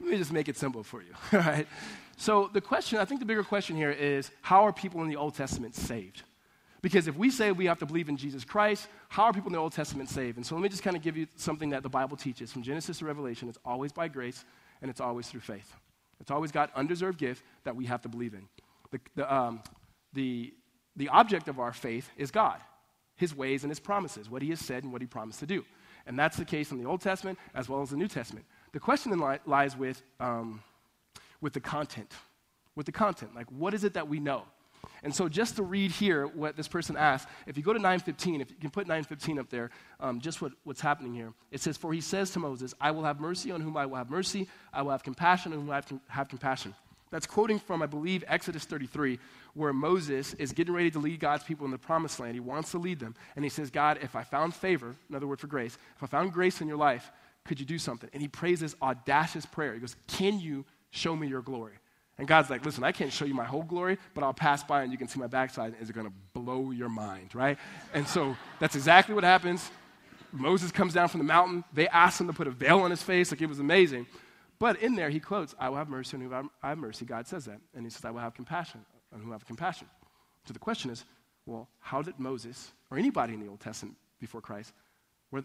Let 0.00 0.10
me 0.10 0.18
just 0.18 0.32
make 0.32 0.48
it 0.48 0.56
simple 0.56 0.82
for 0.82 1.02
you. 1.02 1.14
All 1.32 1.40
right. 1.40 1.66
So 2.16 2.50
the 2.52 2.60
question, 2.60 2.98
I 2.98 3.04
think 3.04 3.20
the 3.20 3.26
bigger 3.26 3.44
question 3.44 3.76
here 3.76 3.90
is 3.90 4.30
how 4.40 4.64
are 4.64 4.72
people 4.72 5.02
in 5.02 5.08
the 5.08 5.16
Old 5.16 5.34
Testament 5.34 5.74
saved? 5.74 6.22
Because 6.80 7.06
if 7.06 7.16
we 7.16 7.30
say 7.30 7.52
we 7.52 7.66
have 7.66 7.78
to 7.78 7.86
believe 7.86 8.08
in 8.08 8.16
Jesus 8.16 8.44
Christ, 8.44 8.88
how 9.08 9.24
are 9.24 9.32
people 9.32 9.48
in 9.48 9.52
the 9.52 9.60
Old 9.60 9.72
Testament 9.72 10.08
saved? 10.08 10.36
And 10.36 10.44
so 10.44 10.56
let 10.56 10.62
me 10.62 10.68
just 10.68 10.82
kind 10.82 10.96
of 10.96 11.02
give 11.02 11.16
you 11.16 11.28
something 11.36 11.70
that 11.70 11.84
the 11.84 11.88
Bible 11.88 12.16
teaches. 12.16 12.50
From 12.50 12.62
Genesis 12.62 12.98
to 12.98 13.04
Revelation, 13.04 13.48
it's 13.48 13.58
always 13.64 13.92
by 13.92 14.08
grace 14.08 14.44
and 14.80 14.90
it's 14.90 15.00
always 15.00 15.28
through 15.28 15.40
faith. 15.40 15.72
It's 16.20 16.32
always 16.32 16.50
God's 16.50 16.72
undeserved 16.74 17.18
gift 17.18 17.44
that 17.62 17.76
we 17.76 17.86
have 17.86 18.02
to 18.02 18.08
believe 18.08 18.34
in. 18.34 18.48
The, 18.90 19.00
the, 19.14 19.32
um, 19.32 19.62
the, 20.12 20.52
the 20.96 21.08
object 21.08 21.46
of 21.46 21.60
our 21.60 21.72
faith 21.72 22.10
is 22.16 22.32
God 22.32 22.60
his 23.22 23.34
ways 23.36 23.62
and 23.62 23.70
his 23.70 23.78
promises, 23.78 24.28
what 24.28 24.42
he 24.42 24.50
has 24.50 24.58
said 24.58 24.82
and 24.82 24.92
what 24.92 25.00
he 25.00 25.06
promised 25.06 25.38
to 25.38 25.46
do. 25.46 25.64
And 26.06 26.18
that's 26.18 26.36
the 26.36 26.44
case 26.44 26.72
in 26.72 26.78
the 26.78 26.88
Old 26.88 27.00
Testament 27.00 27.38
as 27.54 27.68
well 27.68 27.80
as 27.80 27.90
the 27.90 27.96
New 27.96 28.08
Testament. 28.08 28.44
The 28.72 28.80
question 28.80 29.10
then 29.12 29.20
li- 29.20 29.38
lies 29.46 29.76
with, 29.76 30.02
um, 30.18 30.60
with 31.40 31.52
the 31.52 31.60
content. 31.60 32.12
With 32.74 32.86
the 32.86 32.92
content. 32.92 33.32
Like, 33.32 33.46
what 33.52 33.74
is 33.74 33.84
it 33.84 33.94
that 33.94 34.08
we 34.08 34.18
know? 34.18 34.42
And 35.04 35.14
so, 35.14 35.28
just 35.28 35.54
to 35.56 35.62
read 35.62 35.92
here 35.92 36.26
what 36.26 36.56
this 36.56 36.66
person 36.66 36.96
asked, 36.96 37.28
if 37.46 37.56
you 37.56 37.62
go 37.62 37.72
to 37.72 37.78
915, 37.78 38.40
if 38.40 38.50
you 38.50 38.56
can 38.56 38.70
put 38.70 38.88
915 38.88 39.38
up 39.38 39.48
there, 39.48 39.70
um, 40.00 40.20
just 40.20 40.42
what, 40.42 40.52
what's 40.64 40.80
happening 40.80 41.14
here. 41.14 41.32
It 41.52 41.60
says, 41.60 41.76
For 41.76 41.92
he 41.92 42.00
says 42.00 42.30
to 42.32 42.40
Moses, 42.40 42.74
I 42.80 42.90
will 42.90 43.04
have 43.04 43.20
mercy 43.20 43.52
on 43.52 43.60
whom 43.60 43.76
I 43.76 43.86
will 43.86 43.96
have 43.96 44.10
mercy, 44.10 44.48
I 44.72 44.82
will 44.82 44.90
have 44.90 45.04
compassion 45.04 45.52
on 45.52 45.60
whom 45.60 45.70
I 45.70 45.76
have, 45.76 45.92
have 46.08 46.28
compassion. 46.28 46.74
That's 47.12 47.26
quoting 47.26 47.58
from, 47.58 47.82
I 47.82 47.86
believe, 47.86 48.24
Exodus 48.26 48.64
33, 48.64 49.18
where 49.52 49.74
Moses 49.74 50.32
is 50.34 50.52
getting 50.52 50.72
ready 50.72 50.90
to 50.90 50.98
lead 50.98 51.20
God's 51.20 51.44
people 51.44 51.66
in 51.66 51.70
the 51.70 51.78
promised 51.78 52.18
land. 52.18 52.32
He 52.32 52.40
wants 52.40 52.70
to 52.70 52.78
lead 52.78 52.98
them. 52.98 53.14
And 53.36 53.44
he 53.44 53.50
says, 53.50 53.70
God, 53.70 53.98
if 54.02 54.16
I 54.16 54.24
found 54.24 54.54
favor, 54.54 54.96
another 55.10 55.26
word 55.26 55.38
for 55.38 55.46
grace, 55.46 55.76
if 55.94 56.02
I 56.02 56.06
found 56.06 56.32
grace 56.32 56.62
in 56.62 56.68
your 56.68 56.78
life, 56.78 57.12
could 57.44 57.60
you 57.60 57.66
do 57.66 57.78
something? 57.78 58.08
And 58.14 58.22
he 58.22 58.28
prays 58.28 58.60
this 58.60 58.74
audacious 58.80 59.44
prayer. 59.44 59.74
He 59.74 59.80
goes, 59.80 59.94
Can 60.06 60.40
you 60.40 60.64
show 60.90 61.14
me 61.14 61.28
your 61.28 61.42
glory? 61.42 61.74
And 62.16 62.26
God's 62.26 62.48
like, 62.48 62.64
Listen, 62.64 62.82
I 62.82 62.92
can't 62.92 63.12
show 63.12 63.26
you 63.26 63.34
my 63.34 63.44
whole 63.44 63.62
glory, 63.62 63.98
but 64.14 64.24
I'll 64.24 64.32
pass 64.32 64.64
by 64.64 64.82
and 64.82 64.90
you 64.90 64.96
can 64.96 65.06
see 65.06 65.20
my 65.20 65.26
backside. 65.26 65.74
And 65.74 65.76
it's 65.82 65.90
going 65.90 66.06
to 66.06 66.12
blow 66.32 66.70
your 66.70 66.88
mind, 66.88 67.34
right? 67.34 67.58
And 67.92 68.08
so 68.08 68.36
that's 68.58 68.74
exactly 68.74 69.14
what 69.14 69.24
happens. 69.24 69.70
Moses 70.32 70.72
comes 70.72 70.94
down 70.94 71.08
from 71.08 71.18
the 71.18 71.24
mountain. 71.24 71.62
They 71.74 71.88
ask 71.88 72.18
him 72.18 72.26
to 72.28 72.32
put 72.32 72.46
a 72.46 72.50
veil 72.50 72.80
on 72.80 72.90
his 72.90 73.02
face. 73.02 73.30
Like 73.30 73.42
it 73.42 73.48
was 73.50 73.58
amazing. 73.58 74.06
But 74.62 74.80
in 74.80 74.94
there, 74.94 75.10
he 75.10 75.18
quotes, 75.18 75.56
I 75.58 75.68
will 75.70 75.78
have 75.78 75.88
mercy 75.88 76.16
on 76.16 76.22
whom 76.22 76.50
I 76.62 76.68
have 76.68 76.78
mercy. 76.78 77.04
God 77.04 77.26
says 77.26 77.46
that. 77.46 77.58
And 77.74 77.84
he 77.84 77.90
says, 77.90 78.04
I 78.04 78.12
will 78.12 78.20
have 78.20 78.32
compassion 78.32 78.84
on 79.12 79.18
whom 79.18 79.32
I 79.32 79.34
have 79.34 79.44
compassion. 79.44 79.88
So 80.46 80.52
the 80.52 80.60
question 80.60 80.88
is, 80.88 81.04
well, 81.46 81.66
how 81.80 82.00
did 82.00 82.20
Moses, 82.20 82.70
or 82.88 82.96
anybody 82.96 83.34
in 83.34 83.40
the 83.40 83.48
Old 83.48 83.58
Testament 83.58 83.96
before 84.20 84.40
Christ, 84.40 84.72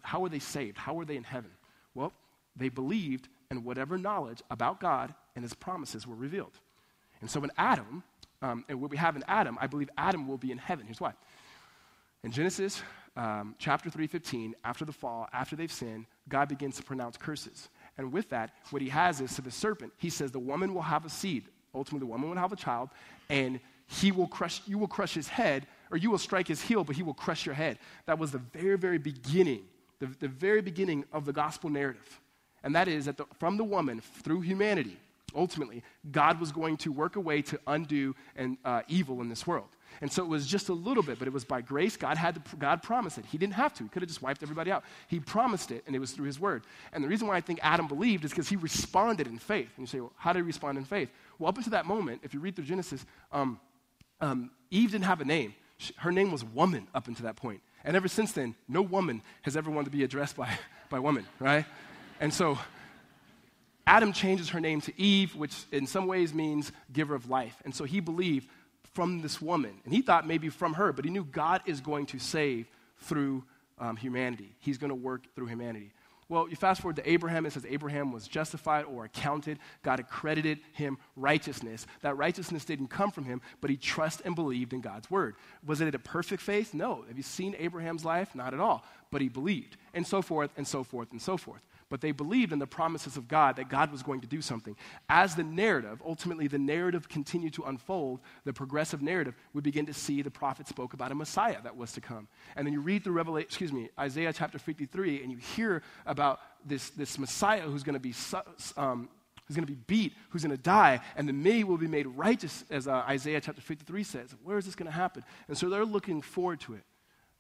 how 0.04 0.20
were 0.20 0.30
they 0.30 0.38
saved? 0.38 0.78
How 0.78 0.94
were 0.94 1.04
they 1.04 1.16
in 1.16 1.24
heaven? 1.24 1.50
Well, 1.96 2.14
they 2.56 2.70
believed, 2.70 3.28
and 3.50 3.66
whatever 3.66 3.98
knowledge 3.98 4.44
about 4.52 4.80
God 4.80 5.16
and 5.36 5.44
his 5.44 5.56
promises 5.56 6.06
were 6.06 6.16
revealed. 6.16 6.54
And 7.20 7.28
so 7.28 7.44
in 7.44 7.50
Adam, 7.58 8.04
um, 8.44 8.66
and 8.70 8.80
what 8.80 8.92
we 8.92 8.98
have 8.98 9.16
in 9.16 9.24
Adam, 9.28 9.58
I 9.60 9.66
believe 9.66 9.90
Adam 9.98 10.28
will 10.28 10.38
be 10.38 10.52
in 10.52 10.60
heaven. 10.60 10.86
Here's 10.86 11.02
why. 11.02 11.14
In 12.24 12.32
Genesis 12.32 12.84
um, 13.16 13.56
chapter 13.58 13.90
3:15, 13.90 14.54
after 14.64 14.86
the 14.86 14.94
fall, 14.94 15.28
after 15.34 15.56
they've 15.56 15.72
sinned, 15.72 16.06
God 16.30 16.50
begins 16.50 16.78
to 16.78 16.84
pronounce 16.84 17.18
curses. 17.18 17.70
And 17.98 18.12
with 18.12 18.30
that, 18.30 18.52
what 18.70 18.82
he 18.82 18.90
has 18.90 19.22
is 19.22 19.36
to 19.36 19.42
the 19.42 19.52
serpent, 19.52 19.94
he 19.98 20.10
says, 20.10 20.32
The 20.32 20.40
woman 20.40 20.74
will 20.74 20.84
have 20.84 21.06
a 21.06 21.10
seed. 21.10 21.46
Ultimately, 21.74 22.06
the 22.06 22.12
woman 22.12 22.30
will 22.30 22.38
have 22.38 22.54
a 22.54 22.58
child, 22.58 22.90
and 23.30 23.60
he 23.88 24.12
will 24.12 24.28
crush, 24.28 24.62
you 24.68 24.78
will 24.78 24.88
crush 24.88 25.14
his 25.14 25.28
head, 25.28 25.68
or 25.92 25.98
you 25.98 26.12
will 26.12 26.18
strike 26.18 26.48
his 26.48 26.62
heel, 26.62 26.84
but 26.84 26.96
he 26.96 27.04
will 27.04 27.14
crush 27.14 27.46
your 27.46 27.56
head. 27.56 27.80
That 28.06 28.20
was 28.20 28.32
the 28.32 28.40
very, 28.40 28.78
very 28.78 28.98
beginning, 28.98 29.64
the, 30.00 30.08
the 30.20 30.28
very 30.28 30.62
beginning 30.62 31.06
of 31.14 31.26
the 31.26 31.34
gospel 31.34 31.70
narrative. 31.70 32.20
And 32.64 32.76
that 32.76 32.88
is 32.88 33.06
that 33.06 33.18
the, 33.18 33.26
from 33.40 33.58
the 33.58 33.64
woman, 33.64 34.02
through 34.02 34.42
humanity, 34.42 34.98
ultimately, 35.36 35.84
God 36.12 36.40
was 36.40 36.52
going 36.52 36.78
to 36.78 36.92
work 36.92 37.16
a 37.16 37.22
way 37.22 37.42
to 37.44 37.60
undo 37.68 38.16
and, 38.36 38.58
uh, 38.66 38.82
evil 38.88 39.22
in 39.22 39.30
this 39.30 39.48
world. 39.48 39.70
And 40.02 40.12
so 40.12 40.24
it 40.24 40.28
was 40.28 40.46
just 40.46 40.70
a 40.70 40.74
little 40.74 41.04
bit, 41.04 41.20
but 41.20 41.28
it 41.28 41.34
was 41.34 41.44
by 41.44 41.62
grace. 41.62 41.98
God 41.98 42.18
had 42.18 42.36
to, 42.36 42.56
God 42.58 42.84
promised 42.84 43.18
it. 43.18 43.26
He 43.26 43.38
didn't 43.38 43.54
have 43.54 43.74
to. 43.76 43.84
He 43.84 43.90
could 43.90 44.02
have 44.02 44.10
just 44.10 44.22
wiped 44.22 44.44
everybody 44.44 44.72
out. 44.72 44.84
He 45.08 45.20
promised 45.20 45.72
it, 45.72 45.84
and 45.88 45.96
it 45.96 46.00
was 46.00 46.12
through 46.12 46.26
His 46.26 46.40
word. 46.40 46.64
And 46.94 47.04
the 47.04 47.08
reason 47.08 47.28
why 47.28 47.36
I 47.36 47.42
think 47.42 47.60
Adam 47.64 47.88
believed 47.88 48.26
is 48.26 48.32
because 48.32 48.50
he 48.50 48.56
responded 48.56 49.28
in 49.28 49.40
faith. 49.40 49.70
And 49.76 49.84
you 49.84 49.88
say, 49.88 50.00
well, 50.00 50.14
how 50.18 50.34
did 50.34 50.40
he 50.40 50.44
respond 50.44 50.78
in 50.78 50.86
faith? 50.86 51.10
Well, 51.40 51.50
up 51.50 51.58
until 51.58 51.72
that 51.72 51.86
moment, 51.86 52.22
if 52.24 52.34
you 52.34 52.40
read 52.40 52.56
through 52.56 52.66
Genesis, 52.66 53.06
um, 53.32 53.60
um, 54.22 54.52
Eve 54.72 54.92
didn't 54.92 55.06
have 55.06 55.22
a 55.22 55.26
name. 55.26 55.56
She, 55.78 55.94
her 55.98 56.12
name 56.12 56.32
was 56.32 56.44
woman 56.44 56.88
up 56.94 57.08
until 57.08 57.26
that 57.26 57.36
point. 57.36 57.62
And 57.84 57.96
ever 57.96 58.08
since 58.08 58.32
then, 58.32 58.56
no 58.68 58.82
woman 58.82 59.22
has 59.44 59.56
ever 59.56 59.70
wanted 59.72 59.86
to 59.86 59.98
be 59.98 60.04
addressed 60.04 60.36
by, 60.36 60.50
by 60.90 61.00
woman, 61.00 61.26
right? 61.40 61.66
And 62.20 62.34
so 62.34 62.58
Adam 63.86 64.12
changes 64.12 64.50
her 64.50 64.60
name 64.60 64.82
to 64.82 65.02
Eve, 65.02 65.36
which 65.36 65.56
in 65.72 65.88
some 65.88 66.08
ways 66.08 66.34
means 66.34 66.72
giver 66.92 67.16
of 67.16 67.30
life. 67.30 67.56
And 67.64 67.74
so 67.74 67.86
he 67.86 68.02
believed 68.02 68.50
from 68.98 69.22
this 69.22 69.40
woman. 69.40 69.76
And 69.86 69.94
he 69.94 70.02
thought 70.02 70.26
maybe 70.26 70.50
from 70.50 70.74
her, 70.74 70.92
but 70.92 71.06
he 71.06 71.12
knew 71.12 71.24
God 71.24 71.62
is 71.68 71.82
going 71.82 72.08
to 72.08 72.18
save 72.18 72.68
through 72.98 73.44
um, 73.78 73.96
humanity. 73.96 74.56
He's 74.58 74.80
going 74.80 74.90
to 74.90 74.96
work 74.96 75.36
through 75.36 75.46
humanity. 75.46 75.92
Well, 76.30 76.50
you 76.50 76.56
fast 76.56 76.82
forward 76.82 76.96
to 76.96 77.08
Abraham, 77.08 77.46
it 77.46 77.54
says 77.54 77.64
Abraham 77.70 78.12
was 78.12 78.28
justified 78.28 78.86
or 78.86 79.06
accounted. 79.06 79.60
God 79.84 80.00
accredited 80.00 80.62
him 80.74 80.98
righteousness. 81.16 81.86
That 82.02 82.18
righteousness 82.18 82.66
didn't 82.66 82.88
come 82.88 83.12
from 83.12 83.26
him, 83.26 83.40
but 83.62 83.70
he 83.70 83.78
trusted 83.78 84.26
and 84.26 84.34
believed 84.36 84.74
in 84.74 84.82
God's 84.82 85.12
word. 85.12 85.36
Was 85.64 85.80
it 85.80 85.94
a 85.94 86.00
perfect 86.00 86.42
faith? 86.42 86.74
No. 86.74 87.06
Have 87.08 87.18
you 87.18 87.24
seen 87.24 87.56
Abraham's 87.60 88.04
life? 88.04 88.34
Not 88.34 88.56
at 88.56 88.60
all. 88.60 88.84
But 89.12 89.22
he 89.22 89.30
believed, 89.30 89.78
and 89.94 90.08
so 90.08 90.24
forth, 90.24 90.50
and 90.58 90.68
so 90.68 90.84
forth, 90.84 91.12
and 91.12 91.22
so 91.22 91.38
forth 91.38 91.62
but 91.90 92.02
they 92.02 92.12
believed 92.12 92.52
in 92.52 92.60
the 92.60 92.68
promises 92.68 93.18
of 93.18 93.28
God 93.28 93.56
that 93.56 93.70
God 93.70 93.92
was 93.92 94.04
going 94.04 94.22
to 94.22 94.28
do 94.28 94.42
something. 94.42 94.76
As 95.10 95.36
the 95.36 95.44
narrative, 95.44 96.02
ultimately 96.06 96.48
the 96.48 96.60
narrative 96.60 97.08
continued 97.08 97.54
to 97.54 97.64
unfold, 97.64 98.20
the 98.44 98.54
progressive 98.54 99.02
narrative, 99.02 99.36
we 99.54 99.62
begin 99.62 99.86
to 99.86 99.94
see 99.94 100.22
the 100.22 100.32
prophet 100.32 100.68
spoke 100.68 100.94
about 100.94 101.12
a 101.12 101.16
Messiah 101.16 101.62
that 101.64 101.78
was 101.78 101.92
to 101.94 102.02
come. 102.02 102.28
And 102.56 102.66
then 102.66 102.74
you 102.74 102.82
read 102.82 103.04
through 103.04 103.14
Revelation, 103.14 103.48
excuse 103.48 103.72
me, 103.72 103.90
Isaiah 103.98 104.34
chapter 104.34 104.60
53, 104.60 105.24
and 105.24 105.32
you 105.32 105.38
hear 105.38 105.82
about 106.06 106.40
this, 106.66 106.90
this 106.92 107.18
Messiah 107.18 107.62
who's 107.62 107.84
going 107.84 107.94
to 107.94 108.00
be 108.00 108.14
um, 108.76 109.10
who's 109.48 109.56
going 109.56 109.66
to 109.66 109.72
be 109.72 109.80
beat, 109.88 110.14
who's 110.30 110.44
going 110.44 110.56
to 110.56 110.62
die, 110.62 111.00
and 111.16 111.28
the 111.28 111.34
me 111.34 111.64
will 111.64 111.78
be 111.78 111.88
made 111.88 112.06
righteous, 112.06 112.66
as 112.70 112.88
uh, 112.88 113.04
Isaiah 113.08 113.40
chapter 113.40 113.62
53 113.62 114.04
says. 114.04 114.36
Where 114.44 114.58
is 114.58 114.66
this 114.66 114.76
going 114.76 114.88
to 114.88 114.92
happen? 114.92 115.24
And 115.48 115.58
so 115.58 115.70
they're 115.70 115.86
looking 115.86 116.22
forward 116.22 116.60
to 116.62 116.74
it. 116.74 116.84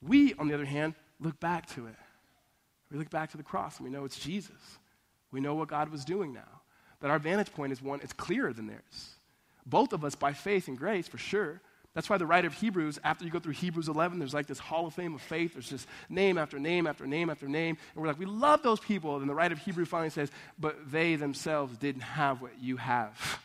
We, 0.01 0.33
on 0.35 0.47
the 0.47 0.53
other 0.53 0.65
hand, 0.65 0.95
look 1.19 1.39
back 1.39 1.67
to 1.71 1.87
it. 1.87 1.95
We 2.91 2.97
look 2.97 3.09
back 3.09 3.31
to 3.31 3.37
the 3.37 3.43
cross 3.43 3.77
and 3.77 3.85
we 3.85 3.91
know 3.91 4.05
it's 4.05 4.19
Jesus. 4.19 4.79
We 5.31 5.39
know 5.39 5.55
what 5.55 5.67
God 5.67 5.89
was 5.89 6.05
doing 6.05 6.33
now. 6.33 6.61
That 7.01 7.11
our 7.11 7.19
vantage 7.19 7.53
point 7.53 7.71
is 7.71 7.81
one, 7.81 7.99
it's 8.01 8.13
clearer 8.13 8.53
than 8.53 8.67
theirs. 8.67 9.15
Both 9.65 9.93
of 9.93 10.05
us 10.05 10.15
by 10.15 10.33
faith 10.33 10.67
and 10.67 10.77
grace, 10.77 11.07
for 11.07 11.17
sure. 11.17 11.61
That's 11.93 12.09
why 12.09 12.17
the 12.17 12.25
writer 12.25 12.47
of 12.47 12.53
Hebrews, 12.53 12.99
after 13.03 13.25
you 13.25 13.31
go 13.31 13.39
through 13.39 13.53
Hebrews 13.53 13.87
11, 13.87 14.19
there's 14.19 14.33
like 14.33 14.45
this 14.45 14.59
hall 14.59 14.85
of 14.85 14.93
fame 14.93 15.15
of 15.15 15.21
faith. 15.21 15.53
There's 15.53 15.69
just 15.69 15.87
name 16.09 16.37
after 16.37 16.59
name 16.59 16.85
after 16.85 17.07
name 17.07 17.29
after 17.29 17.47
name. 17.47 17.75
And 17.93 18.01
we're 18.01 18.07
like, 18.07 18.19
we 18.19 18.25
love 18.25 18.61
those 18.61 18.79
people. 18.79 19.17
And 19.17 19.27
the 19.27 19.33
writer 19.33 19.53
of 19.53 19.59
Hebrews 19.59 19.87
finally 19.87 20.11
says, 20.11 20.31
but 20.59 20.91
they 20.91 21.15
themselves 21.15 21.77
didn't 21.77 22.01
have 22.01 22.41
what 22.41 22.51
you 22.61 22.77
have. 22.77 23.41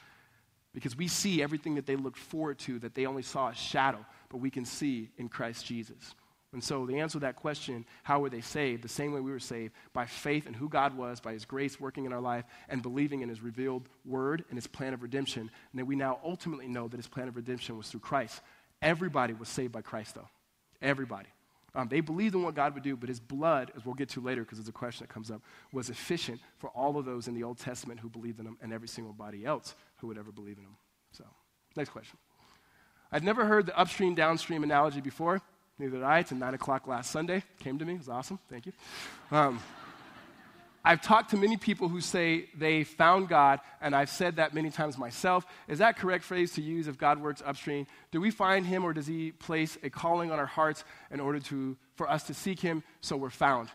Because 0.75 0.97
we 0.97 1.09
see 1.09 1.43
everything 1.43 1.75
that 1.75 1.87
they 1.87 1.97
looked 1.97 2.19
forward 2.19 2.59
to, 2.61 2.79
that 2.81 2.95
they 2.95 3.07
only 3.07 3.23
saw 3.23 3.49
a 3.49 3.55
shadow, 3.55 4.05
but 4.29 4.39
we 4.39 4.51
can 4.51 4.65
see 4.65 5.09
in 5.19 5.29
Christ 5.29 5.67
Jesus. 5.67 6.15
And 6.53 6.63
so 6.63 6.85
the 6.85 7.01
answer 7.01 7.15
to 7.15 7.21
that 7.21 7.37
question, 7.37 7.87
how 8.03 8.21
were 8.21 8.29
they 8.29 8.43
saved? 8.43 8.83
The 8.83 8.89
same 8.89 9.13
way 9.13 9.21
we 9.21 9.31
were 9.31 9.39
saved, 9.39 9.73
by 9.95 10.05
faith 10.05 10.47
in 10.47 10.53
who 10.53 10.69
God 10.69 10.97
was, 10.97 11.19
by 11.19 11.33
his 11.33 11.47
grace 11.47 11.81
working 11.81 12.05
in 12.05 12.13
our 12.13 12.21
life, 12.21 12.45
and 12.69 12.83
believing 12.83 13.23
in 13.23 13.29
his 13.31 13.41
revealed 13.41 13.89
word 14.05 14.45
and 14.51 14.59
his 14.59 14.67
plan 14.67 14.93
of 14.93 15.03
redemption. 15.03 15.43
And 15.43 15.79
then 15.79 15.87
we 15.87 15.97
now 15.97 16.19
ultimately 16.23 16.69
know 16.69 16.89
that 16.89 16.97
his 16.99 17.09
plan 17.09 17.29
of 17.29 17.37
redemption 17.37 17.79
was 17.79 17.89
through 17.89 18.01
Christ. 18.01 18.43
Everybody 18.83 19.33
was 19.33 19.49
saved 19.49 19.73
by 19.73 19.81
Christ, 19.81 20.15
though. 20.15 20.29
Everybody. 20.83 21.29
Um, 21.75 21.89
they 21.89 22.01
believed 22.01 22.35
in 22.35 22.43
what 22.43 22.55
God 22.55 22.75
would 22.75 22.83
do, 22.83 22.97
but 22.97 23.09
his 23.09 23.21
blood, 23.21 23.73
as 23.75 23.87
we'll 23.87 23.95
get 23.95 24.11
to 24.11 24.21
later 24.21 24.43
because 24.43 24.59
it's 24.59 24.69
a 24.69 24.73
question 24.73 25.07
that 25.07 25.13
comes 25.13 25.31
up, 25.31 25.41
was 25.73 25.89
efficient 25.89 26.39
for 26.59 26.69
all 26.71 26.99
of 26.99 27.07
those 27.07 27.29
in 27.29 27.35
the 27.35 27.45
Old 27.45 27.59
Testament 27.59 27.99
who 27.99 28.11
believed 28.11 28.41
in 28.41 28.47
him 28.47 28.59
and 28.61 28.75
every 28.75 28.89
single 28.89 29.15
body 29.15 29.47
else 29.47 29.75
who 29.97 30.09
would 30.09 30.19
ever 30.19 30.33
believe 30.33 30.59
in 30.59 30.65
him. 30.65 30.77
So, 31.13 31.25
next 31.75 31.91
question. 31.91 32.19
I've 33.11 33.25
never 33.25 33.47
heard 33.47 33.67
the 33.67 33.79
upstream 33.79 34.15
downstream 34.15 34.65
analogy 34.65 35.01
before. 35.01 35.41
Neither 35.79 35.97
did 35.97 36.03
I. 36.03 36.21
It's 36.21 36.33
at 36.33 36.39
9 36.39 36.55
o'clock 36.55 36.87
last 36.87 37.11
Sunday. 37.11 37.43
Came 37.61 37.79
to 37.79 37.85
me. 37.85 37.95
It 37.95 37.99
was 37.99 38.09
awesome. 38.09 38.39
Thank 38.49 38.67
you. 38.67 38.73
Um, 39.31 39.61
I've 40.85 41.01
talked 41.01 41.31
to 41.31 41.37
many 41.37 41.57
people 41.57 41.89
who 41.89 42.01
say 42.01 42.49
they 42.57 42.83
found 42.83 43.29
God, 43.29 43.61
and 43.81 43.95
I've 43.95 44.09
said 44.11 44.37
that 44.37 44.53
many 44.53 44.69
times 44.71 44.99
myself. 44.99 45.47
Is 45.69 45.79
that 45.79 45.97
correct 45.97 46.25
phrase 46.25 46.53
to 46.55 46.63
use 46.63 46.89
if 46.89 46.99
God 46.99 47.21
works 47.21 47.43
upstream? 47.45 47.87
Do 48.11 48.21
we 48.21 48.33
find 48.33 48.67
Him, 48.67 48.85
or 48.85 48.93
does 48.93 49.07
He 49.07 49.31
place 49.31 49.79
a 49.83 49.91
calling 49.91 50.33
on 50.33 50.41
our 50.41 50.47
hearts 50.47 50.85
in 51.11 51.21
order 51.21 51.39
to, 51.41 51.77
for 51.95 52.11
us 52.11 52.25
to 52.25 52.35
seek 52.35 52.59
Him 52.59 52.83
so 53.01 53.17
we're 53.17 53.31
found? 53.31 53.69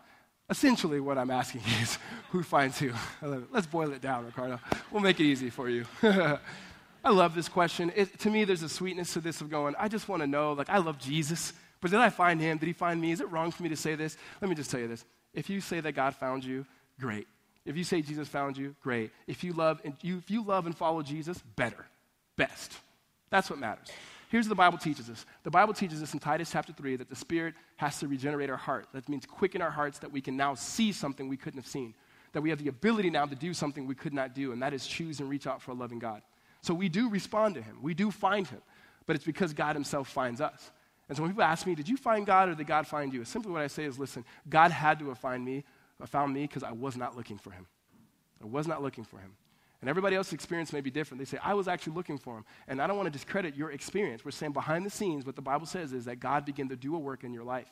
Essentially, 0.49 0.99
what 0.99 1.17
I'm 1.17 1.31
asking 1.31 1.61
is 1.81 1.97
who 2.31 2.43
finds 2.43 2.77
who? 2.77 2.91
Let's 3.21 3.67
boil 3.67 3.93
it 3.93 4.01
down, 4.01 4.25
Riccardo. 4.25 4.59
We'll 4.91 5.01
make 5.01 5.19
it 5.19 5.25
easy 5.25 5.49
for 5.49 5.69
you. 5.69 5.85
I 6.03 7.11
love 7.11 7.35
this 7.35 7.47
question. 7.47 7.91
It, 7.95 8.19
to 8.19 8.29
me, 8.29 8.43
there's 8.43 8.63
a 8.63 8.69
sweetness 8.69 9.13
to 9.13 9.21
this 9.21 9.39
of 9.39 9.49
going, 9.49 9.75
I 9.79 9.87
just 9.87 10.09
want 10.09 10.23
to 10.23 10.27
know, 10.27 10.51
like, 10.53 10.69
I 10.69 10.79
love 10.79 10.99
Jesus. 10.99 11.53
But 11.81 11.91
did 11.91 11.99
I 11.99 12.09
find 12.09 12.41
him? 12.41 12.57
Did 12.57 12.67
he 12.67 12.73
find 12.73 12.99
me? 12.99 13.11
Is 13.11 13.21
it 13.21 13.31
wrong 13.31 13.51
for 13.51 13.63
me 13.63 13.69
to 13.69 13.75
say 13.75 13.95
this? 13.95 14.17
Let 14.41 14.49
me 14.49 14.55
just 14.55 14.71
tell 14.71 14.79
you 14.79 14.87
this. 14.87 15.05
If 15.33 15.49
you 15.49 15.61
say 15.61 15.79
that 15.79 15.91
God 15.93 16.15
found 16.15 16.43
you, 16.43 16.65
great. 16.99 17.27
If 17.65 17.77
you 17.77 17.83
say 17.83 18.01
Jesus 18.01 18.27
found 18.27 18.57
you, 18.57 18.75
great. 18.81 19.11
If 19.27 19.43
you 19.43 19.53
love 19.53 19.81
and 19.83 19.93
you, 20.01 20.17
if 20.17 20.31
you 20.31 20.43
love 20.43 20.65
and 20.65 20.75
follow 20.75 21.01
Jesus, 21.01 21.37
better, 21.55 21.85
best. 22.37 22.73
That's 23.29 23.49
what 23.49 23.59
matters. 23.59 23.89
Here's 24.29 24.45
what 24.45 24.49
the 24.49 24.55
Bible 24.55 24.77
teaches 24.77 25.09
us. 25.09 25.25
The 25.43 25.51
Bible 25.51 25.73
teaches 25.73 26.01
us 26.01 26.13
in 26.13 26.19
Titus 26.19 26.49
chapter 26.51 26.73
3 26.73 26.97
that 26.97 27.09
the 27.09 27.15
Spirit 27.15 27.53
has 27.77 27.99
to 27.99 28.07
regenerate 28.07 28.49
our 28.49 28.57
heart. 28.57 28.87
That 28.93 29.07
means 29.07 29.25
quicken 29.25 29.61
our 29.61 29.69
hearts 29.69 29.99
that 29.99 30.11
we 30.11 30.21
can 30.21 30.35
now 30.35 30.53
see 30.53 30.91
something 30.91 31.29
we 31.29 31.37
couldn't 31.37 31.59
have 31.59 31.67
seen. 31.67 31.93
That 32.33 32.41
we 32.41 32.49
have 32.49 32.61
the 32.61 32.69
ability 32.69 33.09
now 33.09 33.25
to 33.25 33.35
do 33.35 33.53
something 33.53 33.87
we 33.87 33.95
could 33.95 34.13
not 34.13 34.33
do, 34.35 34.51
and 34.51 34.61
that 34.61 34.73
is 34.73 34.85
choose 34.85 35.19
and 35.19 35.29
reach 35.29 35.47
out 35.47 35.61
for 35.61 35.71
a 35.71 35.73
loving 35.73 35.99
God. 35.99 36.21
So 36.61 36.73
we 36.73 36.89
do 36.89 37.09
respond 37.09 37.55
to 37.55 37.61
Him. 37.61 37.77
We 37.81 37.93
do 37.93 38.11
find 38.11 38.45
Him. 38.45 38.61
But 39.05 39.15
it's 39.15 39.25
because 39.25 39.53
God 39.53 39.75
Himself 39.75 40.09
finds 40.09 40.41
us. 40.41 40.71
And 41.07 41.15
so 41.15 41.23
when 41.23 41.31
people 41.31 41.43
ask 41.43 41.65
me, 41.65 41.75
did 41.75 41.87
you 41.87 41.97
find 41.97 42.25
God 42.25 42.49
or 42.49 42.55
did 42.55 42.67
God 42.67 42.85
find 42.85 43.13
you? 43.13 43.23
Simply 43.23 43.51
what 43.51 43.61
I 43.61 43.67
say 43.67 43.85
is, 43.85 43.97
listen, 43.97 44.25
God 44.49 44.71
had 44.71 44.99
to 44.99 45.09
have 45.09 45.19
found 45.19 45.45
me, 45.45 45.63
found 46.05 46.33
me 46.33 46.41
because 46.41 46.63
I 46.63 46.71
was 46.71 46.97
not 46.97 47.15
looking 47.15 47.37
for 47.37 47.51
him. 47.51 47.65
I 48.41 48.45
was 48.45 48.67
not 48.67 48.83
looking 48.83 49.03
for 49.03 49.17
him. 49.17 49.31
And 49.79 49.89
everybody 49.89 50.15
else's 50.15 50.33
experience 50.33 50.73
may 50.73 50.81
be 50.81 50.89
different. 50.89 51.19
They 51.19 51.25
say, 51.25 51.37
I 51.43 51.53
was 51.53 51.67
actually 51.67 51.93
looking 51.93 52.17
for 52.17 52.37
him. 52.37 52.45
And 52.67 52.81
I 52.81 52.87
don't 52.87 52.97
want 52.97 53.07
to 53.07 53.11
discredit 53.11 53.55
your 53.55 53.71
experience. 53.71 54.25
We're 54.25 54.31
saying 54.31 54.53
behind 54.53 54.85
the 54.85 54.89
scenes, 54.89 55.25
what 55.25 55.35
the 55.35 55.41
Bible 55.41 55.67
says 55.67 55.93
is 55.93 56.05
that 56.05 56.19
God 56.19 56.45
began 56.45 56.67
to 56.69 56.75
do 56.75 56.95
a 56.95 56.99
work 56.99 57.23
in 57.23 57.31
your 57.31 57.43
life. 57.43 57.67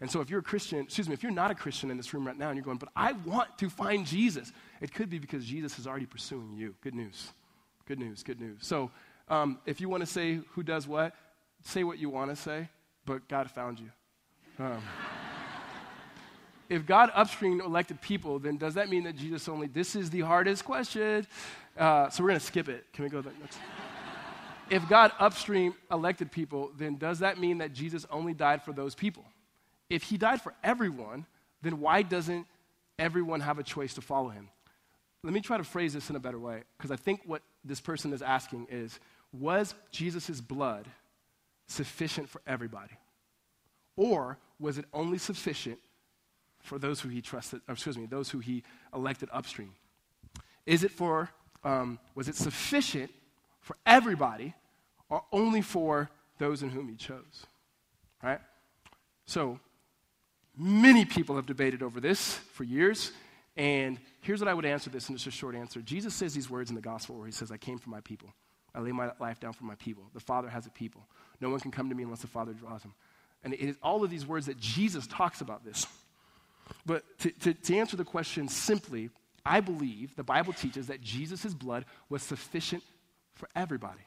And 0.00 0.10
so 0.10 0.20
if 0.20 0.30
you're 0.30 0.40
a 0.40 0.44
Christian, 0.44 0.80
excuse 0.80 1.08
me, 1.08 1.14
if 1.14 1.22
you're 1.22 1.32
not 1.32 1.50
a 1.50 1.54
Christian 1.54 1.90
in 1.90 1.96
this 1.96 2.12
room 2.14 2.26
right 2.26 2.36
now 2.36 2.50
and 2.50 2.56
you're 2.56 2.64
going, 2.64 2.76
but 2.76 2.90
I 2.94 3.12
want 3.12 3.58
to 3.58 3.68
find 3.68 4.06
Jesus, 4.06 4.52
it 4.80 4.94
could 4.94 5.10
be 5.10 5.18
because 5.18 5.44
Jesus 5.44 5.78
is 5.78 5.86
already 5.86 6.06
pursuing 6.06 6.52
you. 6.52 6.74
Good 6.82 6.94
news. 6.94 7.32
Good 7.86 7.98
news. 7.98 8.22
Good 8.22 8.40
news. 8.40 8.58
So 8.60 8.90
um, 9.28 9.58
if 9.66 9.80
you 9.80 9.88
want 9.88 10.02
to 10.02 10.06
say 10.06 10.40
who 10.50 10.62
does 10.62 10.86
what, 10.86 11.14
say 11.64 11.84
what 11.84 11.98
you 11.98 12.10
want 12.10 12.30
to 12.30 12.36
say, 12.36 12.68
but 13.04 13.28
God 13.28 13.50
found 13.50 13.78
you. 13.78 13.90
Um, 14.58 14.82
if 16.68 16.84
God 16.84 17.10
upstream 17.14 17.60
elected 17.60 18.00
people, 18.00 18.38
then 18.38 18.56
does 18.56 18.74
that 18.74 18.88
mean 18.88 19.04
that 19.04 19.16
Jesus 19.16 19.48
only? 19.48 19.68
This 19.68 19.96
is 19.96 20.10
the 20.10 20.20
hardest 20.20 20.64
question. 20.64 21.26
Uh, 21.76 22.10
so 22.10 22.22
we're 22.22 22.30
going 22.30 22.40
to 22.40 22.46
skip 22.46 22.68
it. 22.68 22.84
Can 22.92 23.04
we 23.04 23.10
go 23.10 23.20
next? 23.20 23.58
if 24.70 24.86
God 24.88 25.12
upstream 25.18 25.74
elected 25.90 26.30
people, 26.30 26.70
then 26.76 26.96
does 26.96 27.20
that 27.20 27.38
mean 27.38 27.58
that 27.58 27.72
Jesus 27.72 28.06
only 28.10 28.34
died 28.34 28.62
for 28.62 28.72
those 28.72 28.94
people? 28.94 29.24
If 29.88 30.02
he 30.02 30.18
died 30.18 30.42
for 30.42 30.54
everyone, 30.62 31.24
then 31.62 31.80
why 31.80 32.02
doesn't 32.02 32.46
everyone 32.98 33.40
have 33.40 33.58
a 33.58 33.62
choice 33.62 33.94
to 33.94 34.00
follow 34.00 34.28
him? 34.28 34.48
Let 35.24 35.32
me 35.32 35.40
try 35.40 35.56
to 35.56 35.64
phrase 35.64 35.94
this 35.94 36.10
in 36.10 36.16
a 36.16 36.20
better 36.20 36.38
way, 36.38 36.62
because 36.76 36.90
I 36.90 36.96
think 36.96 37.22
what 37.24 37.42
this 37.64 37.80
person 37.80 38.12
is 38.12 38.22
asking 38.22 38.66
is 38.70 39.00
Was 39.32 39.74
Jesus' 39.90 40.40
blood 40.40 40.86
sufficient 41.68 42.28
for 42.28 42.42
everybody? 42.46 42.94
Or 43.96 44.38
was 44.58 44.78
it 44.78 44.86
only 44.92 45.18
sufficient 45.18 45.78
for 46.60 46.78
those 46.78 47.00
who 47.00 47.08
he 47.08 47.20
trusted, 47.20 47.60
excuse 47.68 47.96
me, 47.96 48.06
those 48.06 48.30
who 48.30 48.40
he 48.40 48.64
elected 48.94 49.28
upstream? 49.32 49.74
Is 50.66 50.82
it 50.82 50.90
for, 50.90 51.30
um, 51.64 51.98
was 52.14 52.28
it 52.28 52.34
sufficient 52.34 53.10
for 53.60 53.76
everybody 53.86 54.54
or 55.08 55.22
only 55.32 55.62
for 55.62 56.10
those 56.38 56.62
in 56.62 56.70
whom 56.70 56.88
he 56.88 56.96
chose? 56.96 57.46
Right? 58.22 58.40
So, 59.26 59.60
many 60.56 61.04
people 61.04 61.36
have 61.36 61.46
debated 61.46 61.82
over 61.82 62.00
this 62.00 62.34
for 62.52 62.64
years. 62.64 63.12
And 63.56 63.98
here's 64.20 64.40
what 64.40 64.48
I 64.48 64.54
would 64.54 64.64
answer 64.64 64.90
this, 64.90 65.08
and 65.08 65.16
it's 65.16 65.26
a 65.26 65.30
short 65.30 65.54
answer. 65.54 65.80
Jesus 65.80 66.14
says 66.14 66.34
these 66.34 66.48
words 66.48 66.70
in 66.70 66.76
the 66.76 66.82
gospel 66.82 67.16
where 67.16 67.26
he 67.26 67.32
says, 67.32 67.50
I 67.50 67.56
came 67.56 67.78
for 67.78 67.90
my 67.90 68.00
people. 68.00 68.32
I 68.78 68.80
lay 68.80 68.92
my 68.92 69.10
life 69.18 69.40
down 69.40 69.52
for 69.54 69.64
my 69.64 69.74
people. 69.74 70.04
The 70.14 70.20
Father 70.20 70.48
has 70.48 70.64
a 70.66 70.70
people. 70.70 71.04
No 71.40 71.50
one 71.50 71.58
can 71.58 71.72
come 71.72 71.88
to 71.88 71.96
me 71.96 72.04
unless 72.04 72.20
the 72.20 72.28
Father 72.28 72.52
draws 72.52 72.84
him. 72.84 72.94
And 73.42 73.52
it 73.52 73.60
is 73.60 73.76
all 73.82 74.04
of 74.04 74.10
these 74.10 74.24
words 74.24 74.46
that 74.46 74.56
Jesus 74.56 75.08
talks 75.08 75.40
about 75.40 75.64
this. 75.64 75.84
But 76.86 77.02
to, 77.18 77.30
to, 77.30 77.54
to 77.54 77.76
answer 77.76 77.96
the 77.96 78.04
question 78.04 78.46
simply, 78.46 79.10
I 79.44 79.60
believe 79.60 80.14
the 80.14 80.22
Bible 80.22 80.52
teaches 80.52 80.86
that 80.86 81.00
Jesus' 81.00 81.54
blood 81.54 81.86
was 82.08 82.22
sufficient 82.22 82.84
for 83.32 83.48
everybody. 83.56 84.00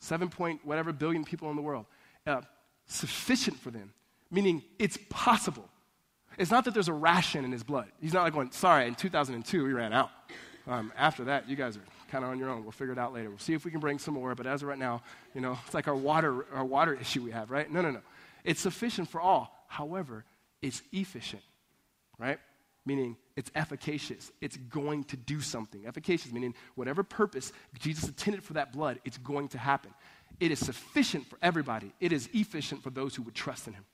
Seven 0.00 0.28
point 0.28 0.60
whatever 0.62 0.92
billion 0.92 1.24
people 1.24 1.48
in 1.48 1.56
the 1.56 1.62
world. 1.62 1.86
Uh, 2.26 2.42
sufficient 2.84 3.58
for 3.58 3.70
them, 3.70 3.94
meaning 4.30 4.62
it's 4.78 4.98
possible. 5.08 5.66
It's 6.36 6.50
not 6.50 6.66
that 6.66 6.74
there's 6.74 6.88
a 6.88 6.92
ration 6.92 7.42
in 7.44 7.52
his 7.52 7.64
blood. 7.64 7.86
He's 8.02 8.12
not 8.12 8.24
like 8.24 8.34
going, 8.34 8.50
sorry, 8.50 8.86
in 8.86 8.96
2002 8.96 9.64
we 9.64 9.72
ran 9.72 9.94
out. 9.94 10.10
Um, 10.66 10.92
after 10.96 11.24
that, 11.24 11.48
you 11.48 11.56
guys 11.56 11.76
are 11.78 11.82
kind 12.08 12.24
of 12.24 12.30
on 12.30 12.38
your 12.38 12.48
own. 12.48 12.62
We'll 12.62 12.72
figure 12.72 12.92
it 12.92 12.98
out 12.98 13.12
later. 13.12 13.28
We'll 13.28 13.38
see 13.38 13.54
if 13.54 13.64
we 13.64 13.70
can 13.70 13.80
bring 13.80 13.98
some 13.98 14.14
more. 14.14 14.34
But 14.34 14.46
as 14.46 14.62
of 14.62 14.68
right 14.68 14.78
now, 14.78 15.02
you 15.34 15.40
know, 15.40 15.58
it's 15.64 15.74
like 15.74 15.88
our 15.88 15.96
water, 15.96 16.46
our 16.52 16.64
water 16.64 16.94
issue 17.00 17.22
we 17.22 17.30
have, 17.30 17.50
right? 17.50 17.70
No, 17.70 17.80
no, 17.82 17.90
no. 17.90 18.00
It's 18.44 18.60
sufficient 18.60 19.08
for 19.08 19.20
all. 19.20 19.64
However, 19.68 20.24
it's 20.62 20.82
efficient, 20.92 21.42
right? 22.18 22.38
Meaning 22.84 23.16
it's 23.34 23.50
efficacious. 23.54 24.30
It's 24.40 24.56
going 24.56 25.04
to 25.04 25.16
do 25.16 25.40
something. 25.40 25.86
Efficacious, 25.86 26.32
meaning 26.32 26.54
whatever 26.76 27.02
purpose 27.02 27.52
Jesus 27.78 28.08
intended 28.08 28.44
for 28.44 28.54
that 28.54 28.72
blood, 28.72 29.00
it's 29.04 29.18
going 29.18 29.48
to 29.48 29.58
happen. 29.58 29.92
It 30.38 30.52
is 30.52 30.58
sufficient 30.58 31.26
for 31.26 31.38
everybody. 31.42 31.92
It 32.00 32.12
is 32.12 32.28
efficient 32.32 32.82
for 32.82 32.90
those 32.90 33.14
who 33.14 33.22
would 33.22 33.34
trust 33.34 33.66
in 33.66 33.74
him. 33.74 33.84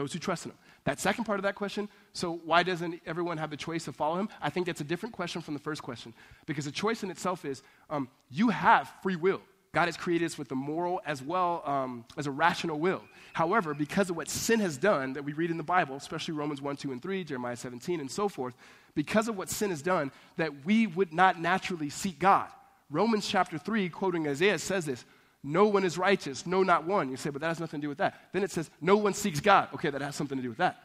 Those 0.00 0.12
who 0.12 0.18
trust 0.18 0.46
in 0.46 0.52
him. 0.52 0.58
That 0.84 0.98
second 0.98 1.24
part 1.24 1.38
of 1.38 1.42
that 1.42 1.54
question, 1.54 1.88
so 2.14 2.40
why 2.44 2.62
doesn't 2.62 3.00
everyone 3.04 3.36
have 3.36 3.50
the 3.50 3.56
choice 3.56 3.84
to 3.84 3.92
follow 3.92 4.18
him? 4.18 4.30
I 4.40 4.48
think 4.48 4.66
that's 4.66 4.80
a 4.80 4.84
different 4.84 5.14
question 5.14 5.42
from 5.42 5.54
the 5.54 5.60
first 5.60 5.82
question. 5.82 6.14
Because 6.46 6.64
the 6.64 6.70
choice 6.70 7.02
in 7.02 7.10
itself 7.10 7.44
is 7.44 7.62
um, 7.90 8.08
you 8.30 8.48
have 8.48 8.90
free 9.02 9.16
will. 9.16 9.42
God 9.72 9.86
has 9.86 9.96
created 9.96 10.24
us 10.24 10.38
with 10.38 10.50
a 10.50 10.54
moral 10.56 11.00
as 11.04 11.22
well 11.22 11.62
um, 11.64 12.04
as 12.16 12.26
a 12.26 12.30
rational 12.30 12.80
will. 12.80 13.02
However, 13.34 13.74
because 13.74 14.10
of 14.10 14.16
what 14.16 14.28
sin 14.28 14.58
has 14.60 14.76
done 14.78 15.12
that 15.12 15.24
we 15.24 15.32
read 15.32 15.50
in 15.50 15.58
the 15.58 15.62
Bible, 15.62 15.96
especially 15.96 16.34
Romans 16.34 16.60
1, 16.60 16.76
2, 16.76 16.92
and 16.92 17.00
3, 17.00 17.22
Jeremiah 17.22 17.56
17, 17.56 18.00
and 18.00 18.10
so 18.10 18.28
forth, 18.28 18.54
because 18.94 19.28
of 19.28 19.36
what 19.36 19.48
sin 19.48 19.70
has 19.70 19.82
done, 19.82 20.10
that 20.38 20.64
we 20.64 20.86
would 20.88 21.12
not 21.12 21.40
naturally 21.40 21.90
seek 21.90 22.18
God. 22.18 22.48
Romans 22.90 23.28
chapter 23.28 23.58
3, 23.58 23.88
quoting 23.90 24.26
Isaiah, 24.26 24.58
says 24.58 24.86
this 24.86 25.04
No 25.42 25.66
one 25.66 25.84
is 25.84 25.96
righteous, 25.96 26.46
no, 26.46 26.62
not 26.62 26.86
one. 26.86 27.10
You 27.10 27.16
say, 27.16 27.30
but 27.30 27.40
that 27.40 27.48
has 27.48 27.60
nothing 27.60 27.80
to 27.80 27.84
do 27.84 27.88
with 27.88 27.98
that. 27.98 28.28
Then 28.32 28.42
it 28.42 28.50
says, 28.50 28.70
No 28.80 28.96
one 28.96 29.14
seeks 29.14 29.40
God. 29.40 29.68
Okay, 29.74 29.90
that 29.90 30.00
has 30.00 30.14
something 30.14 30.36
to 30.36 30.42
do 30.42 30.50
with 30.50 30.58
that, 30.58 30.76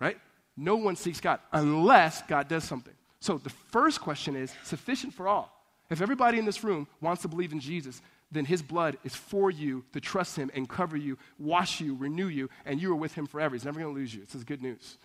right? 0.00 0.18
No 0.56 0.76
one 0.76 0.96
seeks 0.96 1.20
God 1.20 1.38
unless 1.52 2.22
God 2.22 2.48
does 2.48 2.64
something. 2.64 2.94
So 3.20 3.38
the 3.38 3.50
first 3.50 4.00
question 4.00 4.34
is 4.34 4.52
sufficient 4.64 5.14
for 5.14 5.28
all. 5.28 5.54
If 5.90 6.02
everybody 6.02 6.38
in 6.38 6.44
this 6.44 6.64
room 6.64 6.86
wants 7.00 7.22
to 7.22 7.28
believe 7.28 7.52
in 7.52 7.60
Jesus, 7.60 8.02
then 8.30 8.44
his 8.44 8.60
blood 8.60 8.98
is 9.04 9.14
for 9.14 9.50
you 9.50 9.84
to 9.92 10.00
trust 10.00 10.36
him 10.36 10.50
and 10.54 10.68
cover 10.68 10.96
you, 10.96 11.16
wash 11.38 11.80
you, 11.80 11.94
renew 11.94 12.26
you, 12.26 12.50
and 12.66 12.80
you 12.80 12.92
are 12.92 12.96
with 12.96 13.14
him 13.14 13.26
forever. 13.26 13.54
He's 13.54 13.64
never 13.64 13.80
going 13.80 13.94
to 13.94 13.98
lose 13.98 14.14
you. 14.14 14.20
This 14.20 14.34
is 14.34 14.44
good 14.44 14.62
news. 14.62 14.98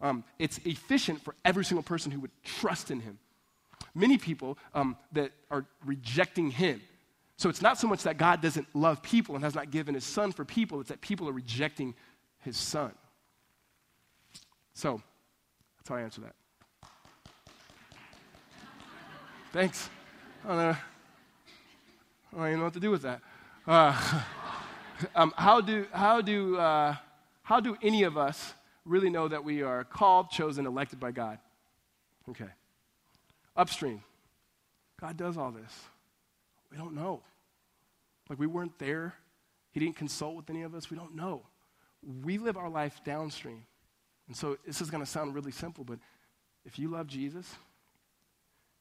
Um, 0.00 0.22
it's 0.38 0.58
efficient 0.58 1.22
for 1.24 1.34
every 1.44 1.64
single 1.64 1.82
person 1.82 2.12
who 2.12 2.20
would 2.20 2.30
trust 2.44 2.90
in 2.90 3.00
him. 3.00 3.18
Many 3.94 4.16
people 4.16 4.58
um, 4.74 4.96
that 5.12 5.32
are 5.50 5.64
rejecting 5.84 6.50
him. 6.50 6.80
So 7.38 7.48
it's 7.48 7.62
not 7.62 7.78
so 7.78 7.86
much 7.86 8.02
that 8.02 8.18
God 8.18 8.42
doesn't 8.42 8.66
love 8.74 9.00
people 9.00 9.36
and 9.36 9.44
has 9.44 9.54
not 9.54 9.70
given 9.70 9.94
his 9.94 10.04
son 10.04 10.32
for 10.32 10.44
people, 10.44 10.80
it's 10.80 10.88
that 10.88 11.00
people 11.00 11.28
are 11.28 11.32
rejecting 11.32 11.94
his 12.40 12.56
son. 12.56 12.92
So 14.74 15.00
that's 15.76 15.88
how 15.88 15.94
I 15.94 16.00
answer 16.02 16.20
that. 16.22 16.34
Thanks. 19.52 19.88
I 20.44 20.48
don't, 20.48 20.56
know, 20.56 20.76
I 22.32 22.36
don't 22.36 22.46
even 22.48 22.58
know 22.58 22.64
what 22.64 22.74
to 22.74 22.80
do 22.80 22.90
with 22.90 23.02
that. 23.02 23.20
Uh, 23.66 24.22
um, 25.14 25.32
how 25.36 25.60
do, 25.60 25.86
how, 25.92 26.20
do, 26.20 26.56
uh, 26.56 26.96
how 27.42 27.60
do 27.60 27.78
any 27.82 28.02
of 28.02 28.18
us 28.18 28.54
really 28.84 29.10
know 29.10 29.28
that 29.28 29.44
we 29.44 29.62
are 29.62 29.84
called, 29.84 30.30
chosen, 30.30 30.66
elected 30.66 30.98
by 30.98 31.12
God? 31.12 31.38
Okay. 32.28 32.48
Upstream. 33.56 34.02
God 35.00 35.16
does 35.16 35.36
all 35.36 35.52
this. 35.52 35.72
We 36.70 36.76
don't 36.76 36.94
know. 36.94 37.22
Like 38.28 38.38
we 38.38 38.46
weren't 38.46 38.78
there. 38.78 39.14
He 39.70 39.80
didn't 39.80 39.96
consult 39.96 40.36
with 40.36 40.50
any 40.50 40.62
of 40.62 40.74
us. 40.74 40.90
We 40.90 40.96
don't 40.96 41.14
know. 41.14 41.42
We 42.22 42.38
live 42.38 42.56
our 42.56 42.68
life 42.68 43.00
downstream. 43.04 43.64
And 44.26 44.36
so 44.36 44.58
this 44.66 44.80
is 44.80 44.90
going 44.90 45.02
to 45.02 45.10
sound 45.10 45.34
really 45.34 45.52
simple, 45.52 45.84
but 45.84 45.98
if 46.64 46.78
you 46.78 46.88
love 46.88 47.06
Jesus, 47.06 47.50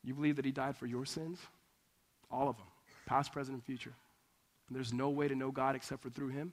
you 0.04 0.14
believe 0.14 0.36
that 0.36 0.46
he 0.46 0.52
died 0.52 0.76
for 0.76 0.86
your 0.86 1.06
sins? 1.06 1.40
All 2.30 2.50
of 2.50 2.58
them, 2.58 2.68
past, 3.06 3.32
present, 3.32 3.56
and 3.56 3.64
future. 3.64 3.94
And 4.68 4.76
there's 4.76 4.92
no 4.92 5.10
way 5.10 5.30
to 5.30 5.36
know 5.36 5.52
God 5.52 5.76
except 5.76 6.02
for 6.02 6.10
through 6.10 6.30
him. 6.30 6.52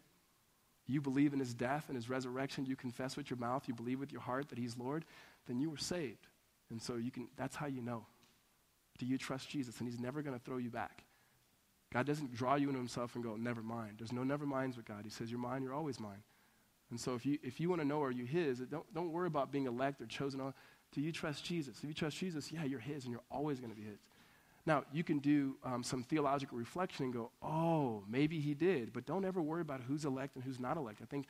You 0.86 1.00
believe 1.00 1.32
in 1.32 1.40
his 1.40 1.54
death 1.54 1.86
and 1.88 1.96
his 1.96 2.08
resurrection, 2.08 2.66
you 2.66 2.76
confess 2.76 3.16
with 3.16 3.30
your 3.30 3.38
mouth, 3.38 3.66
you 3.66 3.74
believe 3.74 3.98
with 3.98 4.12
your 4.12 4.20
heart 4.20 4.48
that 4.50 4.58
he's 4.58 4.76
Lord, 4.76 5.04
then 5.46 5.58
you 5.58 5.70
were 5.70 5.76
saved. 5.76 6.26
And 6.70 6.80
so 6.80 6.96
you 6.96 7.10
can 7.10 7.28
that's 7.36 7.56
how 7.56 7.66
you 7.66 7.82
know. 7.82 8.06
Do 8.98 9.06
you 9.06 9.18
trust 9.18 9.48
Jesus? 9.48 9.80
And 9.80 9.88
he's 9.88 9.98
never 9.98 10.22
going 10.22 10.38
to 10.38 10.44
throw 10.44 10.58
you 10.58 10.70
back. 10.70 11.02
God 11.94 12.06
doesn't 12.06 12.34
draw 12.34 12.56
you 12.56 12.66
into 12.66 12.78
himself 12.78 13.14
and 13.14 13.22
go, 13.22 13.36
never 13.36 13.62
mind. 13.62 13.94
There's 13.98 14.12
no 14.12 14.24
never 14.24 14.44
minds 14.44 14.76
with 14.76 14.84
God. 14.84 15.02
He 15.04 15.10
says, 15.10 15.30
You're 15.30 15.40
mine, 15.40 15.62
you're 15.62 15.72
always 15.72 16.00
mine. 16.00 16.22
And 16.90 17.00
so 17.00 17.14
if 17.14 17.24
you 17.24 17.38
if 17.42 17.60
you 17.60 17.70
want 17.70 17.80
to 17.80 17.86
know 17.86 18.02
are 18.02 18.10
you 18.10 18.24
his, 18.24 18.58
don't 18.58 18.92
don't 18.92 19.10
worry 19.10 19.28
about 19.28 19.50
being 19.50 19.66
elect 19.66 20.02
or 20.02 20.06
chosen. 20.06 20.52
Do 20.92 21.00
you 21.00 21.12
trust 21.12 21.44
Jesus? 21.44 21.78
If 21.78 21.88
you 21.88 21.94
trust 21.94 22.16
Jesus, 22.16 22.52
yeah, 22.52 22.64
you're 22.64 22.80
His 22.80 23.04
and 23.04 23.12
you're 23.12 23.24
always 23.30 23.58
going 23.58 23.70
to 23.70 23.76
be 23.76 23.82
His. 23.82 23.98
Now, 24.66 24.84
you 24.92 25.04
can 25.04 25.18
do 25.18 25.56
um, 25.64 25.82
some 25.82 26.02
theological 26.04 26.56
reflection 26.56 27.04
and 27.04 27.12
go, 27.12 27.30
oh, 27.42 28.02
maybe 28.08 28.38
He 28.38 28.54
did, 28.54 28.92
but 28.92 29.04
don't 29.04 29.24
ever 29.24 29.42
worry 29.42 29.60
about 29.60 29.80
who's 29.80 30.04
elect 30.04 30.36
and 30.36 30.44
who's 30.44 30.60
not 30.60 30.76
elect. 30.76 31.00
I 31.02 31.06
think 31.06 31.26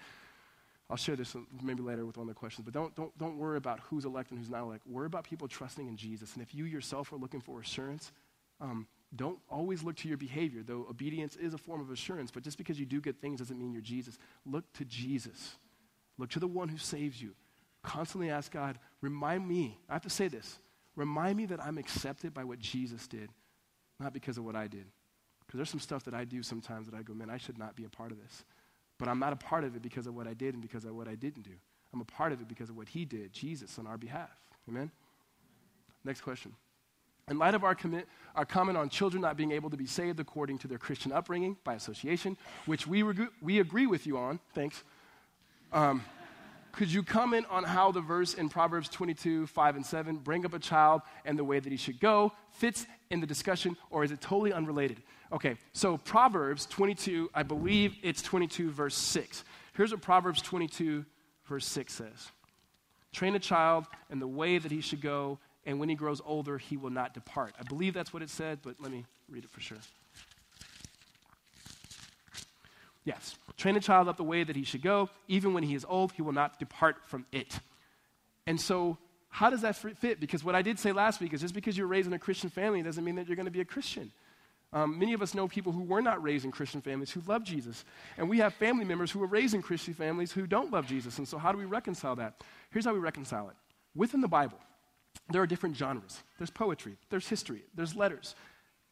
I'll 0.91 0.99
share 0.99 1.17
this 1.17 1.35
maybe 1.63 1.83
later 1.83 2.05
with 2.05 2.19
one 2.19 2.29
of 2.29 2.35
the 2.35 2.39
questions, 2.39 2.65
but 2.65 2.75
don't, 2.75 2.95
don't, 2.95 3.17
don't 3.19 3.39
worry 3.39 3.57
about 3.57 3.81
who's 3.81 4.05
elect 4.05 4.31
and 4.31 4.39
who's 4.39 4.51
not 4.51 4.63
elect. 4.63 4.87
Worry 4.87 5.07
about 5.07 5.25
people 5.25 5.49
trusting 5.49 5.89
in 5.89 5.97
Jesus. 5.97 6.35
And 6.35 6.43
if 6.43 6.55
you 6.55 6.67
yourself 6.67 7.11
are 7.13 7.17
looking 7.17 7.41
for 7.41 7.59
assurance, 7.59 8.13
um, 8.61 8.87
don't 9.17 9.39
always 9.49 9.83
look 9.83 9.97
to 9.97 10.09
your 10.09 10.17
behavior, 10.17 10.63
though 10.63 10.87
obedience 10.91 11.37
is 11.37 11.55
a 11.55 11.59
form 11.59 11.81
of 11.81 11.91
assurance. 11.91 12.31
But 12.31 12.43
just 12.43 12.59
because 12.59 12.79
you 12.79 12.87
do 12.87 13.01
good 13.01 13.21
things 13.21 13.39
doesn't 13.39 13.59
mean 13.59 13.73
you're 13.73 13.83
Jesus. 13.83 14.19
Look 14.47 14.73
to 14.75 14.85
Jesus. 14.85 15.57
Look 16.19 16.31
to 16.31 16.41
the 16.41 16.47
one 16.49 16.69
who 16.69 16.79
saves 16.79 17.21
you 17.21 17.35
constantly 17.85 18.31
ask 18.31 18.51
God, 18.51 18.79
remind 19.01 19.47
me, 19.47 19.79
I 19.89 19.93
have 19.93 20.03
to 20.03 20.11
say 20.11 20.27
this, 20.27 20.59
remind 20.97 21.37
me 21.37 21.47
that 21.47 21.63
I'm 21.63 21.79
accepted 21.79 22.35
by 22.35 22.43
what 22.43 22.59
Jesus 22.59 23.07
did, 23.07 23.31
not 24.01 24.13
because 24.13 24.39
of 24.39 24.45
what 24.45 24.57
I 24.57 24.67
did. 24.67 24.87
Because 25.47 25.59
there's 25.59 25.71
some 25.71 25.81
stuff 25.81 26.03
that 26.05 26.15
I 26.15 26.25
do 26.25 26.43
sometimes 26.43 26.89
that 26.91 26.97
I 26.97 27.03
go, 27.03 27.15
man, 27.15 27.31
I 27.31 27.37
should 27.37 27.59
not 27.59 27.77
be 27.77 27.85
a 27.85 27.89
part 27.89 28.11
of 28.11 28.19
this. 28.21 28.45
But 28.99 29.09
I'm 29.09 29.19
not 29.19 29.33
a 29.33 29.37
part 29.37 29.63
of 29.63 29.77
it 29.77 29.83
because 29.83 30.07
of 30.07 30.15
what 30.15 30.27
I 30.27 30.35
did 30.35 30.55
and 30.55 30.63
because 30.63 30.85
of 30.85 30.95
what 30.97 31.07
I 31.07 31.15
didn't 31.15 31.43
do. 31.43 31.53
I'm 31.93 32.01
a 32.01 32.05
part 32.05 32.33
of 32.33 32.41
it 32.41 32.49
because 32.49 32.71
of 32.71 32.77
what 32.77 32.89
he 32.89 33.05
did, 33.05 33.33
Jesus, 33.33 33.79
on 33.79 33.87
our 33.87 33.99
behalf. 33.99 34.31
Amen? 34.69 34.91
Next 36.05 36.23
question. 36.23 36.55
In 37.29 37.39
light 37.39 37.55
of 37.55 37.65
our, 37.65 37.77
our 38.35 38.45
comment 38.45 38.77
on 38.77 38.89
children 38.91 39.23
not 39.23 39.37
being 39.37 39.53
able 39.53 39.71
to 39.71 39.77
be 39.77 39.87
saved 39.87 40.21
according 40.21 40.59
to 40.59 40.69
their 40.69 40.79
Christian 40.79 41.11
upbringing 41.13 41.57
by 41.65 41.75
association, 41.75 42.37
which 42.67 42.87
we, 42.87 43.03
we 43.41 43.61
agree 43.61 43.87
with 43.87 44.07
you 44.07 44.19
on, 44.19 44.41
thanks. 44.55 44.83
Um, 45.73 46.05
could 46.73 46.93
you 46.93 47.03
comment 47.03 47.47
on 47.51 47.63
how 47.63 47.93
the 47.93 48.01
verse 48.01 48.35
in 48.35 48.49
Proverbs 48.49 48.89
22, 48.89 49.47
5 49.47 49.77
and 49.77 49.87
7, 49.87 50.17
bring 50.17 50.45
up 50.45 50.55
a 50.55 50.59
child 50.59 51.03
and 51.25 51.39
the 51.39 51.45
way 51.45 51.61
that 51.61 51.71
he 51.71 51.77
should 51.79 52.01
go, 52.01 52.33
fits 52.51 52.87
in 53.11 53.21
the 53.21 53.27
discussion, 53.27 53.77
or 53.91 54.05
is 54.05 54.11
it 54.11 54.21
totally 54.21 54.53
unrelated? 54.53 55.01
Okay, 55.33 55.57
so 55.73 55.97
Proverbs 55.99 56.67
22, 56.67 57.31
I 57.33 57.43
believe 57.43 57.95
it's 58.03 58.23
22, 58.23 58.71
verse 58.71 58.97
6. 58.97 59.45
Here's 59.75 59.93
what 59.93 60.03
Proverbs 60.03 60.43
22, 60.43 61.05
verse 61.47 61.67
6 61.67 61.93
says 61.93 62.31
Train 63.13 63.35
a 63.37 63.39
child 63.39 63.87
in 64.11 64.19
the 64.19 64.27
way 64.27 64.59
that 64.59 64.73
he 64.73 64.81
should 64.81 65.01
go, 65.01 65.39
and 65.67 65.81
when 65.81 65.89
he 65.89 65.95
grows 65.95 66.21
older, 66.25 66.59
he 66.59 66.77
will 66.77 66.91
not 66.91 67.15
depart. 67.15 67.55
I 67.59 67.63
believe 67.63 67.95
that's 67.95 68.13
what 68.13 68.23
it 68.23 68.31
said, 68.31 68.61
but 68.63 68.77
let 68.81 68.91
me 68.91 69.05
read 69.29 69.45
it 69.45 69.51
for 69.51 69.61
sure. 69.61 69.79
Yes. 73.05 73.37
Train 73.57 73.77
a 73.77 73.81
child 73.81 74.09
up 74.09 74.17
the 74.17 74.25
way 74.25 74.45
that 74.45 74.57
he 74.57 74.65
should 74.65 74.83
go. 74.83 75.11
Even 75.29 75.53
when 75.53 75.63
he 75.63 75.75
is 75.75 75.85
old, 75.89 76.13
he 76.13 76.23
will 76.23 76.33
not 76.33 76.59
depart 76.59 76.97
from 77.07 77.27
it. 77.33 77.59
And 78.47 78.61
so, 78.61 78.99
how 79.29 79.51
does 79.51 79.63
that 79.63 79.77
fit? 79.77 80.21
Because 80.21 80.45
what 80.45 80.55
I 80.55 80.63
did 80.63 80.79
say 80.79 80.93
last 80.93 81.21
week 81.21 81.33
is 81.35 81.41
just 81.41 81.55
because 81.55 81.77
you're 81.77 81.87
raised 81.87 82.07
in 82.07 82.13
a 82.13 82.19
Christian 82.19 82.51
family 82.51 82.83
doesn't 82.83 83.05
mean 83.05 83.17
that 83.17 83.27
you're 83.27 83.37
going 83.37 83.47
to 83.47 83.53
be 83.53 83.61
a 83.61 83.65
Christian. 83.65 84.13
Um, 84.73 84.99
many 84.99 85.13
of 85.13 85.23
us 85.23 85.35
know 85.35 85.47
people 85.47 85.73
who 85.73 85.83
were 85.83 86.03
not 86.03 86.23
raised 86.23 86.45
in 86.45 86.51
Christian 86.51 86.81
families 86.81 87.11
who 87.11 87.23
love 87.27 87.45
Jesus. 87.45 87.85
And 88.17 88.29
we 88.29 88.39
have 88.39 88.55
family 88.55 88.85
members 88.85 89.11
who 89.11 89.21
were 89.21 89.27
raised 89.27 89.55
in 89.55 89.63
Christian 89.63 89.95
families 89.95 90.33
who 90.33 90.47
don't 90.47 90.73
love 90.73 90.87
Jesus. 90.87 91.19
And 91.19 91.29
so, 91.29 91.39
how 91.39 91.53
do 91.53 91.59
we 91.59 91.65
reconcile 91.65 92.17
that? 92.17 92.43
Here's 92.71 92.85
how 92.85 92.93
we 92.93 92.99
reconcile 92.99 93.49
it 93.49 93.57
within 93.95 94.21
the 94.21 94.29
Bible, 94.29 94.59
there 95.31 95.43
are 95.43 95.47
different 95.47 95.77
genres 95.77 96.23
there's 96.39 96.51
poetry, 96.51 96.97
there's 97.11 97.29
history, 97.29 97.63
there's 97.75 97.95
letters. 97.95 98.35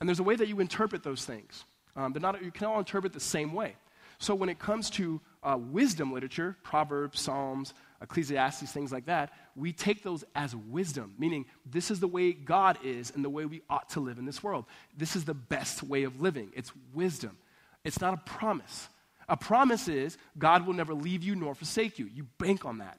And 0.01 0.09
there's 0.09 0.19
a 0.19 0.25
way 0.25 0.35
that 0.35 0.49
you 0.49 0.59
interpret 0.59 1.05
those 1.05 1.25
things. 1.25 1.65
Um, 1.95 2.13
they're 2.13 2.21
not, 2.21 2.43
you 2.43 2.51
can 2.51 2.67
all 2.67 2.81
interpret 2.81 3.13
the 3.13 3.21
same 3.21 3.53
way. 3.53 3.77
So 4.19 4.35
when 4.35 4.49
it 4.49 4.59
comes 4.59 4.91
to 4.91 5.21
uh, 5.43 5.59
wisdom 5.61 6.13
literature, 6.13 6.57
Proverbs, 6.63 7.21
Psalms, 7.21 7.75
Ecclesiastes, 8.01 8.73
things 8.73 8.91
like 8.93 9.07
that, 9.07 9.33
we 9.55 9.73
take 9.73 10.03
those 10.03 10.25
as 10.35 10.57
wisdom, 10.57 11.15
meaning 11.19 11.45
this 11.67 11.91
is 11.91 12.01
the 12.01 12.09
way 12.09 12.33
God 12.33 12.79
is 12.85 13.13
and 13.15 13.25
the 13.25 13.31
way 13.31 13.45
we 13.47 13.63
ought 13.69 13.91
to 13.91 14.01
live 14.01 14.19
in 14.19 14.25
this 14.25 14.43
world. 14.43 14.65
This 14.97 15.15
is 15.17 15.25
the 15.25 15.35
best 15.35 15.83
way 15.83 16.05
of 16.05 16.21
living. 16.21 16.51
It's 16.55 16.73
wisdom. 16.95 17.37
It's 17.85 18.01
not 18.01 18.15
a 18.15 18.17
promise. 18.17 18.89
A 19.29 19.37
promise 19.37 19.89
is 19.89 20.19
God 20.39 20.67
will 20.67 20.75
never 20.75 20.95
leave 20.95 21.23
you 21.23 21.35
nor 21.35 21.55
forsake 21.55 21.99
you. 21.99 22.07
You 22.13 22.27
bank 22.39 22.65
on 22.65 22.79
that. 22.79 22.99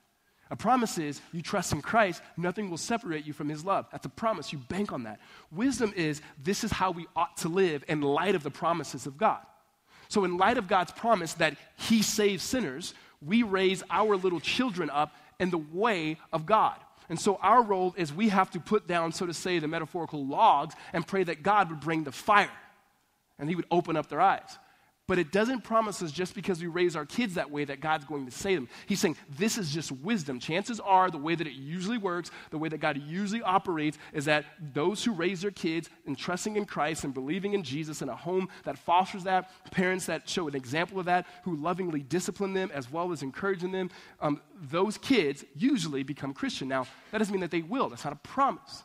A 0.53 0.55
promise 0.55 0.99
is 0.99 1.19
you 1.31 1.41
trust 1.41 1.73
in 1.73 1.81
Christ, 1.81 2.21
nothing 2.37 2.69
will 2.69 2.77
separate 2.77 3.25
you 3.25 3.33
from 3.33 3.49
his 3.49 3.65
love. 3.65 3.87
That's 3.91 4.05
a 4.05 4.09
promise. 4.09 4.53
You 4.53 4.59
bank 4.59 4.93
on 4.93 5.01
that. 5.05 5.19
Wisdom 5.51 5.91
is 5.95 6.21
this 6.43 6.63
is 6.63 6.69
how 6.69 6.91
we 6.91 7.07
ought 7.15 7.35
to 7.37 7.49
live 7.49 7.83
in 7.87 8.01
light 8.01 8.35
of 8.35 8.43
the 8.43 8.51
promises 8.51 9.07
of 9.07 9.17
God. 9.17 9.39
So, 10.09 10.25
in 10.25 10.37
light 10.37 10.59
of 10.59 10.67
God's 10.67 10.91
promise 10.91 11.33
that 11.33 11.57
He 11.75 12.03
saves 12.03 12.43
sinners, 12.43 12.93
we 13.19 13.41
raise 13.41 13.81
our 13.89 14.15
little 14.15 14.39
children 14.39 14.91
up 14.91 15.15
in 15.39 15.49
the 15.49 15.57
way 15.57 16.19
of 16.31 16.45
God. 16.45 16.75
And 17.09 17.19
so, 17.19 17.37
our 17.41 17.63
role 17.63 17.95
is 17.97 18.13
we 18.13 18.29
have 18.29 18.51
to 18.51 18.59
put 18.59 18.87
down, 18.87 19.11
so 19.11 19.25
to 19.25 19.33
say, 19.33 19.57
the 19.57 19.67
metaphorical 19.67 20.23
logs 20.23 20.75
and 20.93 21.07
pray 21.07 21.23
that 21.23 21.41
God 21.41 21.71
would 21.71 21.79
bring 21.79 22.03
the 22.03 22.11
fire 22.11 22.51
and 23.39 23.49
He 23.49 23.55
would 23.55 23.65
open 23.71 23.97
up 23.97 24.07
their 24.07 24.21
eyes. 24.21 24.59
But 25.05 25.19
it 25.19 25.33
doesn't 25.33 25.65
promise 25.65 26.01
us 26.01 26.13
just 26.13 26.33
because 26.33 26.61
we 26.61 26.67
raise 26.67 26.95
our 26.95 27.05
kids 27.05 27.33
that 27.33 27.51
way 27.51 27.65
that 27.65 27.81
God's 27.81 28.05
going 28.05 28.25
to 28.25 28.31
save 28.31 28.57
them. 28.57 28.69
He's 28.85 29.01
saying 29.01 29.17
this 29.37 29.57
is 29.57 29.69
just 29.69 29.91
wisdom. 29.91 30.39
Chances 30.39 30.79
are 30.79 31.11
the 31.11 31.17
way 31.17 31.35
that 31.35 31.45
it 31.45 31.53
usually 31.53 31.97
works, 31.97 32.31
the 32.51 32.57
way 32.57 32.69
that 32.69 32.77
God 32.77 33.01
usually 33.05 33.41
operates, 33.41 33.97
is 34.13 34.23
that 34.25 34.45
those 34.73 35.03
who 35.03 35.11
raise 35.11 35.41
their 35.41 35.51
kids 35.51 35.89
in 36.05 36.15
trusting 36.15 36.55
in 36.55 36.63
Christ 36.63 37.03
and 37.03 37.13
believing 37.13 37.53
in 37.53 37.63
Jesus 37.63 38.01
in 38.01 38.07
a 38.07 38.15
home 38.15 38.47
that 38.63 38.77
fosters 38.77 39.25
that, 39.25 39.51
parents 39.71 40.05
that 40.05 40.29
show 40.29 40.47
an 40.47 40.55
example 40.55 40.99
of 40.99 41.05
that, 41.05 41.27
who 41.43 41.57
lovingly 41.57 42.01
discipline 42.01 42.53
them 42.53 42.71
as 42.73 42.89
well 42.89 43.11
as 43.11 43.23
encouraging 43.23 43.73
them, 43.73 43.89
um, 44.21 44.39
those 44.61 44.97
kids 44.97 45.43
usually 45.53 46.03
become 46.03 46.33
Christian. 46.33 46.69
Now, 46.69 46.87
that 47.11 47.17
doesn't 47.17 47.33
mean 47.33 47.41
that 47.41 47.51
they 47.51 47.61
will. 47.61 47.89
That's 47.89 48.05
not 48.05 48.13
a 48.13 48.27
promise. 48.27 48.83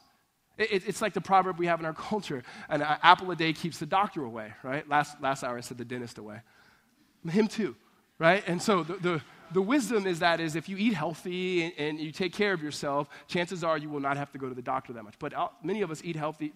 It, 0.58 0.88
it's 0.88 1.00
like 1.00 1.14
the 1.14 1.20
proverb 1.20 1.58
we 1.58 1.66
have 1.66 1.80
in 1.80 1.86
our 1.86 1.94
culture 2.10 2.42
an 2.68 2.82
apple 2.82 3.30
a 3.30 3.36
day 3.36 3.52
keeps 3.52 3.78
the 3.78 3.86
doctor 3.86 4.24
away, 4.24 4.52
right? 4.62 4.88
Last, 4.88 5.20
last 5.22 5.44
hour 5.44 5.56
I 5.56 5.60
said 5.60 5.78
the 5.78 5.84
dentist 5.84 6.18
away. 6.18 6.40
Him 7.28 7.48
too, 7.48 7.76
right? 8.18 8.42
And 8.46 8.60
so 8.60 8.82
the, 8.82 8.94
the, 8.94 9.22
the 9.52 9.62
wisdom 9.62 10.06
is 10.06 10.18
that 10.20 10.40
is 10.40 10.56
if 10.56 10.68
you 10.68 10.76
eat 10.76 10.94
healthy 10.94 11.64
and, 11.64 11.72
and, 11.78 12.00
you 12.00 12.12
take 12.12 12.32
care 12.32 12.52
of 12.52 12.62
yourself, 12.62 13.08
chances 13.26 13.64
are 13.64 13.78
you 13.78 13.88
will 13.88 14.00
not 14.00 14.16
have 14.16 14.30
to 14.32 14.38
go 14.38 14.48
to 14.48 14.54
the 14.54 14.62
doctor 14.62 14.92
that 14.92 15.02
much. 15.02 15.14
But 15.18 15.34
uh, 15.34 15.48
many 15.62 15.82
of 15.82 15.90
us 15.90 16.00
eat 16.04 16.16
healthy. 16.16 16.52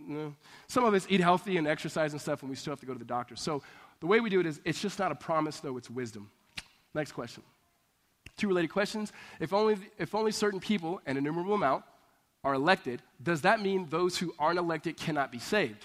some 0.66 0.84
of 0.84 0.94
us 0.94 1.06
eat 1.08 1.20
healthy 1.20 1.56
and 1.56 1.66
exercise 1.66 2.12
and 2.12 2.20
stuff, 2.20 2.42
and 2.42 2.50
we 2.50 2.56
still 2.56 2.72
have 2.72 2.80
to 2.80 2.86
go 2.86 2.92
to 2.92 2.98
the 2.98 3.04
doctor. 3.04 3.36
So 3.36 3.62
the 4.00 4.06
way 4.06 4.20
we 4.20 4.30
do 4.30 4.40
it 4.40 4.46
is 4.46 4.60
it's 4.64 4.80
just 4.80 4.98
not 4.98 5.12
a 5.12 5.14
promise, 5.14 5.60
though, 5.60 5.76
it's 5.76 5.90
wisdom. 5.90 6.30
Next 6.94 7.12
question. 7.12 7.42
Two 8.36 8.48
related 8.48 8.68
questions. 8.68 9.12
If 9.40 9.52
only, 9.52 9.76
if 9.98 10.14
only 10.14 10.32
certain 10.32 10.60
people, 10.60 11.00
an 11.06 11.16
innumerable 11.16 11.54
amount, 11.54 11.84
are 12.44 12.54
elected, 12.54 13.02
does 13.22 13.42
that 13.42 13.60
mean 13.60 13.86
those 13.88 14.18
who 14.18 14.34
aren't 14.38 14.58
elected 14.58 14.96
cannot 14.96 15.30
be 15.30 15.38
saved? 15.38 15.84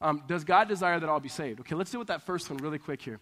Um, 0.00 0.22
does 0.26 0.44
God 0.44 0.68
desire 0.68 1.00
that 1.00 1.08
all 1.08 1.20
be 1.20 1.28
saved? 1.28 1.60
Okay, 1.60 1.74
let's 1.74 1.90
deal 1.90 1.98
with 1.98 2.08
that 2.08 2.22
first 2.22 2.48
one 2.48 2.58
really 2.58 2.78
quick 2.78 3.02
here. 3.02 3.20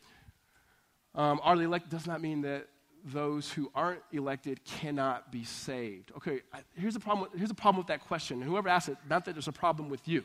Um, 1.14 1.40
are 1.42 1.54
elected 1.54 1.90
does 1.90 2.06
not 2.06 2.20
mean 2.20 2.42
that 2.42 2.68
those 3.04 3.50
who 3.50 3.70
aren't 3.74 4.02
elected 4.12 4.62
cannot 4.64 5.30
be 5.32 5.44
saved. 5.44 6.12
Okay, 6.16 6.40
I, 6.52 6.58
here's 6.78 6.94
the 6.94 7.00
problem. 7.00 7.28
With, 7.30 7.38
here's 7.38 7.48
the 7.48 7.54
problem 7.54 7.78
with 7.78 7.86
that 7.86 8.00
question. 8.00 8.42
And 8.42 8.50
whoever 8.50 8.68
asked 8.68 8.88
it, 8.88 8.98
not 9.08 9.24
that 9.24 9.32
there's 9.32 9.48
a 9.48 9.52
problem 9.52 9.88
with 9.88 10.06
you, 10.06 10.24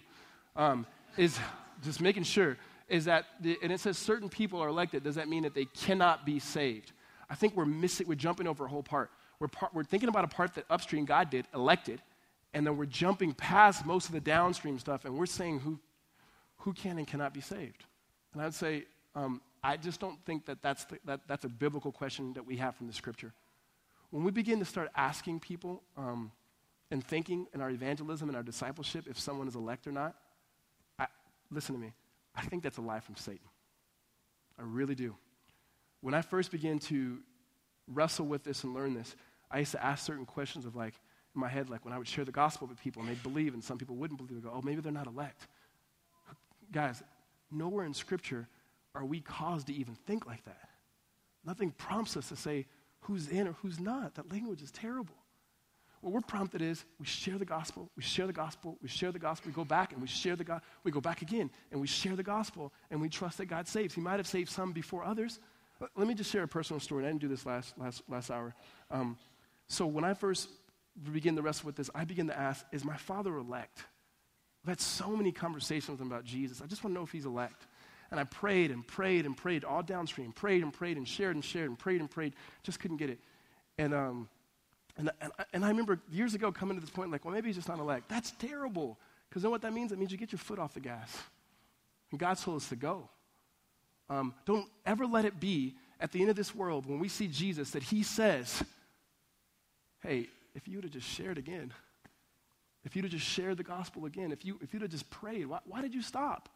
um, 0.56 0.86
is 1.18 1.40
just 1.84 2.02
making 2.02 2.24
sure 2.24 2.58
is 2.90 3.06
that 3.06 3.26
the, 3.40 3.58
and 3.64 3.72
it 3.72 3.80
says 3.80 3.98
certain 3.98 4.28
people 4.28 4.60
are 4.60 4.68
elected. 4.68 5.04
Does 5.04 5.16
that 5.16 5.30
mean 5.30 5.44
that 5.44 5.54
they 5.54 5.66
cannot 5.66 6.26
be 6.26 6.40
saved? 6.40 6.92
I 7.30 7.36
think 7.36 7.56
we're 7.56 7.66
missing. 7.66 8.08
We're 8.08 8.16
jumping 8.16 8.48
over 8.48 8.66
a 8.66 8.68
whole 8.68 8.84
part. 8.84 9.10
We're, 9.40 9.48
part, 9.48 9.74
we're 9.74 9.86
thinking 9.86 10.10
about 10.10 10.26
a 10.26 10.28
part 10.28 10.56
that 10.56 10.66
upstream 10.70 11.06
God 11.06 11.30
did, 11.30 11.48
elected, 11.54 12.02
and 12.54 12.66
then 12.66 12.78
we're 12.78 12.86
jumping 12.86 13.34
past 13.34 13.86
most 13.86 14.08
of 14.08 14.14
the 14.14 14.20
downstream 14.20 14.78
stuff 14.78 15.06
and 15.06 15.18
we're 15.18 15.26
saying 15.26 15.60
who, 15.60 15.80
who 16.58 16.74
can 16.74 16.98
and 16.98 17.08
cannot 17.08 17.34
be 17.34 17.42
saved. 17.42 17.86
And 18.34 18.42
I 18.42 18.46
would 18.46 18.54
say, 18.54 18.86
um, 19.16 19.42
I 19.64 19.78
just 19.78 20.00
don't 20.00 20.24
think 20.26 20.46
that 20.46 20.62
that's, 20.62 20.86
the, 20.86 21.00
that 21.06 21.22
that's 21.28 21.46
a 21.46 21.50
biblical 21.50 21.92
question 21.92 22.34
that 22.34 22.46
we 22.46 22.58
have 22.58 22.76
from 22.76 22.88
the 22.88 22.94
scripture. 22.94 23.34
When 24.10 24.24
we 24.24 24.32
begin 24.32 24.60
to 24.60 24.66
start 24.66 24.90
asking 24.96 25.40
people 25.40 25.84
um, 25.96 26.32
and 26.90 27.04
thinking 27.04 27.48
in 27.54 27.62
our 27.62 27.70
evangelism 27.70 28.28
and 28.28 28.36
our 28.36 28.44
discipleship 28.44 29.06
if 29.10 29.20
someone 29.20 29.48
is 29.48 29.56
elect 29.56 29.88
or 29.88 29.92
not, 29.92 30.16
I, 31.00 31.08
listen 31.50 31.76
to 31.76 31.82
me. 31.82 31.94
I 32.36 32.42
think 32.42 32.64
that's 32.64 32.78
a 32.78 32.82
lie 32.82 33.00
from 33.00 33.16
Satan. 33.16 33.48
I 34.60 34.64
really 34.64 34.96
do. 34.96 35.16
When 36.02 36.14
I 36.14 36.22
first 36.22 36.52
began 36.52 36.80
to 36.80 37.20
wrestle 37.88 38.26
with 38.26 38.44
this 38.44 38.64
and 38.64 38.74
learn 38.74 38.94
this, 38.94 39.16
I 39.50 39.60
used 39.60 39.72
to 39.72 39.84
ask 39.84 40.06
certain 40.06 40.26
questions 40.26 40.66
of 40.66 40.76
like, 40.76 40.96
in 41.36 41.42
my 41.42 41.50
head, 41.50 41.70
like 41.70 41.86
when 41.86 41.94
I 41.94 41.98
would 41.98 42.08
share 42.08 42.26
the 42.26 42.32
gospel 42.32 42.68
with 42.68 42.80
people 42.82 43.02
and 43.02 43.10
they'd 43.10 43.24
believe 43.24 43.54
and 43.54 43.64
some 43.64 43.78
people 43.78 43.96
wouldn't 43.96 44.18
believe, 44.18 44.42
they 44.42 44.50
go, 44.50 44.54
oh, 44.54 44.62
maybe 44.62 44.82
they're 44.82 44.92
not 44.92 45.08
elect. 45.08 45.48
Guys, 46.72 47.02
nowhere 47.52 47.86
in 47.86 47.94
Scripture 47.94 48.48
are 48.94 49.06
we 49.06 49.22
caused 49.22 49.68
to 49.68 49.74
even 49.74 49.96
think 49.96 50.26
like 50.26 50.44
that. 50.46 50.70
Nothing 51.46 51.72
prompts 51.72 52.18
us 52.18 52.30
to 52.30 52.36
say 52.36 52.68
who's 53.02 53.28
in 53.28 53.48
or 53.48 53.54
who's 53.54 53.80
not. 53.80 54.16
That 54.16 54.32
language 54.32 54.62
is 54.62 54.72
terrible. 54.72 55.16
What 56.02 56.14
we're 56.14 56.22
prompted 56.22 56.64
is 56.64 56.84
we 57.00 57.06
share 57.06 57.38
the 57.38 57.46
gospel, 57.46 57.90
we 57.96 58.02
share 58.02 58.26
the 58.26 58.34
gospel, 58.34 58.78
we 58.82 58.90
share 58.90 59.12
the 59.12 59.20
gospel, 59.20 59.50
we 59.50 59.54
go 59.54 59.64
back 59.64 59.94
and 59.94 60.02
we 60.02 60.08
share 60.08 60.36
the 60.36 60.44
gospel, 60.44 60.68
we 60.84 60.92
go 60.92 61.00
back 61.00 61.22
again 61.22 61.52
and 61.72 61.80
we 61.80 61.86
share 61.86 62.16
the 62.16 62.24
gospel 62.24 62.74
and 62.90 63.00
we 63.00 63.08
trust 63.08 63.38
that 63.38 63.46
God 63.46 63.68
saves. 63.68 63.94
He 63.94 64.02
might 64.02 64.18
have 64.18 64.28
saved 64.28 64.50
some 64.50 64.72
before 64.72 65.04
others. 65.04 65.40
Let 65.96 66.08
me 66.08 66.16
just 66.16 66.32
share 66.32 66.44
a 66.44 66.48
personal 66.48 66.80
story. 66.80 67.06
I 67.06 67.08
didn't 67.08 67.22
do 67.22 67.28
this 67.28 67.46
last, 67.46 67.78
last, 67.78 68.02
last 68.10 68.32
hour. 68.32 68.56
Um, 68.90 69.18
so 69.68 69.86
when 69.86 70.04
I 70.04 70.16
first 70.16 70.50
begin 71.12 71.36
the 71.36 71.42
rest 71.42 71.64
with 71.64 71.76
this, 71.76 71.90
I 71.96 72.04
begin 72.04 72.28
to 72.28 72.38
ask, 72.38 72.66
is 72.72 72.84
my 72.84 72.98
father 72.98 73.36
elect? 73.38 73.86
I've 74.64 74.70
had 74.70 74.82
so 74.82 75.10
many 75.10 75.32
conversations 75.32 75.90
with 75.90 76.02
him 76.02 76.08
about 76.08 76.24
Jesus. 76.24 76.62
I 76.62 76.68
just 76.68 76.84
want 76.84 76.94
to 76.94 77.00
know 77.00 77.04
if 77.04 77.12
he's 77.12 77.26
elect. 77.26 77.66
And 78.12 78.20
I 78.20 78.26
prayed 78.26 78.72
and 78.72 78.86
prayed 78.86 79.26
and 79.26 79.36
prayed 79.36 79.64
all 79.64 79.82
downstream, 79.82 80.34
prayed 80.34 80.64
and 80.64 80.74
prayed 80.74 80.98
and 80.98 81.08
shared 81.08 81.36
and 81.36 81.44
shared 81.44 81.70
and 81.70 81.80
prayed 81.80 82.02
and 82.02 82.12
prayed, 82.12 82.34
just 82.62 82.80
couldn't 82.80 82.98
get 82.98 83.10
it. 83.10 83.20
And, 83.78 83.94
um, 83.94 84.30
and, 84.98 85.10
and, 85.22 85.32
and 85.54 85.66
I 85.66 85.70
remember 85.70 86.00
years 86.12 86.34
ago 86.34 86.52
coming 86.52 86.76
to 86.76 86.82
this 86.82 86.90
point, 86.90 87.10
like, 87.10 87.24
well, 87.24 87.34
maybe 87.34 87.48
he's 87.48 87.56
just 87.56 87.70
not 87.70 87.80
elect. 87.80 88.10
That's 88.10 88.32
terrible. 88.32 89.00
Because 89.30 89.44
you 89.44 89.48
know 89.48 89.52
what 89.52 89.62
that 89.62 89.74
means? 89.74 89.94
It 89.94 89.98
means 89.98 90.12
you 90.12 90.18
get 90.18 90.34
your 90.34 90.40
foot 90.40 90.60
off 90.60 90.74
the 90.74 90.82
gas. 90.82 91.18
And 92.12 92.20
God 92.20 92.38
told 92.38 92.58
us 92.58 92.70
to 92.70 92.76
go. 92.76 93.10
Um, 94.10 94.34
don't 94.46 94.68
ever 94.86 95.06
let 95.06 95.24
it 95.24 95.40
be 95.40 95.76
at 96.02 96.12
the 96.12 96.20
end 96.20 96.30
of 96.30 96.36
this 96.36 96.54
world 96.54 96.86
when 96.86 97.00
we 97.00 97.08
see 97.08 97.28
Jesus 97.28 97.72
that 97.72 97.84
he 97.84 98.04
says, 98.04 98.62
hey, 100.02 100.28
if 100.56 100.68
you 100.68 100.78
would 100.78 100.84
have 100.84 100.94
just 100.94 101.08
shared 101.08 101.38
again, 101.38 101.74
if 102.84 102.96
you'd 102.96 103.06
have 103.06 103.12
just 103.12 103.26
shared 103.26 103.58
the 103.58 103.64
gospel 103.64 104.06
again, 104.06 104.32
if, 104.32 104.44
you, 104.44 104.58
if 104.62 104.74
you'd 104.74 104.82
have 104.82 104.92
just 104.92 105.10
prayed, 105.10 105.46
why, 105.46 105.60
why 105.66 105.82
did 105.82 105.94
you 105.94 106.02
stop? 106.02 106.50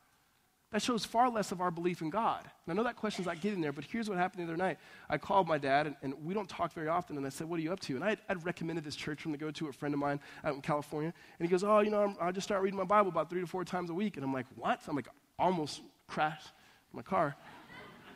That 0.71 0.81
shows 0.81 1.05
far 1.05 1.29
less 1.29 1.51
of 1.51 1.61
our 1.61 1.71
belief 1.71 2.01
in 2.01 2.09
God. 2.09 2.41
And 2.43 2.73
I 2.73 2.75
know 2.75 2.83
that 2.83 2.95
question's 2.95 3.27
not 3.27 3.39
getting 3.39 3.61
there, 3.61 3.71
but 3.71 3.85
here's 3.85 4.09
what 4.09 4.17
happened 4.17 4.41
the 4.41 4.51
other 4.51 4.57
night. 4.57 4.77
I 5.09 5.17
called 5.17 5.47
my 5.47 5.57
dad, 5.57 5.85
and, 5.87 5.95
and 6.01 6.25
we 6.25 6.33
don't 6.33 6.49
talk 6.49 6.73
very 6.73 6.87
often, 6.87 7.15
and 7.17 7.25
I 7.25 7.29
said, 7.29 7.47
What 7.47 7.59
are 7.59 7.63
you 7.63 7.71
up 7.71 7.79
to? 7.81 7.95
And 7.95 8.03
I, 8.03 8.17
I'd 8.27 8.43
recommended 8.43 8.83
this 8.83 8.95
church 8.95 9.21
from 9.21 9.31
to 9.31 9.37
go 9.37 9.51
to, 9.51 9.67
a 9.67 9.71
friend 9.71 9.93
of 9.93 9.99
mine 9.99 10.19
out 10.43 10.55
in 10.55 10.61
California. 10.61 11.13
And 11.39 11.47
he 11.47 11.51
goes, 11.51 11.63
Oh, 11.63 11.79
you 11.79 11.91
know, 11.91 12.01
I'm, 12.03 12.17
I 12.19 12.31
just 12.31 12.45
start 12.45 12.61
reading 12.61 12.77
my 12.77 12.83
Bible 12.83 13.09
about 13.09 13.29
three 13.29 13.41
to 13.41 13.47
four 13.47 13.63
times 13.63 13.89
a 13.89 13.93
week. 13.93 14.17
And 14.17 14.25
I'm 14.25 14.33
like, 14.33 14.47
What? 14.55 14.81
I'm 14.87 14.95
like, 14.95 15.07
almost 15.37 15.81
crashed 16.07 16.51
my 16.91 17.03
car. 17.03 17.35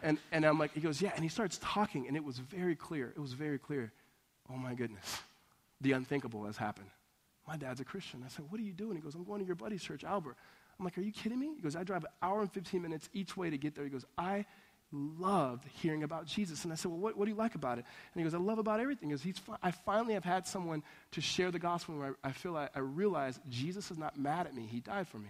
And, 0.02 0.18
and 0.32 0.44
I'm 0.44 0.58
like, 0.58 0.74
He 0.74 0.82
goes, 0.82 1.02
Yeah. 1.02 1.12
And 1.14 1.24
he 1.24 1.30
starts 1.30 1.60
talking, 1.62 2.08
and 2.08 2.18
it 2.18 2.24
was 2.24 2.40
very 2.40 2.76
clear. 2.76 3.14
It 3.16 3.20
was 3.20 3.34
very 3.34 3.60
clear. 3.60 3.94
Oh, 4.52 4.58
my 4.58 4.74
goodness 4.74 5.22
the 5.82 5.94
unthinkable 5.94 6.46
has 6.46 6.58
happened. 6.58 6.90
My 7.48 7.58
dad's 7.58 7.80
a 7.80 7.86
Christian. 7.86 8.24
I 8.26 8.30
said, 8.30 8.46
What 8.50 8.60
are 8.60 8.64
you 8.64 8.74
doing? 8.74 8.96
He 8.96 9.02
goes, 9.02 9.16
I'm 9.16 9.24
going 9.24 9.40
to 9.40 9.46
your 9.46 9.56
buddy's 9.56 9.82
church, 9.82 10.04
Albert. 10.04 10.38
I'm 10.78 10.86
like, 10.86 10.98
Are 10.98 11.02
you 11.02 11.12
kidding 11.12 11.40
me? 11.40 11.54
He 11.56 11.62
goes, 11.62 11.76
I 11.76 11.84
drive 11.84 12.04
an 12.04 12.12
hour 12.22 12.42
and 12.42 12.52
15 12.52 12.82
minutes 12.82 13.10
each 13.14 13.36
way 13.36 13.50
to 13.50 13.58
get 13.58 13.76
there. 13.76 13.84
He 13.84 13.90
goes, 13.90 14.06
I 14.18 14.46
loved 14.92 15.66
hearing 15.82 16.04
about 16.04 16.26
Jesus. 16.26 16.64
And 16.64 16.74
I 16.74 16.76
said, 16.76 16.92
Well, 16.92 17.00
what, 17.00 17.18
what 17.18 17.26
do 17.26 17.32
you 17.32 17.38
like 17.38 17.56
about 17.56 17.80
it? 17.80 17.86
And 18.14 18.22
he 18.22 18.24
goes, 18.24 18.34
I 18.34 18.38
love 18.38 18.60
about 18.60 18.80
everything. 18.80 19.10
He 19.10 19.14
goes, 19.14 19.24
He's 19.24 19.42
I 19.64 19.72
finally 19.72 20.14
have 20.14 20.26
had 20.26 20.46
someone 20.46 20.84
to 21.12 21.22
share 21.22 21.52
the 21.52 21.60
gospel 21.60 21.98
where 21.98 22.16
I, 22.24 22.30
I 22.30 22.32
feel 22.34 22.52
like 22.52 22.70
I 22.76 22.80
realize 22.80 23.40
Jesus 23.50 23.90
is 23.90 23.98
not 23.98 24.18
mad 24.20 24.46
at 24.46 24.56
me. 24.56 24.68
He 24.70 24.80
died 24.80 25.08
for 25.08 25.18
me. 25.18 25.30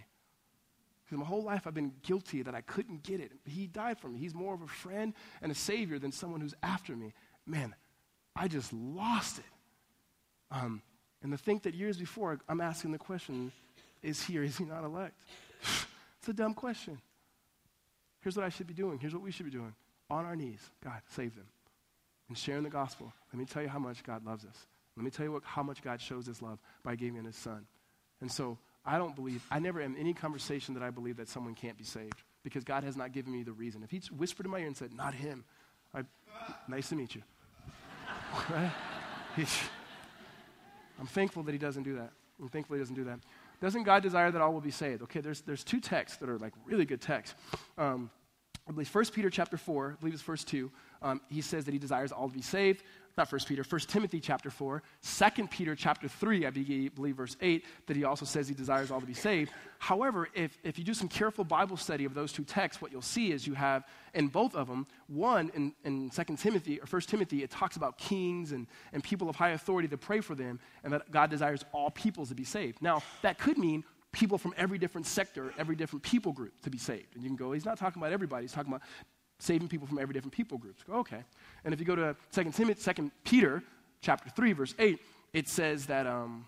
Because 1.06 1.20
my 1.20 1.26
whole 1.26 1.44
life 1.44 1.66
I've 1.66 1.74
been 1.74 1.94
guilty 2.04 2.42
that 2.44 2.54
I 2.54 2.62
couldn't 2.62 3.04
get 3.04 3.20
it. 3.20 3.32
He 3.46 3.66
died 3.66 3.98
for 3.98 4.10
me. 4.10 4.20
He's 4.20 4.36
more 4.36 4.54
of 4.54 4.62
a 4.62 4.68
friend 4.68 5.14
and 5.42 5.52
a 5.52 5.56
savior 5.56 6.00
than 6.00 6.12
someone 6.12 6.42
who's 6.42 6.54
after 6.62 6.96
me. 6.96 7.14
Man, 7.46 7.74
I 8.36 8.48
just 8.48 8.72
lost 8.74 9.40
it. 9.40 9.46
Um, 10.52 10.82
and 11.22 11.32
to 11.32 11.38
think 11.38 11.64
that 11.64 11.74
years 11.74 11.98
before, 11.98 12.40
I'm 12.48 12.62
asking 12.62 12.92
the 12.92 12.98
question, 12.98 13.52
is 14.02 14.24
he 14.24 14.38
or 14.38 14.44
is 14.44 14.58
he 14.58 14.66
not 14.66 14.84
elect? 14.84 15.16
it's 16.20 16.30
a 16.30 16.34
dumb 16.34 16.54
question. 16.54 17.00
Here's 18.22 18.36
what 18.36 18.46
I 18.46 18.50
should 18.50 18.68
be 18.68 18.74
doing. 18.74 19.00
Here's 19.00 19.14
what 19.14 19.24
we 19.24 19.32
should 19.32 19.46
be 19.46 19.52
doing. 19.52 19.74
On 20.10 20.26
our 20.26 20.36
knees, 20.36 20.62
God, 20.84 21.02
save 21.16 21.36
them. 21.36 21.46
And 22.28 22.38
sharing 22.38 22.64
the 22.64 22.70
gospel. 22.70 23.12
Let 23.34 23.40
me 23.40 23.46
tell 23.46 23.62
you 23.62 23.70
how 23.70 23.80
much 23.80 24.04
God 24.04 24.26
loves 24.26 24.46
us. 24.46 24.68
Let 24.96 25.04
me 25.04 25.12
tell 25.12 25.26
you 25.26 25.32
what, 25.32 25.44
how 25.44 25.64
much 25.64 25.82
God 25.82 26.02
shows 26.02 26.26
his 26.26 26.42
love 26.42 26.60
by 26.84 26.96
giving 26.96 27.24
his 27.24 27.36
son. 27.36 27.66
And 28.22 28.32
so 28.32 28.58
I 28.86 28.98
don't 28.98 29.16
believe, 29.16 29.46
I 29.50 29.60
never 29.60 29.82
am 29.82 29.96
in 29.96 30.00
any 30.00 30.14
conversation 30.14 30.74
that 30.74 30.84
I 30.84 30.90
believe 30.90 31.18
that 31.18 31.30
someone 31.30 31.56
can't 31.56 31.78
be 31.78 31.84
saved 31.84 32.22
because 32.44 32.64
God 32.64 32.84
has 32.84 32.98
not 32.98 33.12
given 33.12 33.32
me 33.32 33.44
the 33.44 33.52
reason. 33.52 33.84
If 33.84 33.92
he 33.92 34.02
whispered 34.16 34.46
in 34.46 34.52
my 34.52 34.60
ear 34.60 34.68
and 34.68 34.78
said, 34.78 34.94
not 34.94 35.14
him, 35.14 35.44
I, 35.94 36.04
nice 36.68 36.90
to 36.90 36.96
meet 36.96 37.16
you. 37.16 37.24
right? 38.50 38.72
I'm 41.00 41.08
thankful 41.08 41.44
that 41.44 41.52
he 41.52 41.58
doesn't 41.58 41.84
do 41.84 41.96
that. 41.96 42.12
I'm 42.42 42.50
thankful 42.50 42.76
he 42.76 42.82
doesn't 42.82 42.96
do 42.96 43.04
that. 43.06 43.20
Doesn't 43.62 43.84
God 43.84 44.04
desire 44.04 44.32
that 44.32 44.42
all 44.42 44.54
will 44.54 44.62
be 44.62 44.72
saved? 44.72 45.02
Okay, 45.04 45.20
there's, 45.20 45.42
there's 45.42 45.64
two 45.64 45.80
texts 45.80 46.18
that 46.20 46.30
are 46.30 46.38
like 46.38 46.54
really 46.66 46.86
good 46.86 47.02
texts. 47.02 47.36
Um, 47.78 48.10
I 48.70 48.72
believe 48.72 48.94
1 48.94 49.06
Peter 49.08 49.32
chapter 49.32 49.58
4, 49.58 49.96
I 49.98 50.00
believe 50.00 50.14
it's 50.14 50.22
verse 50.22 50.44
2, 50.44 50.72
um, 51.02 51.22
he 51.28 51.42
says 51.42 51.66
that 51.66 51.72
he 51.72 51.80
desires 51.80 52.12
all 52.12 52.30
to 52.30 52.36
be 52.36 52.42
saved 52.42 52.84
not 53.20 53.30
1 53.30 53.42
Peter, 53.48 53.64
1 53.68 53.82
Timothy 53.82 54.20
chapter 54.22 54.50
4, 54.50 54.82
2 55.04 55.48
Peter 55.48 55.76
chapter 55.76 56.08
3, 56.08 56.46
I 56.46 56.50
believe 56.50 57.16
verse 57.16 57.36
8, 57.42 57.66
that 57.88 57.98
he 57.98 58.06
also 58.06 58.26
says 58.26 58.48
he 58.48 58.56
desires 58.56 58.92
all 58.92 59.02
to 59.02 59.06
be 59.06 59.14
saved. 59.14 59.52
However, 59.78 60.30
if, 60.34 60.58
if 60.64 60.80
you 60.80 60.86
do 60.86 60.94
some 60.94 61.10
careful 61.10 61.44
Bible 61.44 61.76
study 61.76 62.06
of 62.06 62.14
those 62.14 62.32
two 62.32 62.46
texts, 62.46 62.82
what 62.82 62.94
you'll 62.94 63.02
see 63.02 63.34
is 63.34 63.46
you 63.46 63.56
have 63.56 63.84
in 64.14 64.28
both 64.28 64.56
of 64.56 64.68
them, 64.68 64.88
one 65.08 65.52
in, 65.54 65.74
in 65.84 66.10
2 66.10 66.24
Timothy 66.38 66.80
or 66.80 66.86
1 66.86 67.02
Timothy, 67.02 67.44
it 67.44 67.52
talks 67.52 67.76
about 67.76 67.98
kings 67.98 68.54
and, 68.54 68.68
and 68.94 69.04
people 69.04 69.30
of 69.30 69.36
high 69.36 69.50
authority 69.50 69.90
to 69.90 69.98
pray 69.98 70.22
for 70.22 70.34
them, 70.34 70.58
and 70.86 70.94
that 70.94 71.12
God 71.12 71.30
desires 71.30 71.64
all 71.74 71.92
peoples 71.92 72.30
to 72.30 72.36
be 72.36 72.46
saved. 72.46 72.82
Now, 72.82 73.04
that 73.22 73.38
could 73.38 73.58
mean 73.58 73.84
people 74.12 74.38
from 74.38 74.54
every 74.58 74.78
different 74.78 75.06
sector, 75.06 75.54
every 75.58 75.76
different 75.76 76.04
people 76.04 76.32
group 76.32 76.60
to 76.62 76.70
be 76.70 76.78
saved. 76.78 77.16
And 77.16 77.24
you 77.24 77.30
can 77.30 77.36
go, 77.36 77.52
he's 77.52 77.66
not 77.66 77.78
talking 77.78 78.02
about 78.02 78.12
everybody, 78.12 78.44
he's 78.44 78.54
talking 78.54 78.72
about 78.72 78.82
saving 79.40 79.68
people 79.68 79.88
from 79.88 80.00
every 80.00 80.14
different 80.14 80.34
people 80.34 80.58
groups. 80.58 80.84
Go, 80.84 80.94
okay. 80.96 81.24
And 81.64 81.74
if 81.74 81.80
you 81.80 81.86
go 81.86 81.96
to 81.96 82.16
2 82.32 82.52
Timothy, 82.52 82.94
2 82.94 83.12
Peter 83.24 83.64
chapter 84.02 84.30
3, 84.30 84.54
verse 84.54 84.76
8, 84.78 85.00
it 85.34 85.48
says 85.48 85.86
that 85.86 86.08
um, 86.08 86.46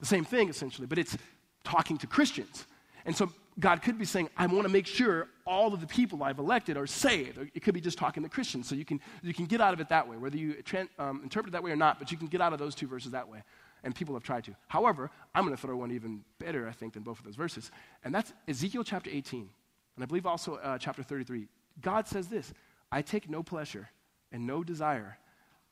the 0.00 0.06
same 0.06 0.24
thing 0.24 0.48
essentially, 0.48 0.86
but 0.86 0.98
it's 0.98 1.16
talking 1.64 1.98
to 1.98 2.06
Christians. 2.06 2.66
And 3.04 3.16
so 3.16 3.30
God 3.60 3.82
could 3.82 3.98
be 3.98 4.04
saying, 4.04 4.28
I 4.36 4.46
want 4.46 4.64
to 4.64 4.68
make 4.68 4.86
sure 4.86 5.28
all 5.46 5.72
of 5.72 5.80
the 5.80 5.86
people 5.86 6.22
I've 6.22 6.38
elected 6.38 6.76
are 6.76 6.86
saved. 6.86 7.38
Or 7.38 7.48
it 7.54 7.62
could 7.62 7.74
be 7.74 7.80
just 7.80 7.98
talking 7.98 8.22
to 8.22 8.28
Christians. 8.28 8.68
So 8.68 8.74
you 8.74 8.84
can, 8.84 9.00
you 9.22 9.34
can 9.34 9.46
get 9.46 9.60
out 9.60 9.74
of 9.74 9.80
it 9.80 9.88
that 9.88 10.06
way, 10.06 10.16
whether 10.16 10.36
you 10.36 10.56
um, 10.98 11.20
interpret 11.22 11.48
it 11.48 11.52
that 11.52 11.62
way 11.62 11.70
or 11.70 11.76
not, 11.76 11.98
but 11.98 12.12
you 12.12 12.18
can 12.18 12.28
get 12.28 12.40
out 12.40 12.52
of 12.52 12.58
those 12.58 12.74
two 12.74 12.86
verses 12.86 13.12
that 13.12 13.28
way. 13.28 13.42
And 13.84 13.94
people 13.94 14.14
have 14.14 14.24
tried 14.24 14.44
to. 14.44 14.56
However, 14.66 15.10
I'm 15.34 15.44
going 15.44 15.56
to 15.56 15.60
throw 15.60 15.76
one 15.76 15.92
even 15.92 16.22
better, 16.38 16.68
I 16.68 16.72
think, 16.72 16.94
than 16.94 17.02
both 17.02 17.18
of 17.18 17.24
those 17.24 17.36
verses. 17.36 17.70
And 18.04 18.14
that's 18.14 18.32
Ezekiel 18.48 18.84
chapter 18.84 19.10
18. 19.12 19.48
And 19.96 20.02
I 20.02 20.06
believe 20.06 20.26
also 20.26 20.56
uh, 20.56 20.78
chapter 20.78 21.02
33. 21.02 21.48
God 21.80 22.08
says 22.08 22.28
this 22.28 22.52
I 22.90 23.02
take 23.02 23.28
no 23.28 23.42
pleasure 23.42 23.88
and 24.32 24.46
no 24.46 24.64
desire 24.64 25.18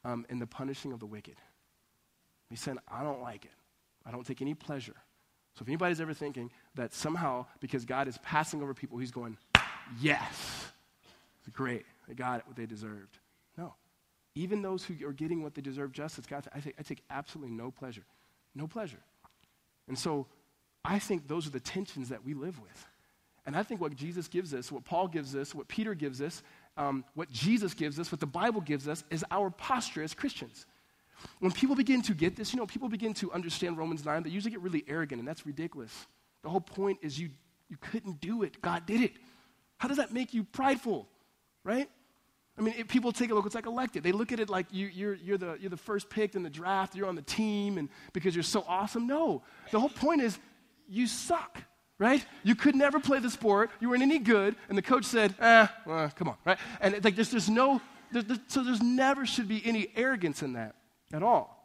um, 0.04 0.26
in 0.28 0.38
the 0.38 0.46
punishing 0.46 0.92
of 0.92 1.00
the 1.00 1.06
wicked. 1.06 1.36
He 2.48 2.56
said, 2.56 2.78
I 2.88 3.02
don't 3.02 3.22
like 3.22 3.44
it. 3.44 3.50
I 4.04 4.12
don't 4.12 4.24
take 4.24 4.40
any 4.40 4.54
pleasure. 4.54 4.94
So 5.54 5.62
if 5.62 5.68
anybody's 5.68 6.00
ever 6.00 6.14
thinking 6.14 6.50
that 6.74 6.92
somehow 6.92 7.46
because 7.60 7.84
God 7.84 8.08
is 8.08 8.18
passing 8.18 8.62
over 8.62 8.74
people, 8.74 8.98
he's 8.98 9.10
going, 9.10 9.36
yes, 10.00 10.66
it's 11.40 11.56
great. 11.56 11.86
They 12.06 12.14
got 12.14 12.46
what 12.46 12.56
they 12.56 12.66
deserved. 12.66 13.18
Even 14.36 14.60
those 14.60 14.84
who 14.84 14.94
are 15.08 15.12
getting 15.12 15.42
what 15.42 15.54
they 15.54 15.62
deserve 15.62 15.92
justice, 15.92 16.26
God, 16.26 16.46
I, 16.54 16.58
I 16.78 16.82
take 16.82 17.02
absolutely 17.10 17.54
no 17.54 17.70
pleasure. 17.70 18.04
No 18.54 18.66
pleasure. 18.66 18.98
And 19.88 19.98
so 19.98 20.26
I 20.84 20.98
think 20.98 21.26
those 21.26 21.46
are 21.46 21.50
the 21.50 21.58
tensions 21.58 22.10
that 22.10 22.24
we 22.24 22.34
live 22.34 22.60
with. 22.60 22.86
And 23.46 23.56
I 23.56 23.62
think 23.62 23.80
what 23.80 23.96
Jesus 23.96 24.28
gives 24.28 24.52
us, 24.52 24.70
what 24.70 24.84
Paul 24.84 25.08
gives 25.08 25.34
us, 25.34 25.54
what 25.54 25.68
Peter 25.68 25.94
gives 25.94 26.20
us, 26.20 26.42
um, 26.76 27.04
what 27.14 27.30
Jesus 27.32 27.72
gives 27.72 27.98
us, 27.98 28.12
what 28.12 28.20
the 28.20 28.26
Bible 28.26 28.60
gives 28.60 28.86
us, 28.86 29.04
is 29.10 29.24
our 29.30 29.48
posture 29.50 30.02
as 30.02 30.12
Christians. 30.12 30.66
When 31.38 31.50
people 31.50 31.74
begin 31.74 32.02
to 32.02 32.12
get 32.12 32.36
this, 32.36 32.52
you 32.52 32.58
know, 32.58 32.66
people 32.66 32.90
begin 32.90 33.14
to 33.14 33.32
understand 33.32 33.78
Romans 33.78 34.04
9, 34.04 34.22
they 34.22 34.30
usually 34.30 34.50
get 34.50 34.60
really 34.60 34.84
arrogant, 34.86 35.18
and 35.18 35.26
that's 35.26 35.46
ridiculous. 35.46 36.06
The 36.42 36.50
whole 36.50 36.60
point 36.60 36.98
is 37.00 37.18
you, 37.18 37.30
you 37.70 37.78
couldn't 37.80 38.20
do 38.20 38.42
it, 38.42 38.60
God 38.60 38.84
did 38.84 39.00
it. 39.00 39.12
How 39.78 39.88
does 39.88 39.96
that 39.96 40.12
make 40.12 40.34
you 40.34 40.44
prideful, 40.44 41.08
right? 41.64 41.88
I 42.58 42.62
mean, 42.62 42.84
people 42.86 43.12
take 43.12 43.30
a 43.30 43.34
look, 43.34 43.44
it's 43.44 43.54
like 43.54 43.66
elected. 43.66 44.02
They 44.02 44.12
look 44.12 44.32
at 44.32 44.40
it 44.40 44.48
like 44.48 44.66
you, 44.70 44.86
you're, 44.86 45.14
you're, 45.14 45.38
the, 45.38 45.58
you're 45.60 45.70
the 45.70 45.76
first 45.76 46.08
picked 46.08 46.36
in 46.36 46.42
the 46.42 46.50
draft, 46.50 46.94
you're 46.96 47.06
on 47.06 47.14
the 47.14 47.22
team, 47.22 47.76
and 47.76 47.88
because 48.12 48.34
you're 48.34 48.42
so 48.42 48.64
awesome. 48.66 49.06
No, 49.06 49.42
the 49.70 49.80
whole 49.80 49.90
point 49.90 50.22
is 50.22 50.38
you 50.88 51.06
suck, 51.06 51.58
right? 51.98 52.24
You 52.44 52.54
could 52.54 52.74
never 52.74 52.98
play 52.98 53.18
the 53.18 53.30
sport, 53.30 53.70
you 53.80 53.90
weren't 53.90 54.02
any 54.02 54.18
good, 54.18 54.56
and 54.68 54.78
the 54.78 54.82
coach 54.82 55.04
said, 55.04 55.34
eh, 55.38 55.66
well, 55.84 56.10
come 56.16 56.28
on, 56.28 56.36
right? 56.46 56.58
And 56.80 56.94
it's 56.94 57.04
like 57.04 57.14
there's, 57.14 57.30
there's 57.30 57.50
no, 57.50 57.82
so 58.48 58.62
there's 58.62 58.82
never 58.82 59.26
should 59.26 59.48
be 59.48 59.60
any 59.64 59.88
arrogance 59.94 60.42
in 60.42 60.54
that 60.54 60.76
at 61.12 61.22
all. 61.22 61.56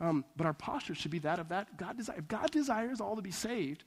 Um, 0.00 0.24
but 0.36 0.46
our 0.46 0.54
posture 0.54 0.94
should 0.94 1.10
be 1.10 1.18
that 1.20 1.38
of 1.38 1.50
that 1.50 1.76
God 1.76 1.98
desire. 1.98 2.16
If 2.18 2.26
God 2.26 2.50
desires 2.50 3.00
all 3.00 3.16
to 3.16 3.22
be 3.22 3.30
saved, 3.30 3.84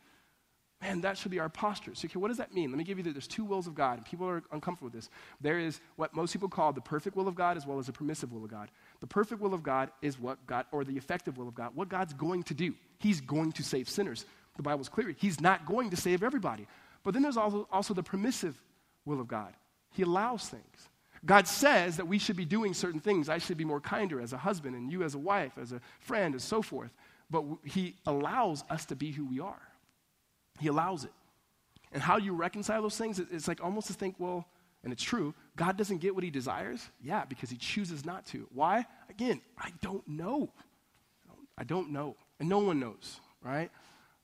man, 0.83 1.01
that 1.01 1.17
should 1.17 1.31
be 1.31 1.39
our 1.39 1.49
posture. 1.49 1.95
So, 1.95 2.05
okay, 2.05 2.19
what 2.19 2.27
does 2.27 2.37
that 2.37 2.53
mean? 2.53 2.69
Let 2.69 2.77
me 2.77 2.83
give 2.83 2.97
you 2.97 3.03
that 3.05 3.13
there's 3.13 3.27
two 3.27 3.45
wills 3.45 3.67
of 3.67 3.73
God, 3.73 3.97
and 3.97 4.05
people 4.05 4.27
are 4.27 4.43
uncomfortable 4.51 4.87
with 4.87 4.93
this. 4.93 5.09
There 5.39 5.57
is 5.57 5.79
what 5.95 6.13
most 6.13 6.33
people 6.33 6.49
call 6.49 6.73
the 6.73 6.81
perfect 6.81 7.15
will 7.15 7.27
of 7.27 7.35
God 7.35 7.55
as 7.55 7.65
well 7.65 7.79
as 7.79 7.85
the 7.85 7.93
permissive 7.93 8.31
will 8.33 8.43
of 8.43 8.51
God. 8.51 8.69
The 8.99 9.07
perfect 9.07 9.41
will 9.41 9.53
of 9.53 9.63
God 9.63 9.91
is 10.01 10.19
what 10.19 10.45
God, 10.45 10.65
or 10.71 10.83
the 10.83 10.97
effective 10.97 11.37
will 11.37 11.47
of 11.47 11.55
God, 11.55 11.71
what 11.73 11.87
God's 11.87 12.13
going 12.13 12.43
to 12.43 12.53
do. 12.53 12.75
He's 12.99 13.21
going 13.21 13.53
to 13.53 13.63
save 13.63 13.89
sinners. 13.89 14.25
The 14.57 14.63
Bible's 14.63 14.89
clear. 14.89 15.15
He's 15.17 15.39
not 15.39 15.65
going 15.65 15.89
to 15.89 15.95
save 15.95 16.21
everybody. 16.21 16.67
But 17.03 17.13
then 17.13 17.23
there's 17.23 17.37
also, 17.37 17.67
also 17.71 17.93
the 17.93 18.03
permissive 18.03 18.61
will 19.05 19.19
of 19.19 19.27
God. 19.27 19.53
He 19.91 20.03
allows 20.03 20.47
things. 20.47 20.89
God 21.25 21.47
says 21.47 21.97
that 21.97 22.07
we 22.07 22.19
should 22.19 22.35
be 22.35 22.45
doing 22.45 22.73
certain 22.73 22.99
things. 22.99 23.29
I 23.29 23.37
should 23.37 23.57
be 23.57 23.63
more 23.63 23.79
kinder 23.79 24.19
as 24.19 24.33
a 24.33 24.37
husband, 24.37 24.75
and 24.75 24.91
you 24.91 25.03
as 25.03 25.15
a 25.15 25.19
wife, 25.19 25.53
as 25.59 25.71
a 25.71 25.79
friend, 26.01 26.33
and 26.33 26.41
so 26.41 26.61
forth. 26.61 26.91
But 27.29 27.45
He 27.63 27.95
allows 28.05 28.63
us 28.69 28.85
to 28.87 28.95
be 28.95 29.11
who 29.11 29.25
we 29.25 29.39
are. 29.39 29.61
He 30.59 30.67
allows 30.67 31.03
it. 31.03 31.11
And 31.91 32.01
how 32.01 32.17
you 32.17 32.33
reconcile 32.33 32.81
those 32.81 32.97
things, 32.97 33.19
it's 33.19 33.47
like 33.47 33.63
almost 33.63 33.87
to 33.87 33.93
think, 33.93 34.15
well, 34.17 34.47
and 34.83 34.91
it's 34.91 35.03
true, 35.03 35.33
God 35.55 35.77
doesn't 35.77 35.99
get 35.99 36.13
what 36.13 36.23
He 36.23 36.29
desires? 36.29 36.89
Yeah, 37.01 37.25
because 37.25 37.49
He 37.49 37.57
chooses 37.57 38.05
not 38.05 38.25
to. 38.27 38.47
Why? 38.53 38.85
Again, 39.09 39.41
I 39.57 39.71
don't 39.81 40.05
know. 40.07 40.51
I 41.57 41.63
don't 41.63 41.91
know. 41.91 42.15
And 42.39 42.49
no 42.49 42.59
one 42.59 42.79
knows, 42.79 43.19
right? 43.41 43.71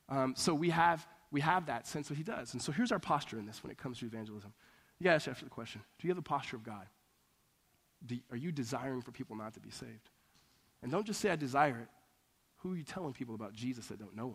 Um, 0.08 0.34
so 0.36 0.52
we 0.52 0.70
have, 0.70 1.06
we 1.30 1.40
have 1.40 1.66
that 1.66 1.86
sense 1.86 2.08
that 2.08 2.16
He 2.16 2.24
does. 2.24 2.52
And 2.52 2.60
so 2.60 2.72
here's 2.72 2.92
our 2.92 2.98
posture 2.98 3.38
in 3.38 3.46
this 3.46 3.62
when 3.62 3.70
it 3.70 3.78
comes 3.78 4.00
to 4.00 4.06
evangelism. 4.06 4.52
You 4.98 5.04
got 5.04 5.20
to 5.20 5.30
ask 5.30 5.42
the 5.42 5.48
question 5.48 5.80
Do 5.98 6.06
you 6.06 6.10
have 6.10 6.16
the 6.16 6.28
posture 6.28 6.56
of 6.56 6.64
God? 6.64 6.86
Do, 8.04 8.18
are 8.30 8.36
you 8.36 8.52
desiring 8.52 9.02
for 9.02 9.12
people 9.12 9.36
not 9.36 9.54
to 9.54 9.60
be 9.60 9.70
saved? 9.70 10.10
And 10.82 10.90
don't 10.90 11.06
just 11.06 11.20
say, 11.20 11.30
I 11.30 11.36
desire 11.36 11.78
it. 11.80 11.88
Who 12.58 12.72
are 12.72 12.76
you 12.76 12.82
telling 12.82 13.12
people 13.12 13.34
about 13.34 13.52
Jesus 13.52 13.86
that 13.86 13.98
don't 13.98 14.16
know 14.16 14.28
him? 14.28 14.34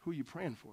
Who 0.00 0.10
are 0.10 0.14
you 0.14 0.24
praying 0.24 0.56
for? 0.56 0.72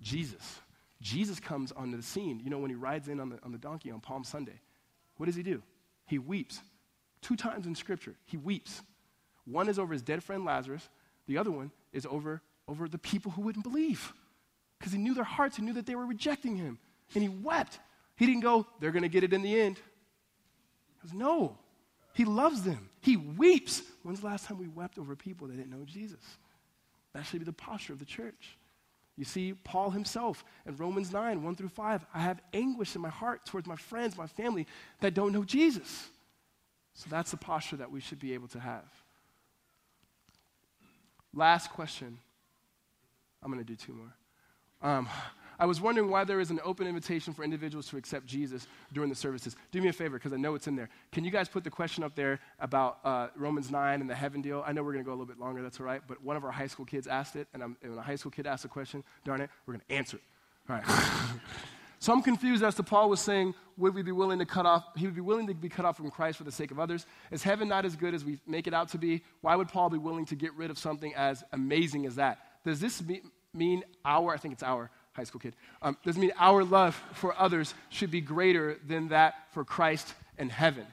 Jesus. 0.00 0.60
Jesus 1.00 1.40
comes 1.40 1.72
onto 1.72 1.96
the 1.96 2.02
scene. 2.02 2.40
You 2.42 2.50
know, 2.50 2.58
when 2.58 2.70
he 2.70 2.76
rides 2.76 3.08
in 3.08 3.20
on 3.20 3.30
the, 3.30 3.38
on 3.42 3.52
the 3.52 3.58
donkey 3.58 3.90
on 3.90 4.00
Palm 4.00 4.24
Sunday, 4.24 4.60
what 5.16 5.26
does 5.26 5.34
he 5.34 5.42
do? 5.42 5.62
He 6.06 6.18
weeps. 6.18 6.60
Two 7.22 7.36
times 7.36 7.66
in 7.66 7.74
Scripture, 7.74 8.14
he 8.24 8.36
weeps. 8.36 8.82
One 9.44 9.68
is 9.68 9.78
over 9.78 9.92
his 9.92 10.02
dead 10.02 10.22
friend 10.22 10.44
Lazarus, 10.44 10.88
the 11.26 11.38
other 11.38 11.50
one 11.50 11.70
is 11.92 12.06
over, 12.06 12.42
over 12.68 12.88
the 12.88 12.98
people 12.98 13.30
who 13.32 13.42
wouldn't 13.42 13.64
believe. 13.64 14.12
Because 14.78 14.92
he 14.92 14.98
knew 14.98 15.14
their 15.14 15.24
hearts, 15.24 15.56
he 15.56 15.62
knew 15.62 15.74
that 15.74 15.86
they 15.86 15.94
were 15.94 16.06
rejecting 16.06 16.56
him. 16.56 16.78
And 17.14 17.22
he 17.22 17.28
wept. 17.28 17.78
He 18.16 18.26
didn't 18.26 18.42
go, 18.42 18.66
they're 18.80 18.92
going 18.92 19.02
to 19.02 19.08
get 19.08 19.24
it 19.24 19.32
in 19.32 19.42
the 19.42 19.60
end. 19.60 19.76
He 19.76 21.08
goes, 21.08 21.14
no. 21.14 21.58
He 22.14 22.24
loves 22.24 22.62
them. 22.62 22.88
He 23.00 23.16
weeps. 23.16 23.82
When's 24.02 24.20
the 24.20 24.26
last 24.26 24.46
time 24.46 24.58
we 24.58 24.68
wept 24.68 24.98
over 24.98 25.14
people 25.16 25.48
that 25.48 25.56
didn't 25.56 25.70
know 25.70 25.84
Jesus? 25.84 26.20
That 27.14 27.26
should 27.26 27.40
be 27.40 27.44
the 27.44 27.52
posture 27.52 27.92
of 27.92 27.98
the 27.98 28.04
church. 28.04 28.56
You 29.16 29.24
see, 29.24 29.52
Paul 29.64 29.90
himself 29.90 30.44
in 30.66 30.76
Romans 30.76 31.12
9, 31.12 31.42
1 31.42 31.56
through 31.56 31.68
5, 31.68 32.06
I 32.14 32.20
have 32.20 32.40
anguish 32.54 32.94
in 32.94 33.02
my 33.02 33.10
heart 33.10 33.44
towards 33.44 33.66
my 33.66 33.76
friends, 33.76 34.16
my 34.16 34.26
family 34.26 34.66
that 35.00 35.14
don't 35.14 35.32
know 35.32 35.44
Jesus. 35.44 36.08
So 36.94 37.06
that's 37.10 37.30
the 37.30 37.36
posture 37.36 37.76
that 37.76 37.90
we 37.90 38.00
should 38.00 38.18
be 38.18 38.34
able 38.34 38.48
to 38.48 38.60
have. 38.60 38.84
Last 41.34 41.70
question. 41.70 42.18
I'm 43.42 43.52
going 43.52 43.64
to 43.64 43.70
do 43.70 43.76
two 43.76 43.92
more. 43.92 44.90
Um, 44.90 45.08
I 45.60 45.66
was 45.66 45.78
wondering 45.78 46.08
why 46.08 46.24
there 46.24 46.40
is 46.40 46.50
an 46.50 46.58
open 46.64 46.86
invitation 46.86 47.34
for 47.34 47.44
individuals 47.44 47.86
to 47.88 47.98
accept 47.98 48.24
Jesus 48.24 48.66
during 48.94 49.10
the 49.10 49.14
services. 49.14 49.54
Do 49.72 49.82
me 49.82 49.88
a 49.88 49.92
favor, 49.92 50.16
because 50.16 50.32
I 50.32 50.36
know 50.36 50.54
it's 50.54 50.66
in 50.66 50.74
there. 50.74 50.88
Can 51.12 51.22
you 51.22 51.30
guys 51.30 51.50
put 51.50 51.64
the 51.64 51.70
question 51.70 52.02
up 52.02 52.14
there 52.14 52.40
about 52.60 52.98
uh, 53.04 53.28
Romans 53.36 53.70
9 53.70 54.00
and 54.00 54.08
the 54.08 54.14
heaven 54.14 54.40
deal? 54.40 54.64
I 54.66 54.72
know 54.72 54.82
we're 54.82 54.94
going 54.94 55.04
to 55.04 55.06
go 55.06 55.12
a 55.12 55.18
little 55.18 55.26
bit 55.26 55.38
longer, 55.38 55.62
that's 55.62 55.78
all 55.78 55.84
right, 55.84 56.00
but 56.08 56.24
one 56.24 56.34
of 56.34 56.44
our 56.44 56.50
high 56.50 56.66
school 56.66 56.86
kids 56.86 57.06
asked 57.06 57.36
it, 57.36 57.46
and, 57.52 57.62
I'm, 57.62 57.76
and 57.82 57.90
when 57.92 57.98
a 57.98 58.02
high 58.02 58.16
school 58.16 58.32
kid 58.32 58.46
asks 58.46 58.64
a 58.64 58.68
question, 58.68 59.04
darn 59.22 59.42
it, 59.42 59.50
we're 59.66 59.74
going 59.74 59.84
to 59.86 59.94
answer 59.94 60.16
it. 60.16 60.22
All 60.70 60.76
right. 60.76 61.30
so 61.98 62.14
I'm 62.14 62.22
confused 62.22 62.64
as 62.64 62.74
to 62.76 62.82
Paul 62.82 63.10
was 63.10 63.20
saying, 63.20 63.54
would 63.76 63.94
we 63.94 64.00
be 64.00 64.12
willing 64.12 64.38
to 64.38 64.46
cut 64.46 64.64
off, 64.64 64.84
he 64.96 65.04
would 65.04 65.14
be 65.14 65.20
willing 65.20 65.46
to 65.48 65.54
be 65.54 65.68
cut 65.68 65.84
off 65.84 65.98
from 65.98 66.10
Christ 66.10 66.38
for 66.38 66.44
the 66.44 66.52
sake 66.52 66.70
of 66.70 66.80
others. 66.80 67.04
Is 67.30 67.42
heaven 67.42 67.68
not 67.68 67.84
as 67.84 67.96
good 67.96 68.14
as 68.14 68.24
we 68.24 68.38
make 68.46 68.66
it 68.66 68.72
out 68.72 68.88
to 68.90 68.98
be? 68.98 69.22
Why 69.42 69.56
would 69.56 69.68
Paul 69.68 69.90
be 69.90 69.98
willing 69.98 70.24
to 70.26 70.36
get 70.36 70.54
rid 70.54 70.70
of 70.70 70.78
something 70.78 71.14
as 71.14 71.44
amazing 71.52 72.06
as 72.06 72.14
that? 72.14 72.38
Does 72.64 72.80
this 72.80 73.02
mean 73.52 73.84
our, 74.04 74.32
I 74.32 74.36
think 74.38 74.54
it's 74.54 74.62
our, 74.62 74.90
high 75.20 75.24
school 75.24 75.40
kid, 75.40 75.54
um, 75.82 75.96
doesn't 76.04 76.20
mean 76.20 76.32
our 76.38 76.64
love 76.64 76.94
for 77.14 77.38
others 77.38 77.74
should 77.90 78.10
be 78.10 78.20
greater 78.20 78.78
than 78.86 79.08
that 79.08 79.34
for 79.52 79.64
Christ 79.64 80.14
and 80.38 80.50
heaven. 80.50 80.86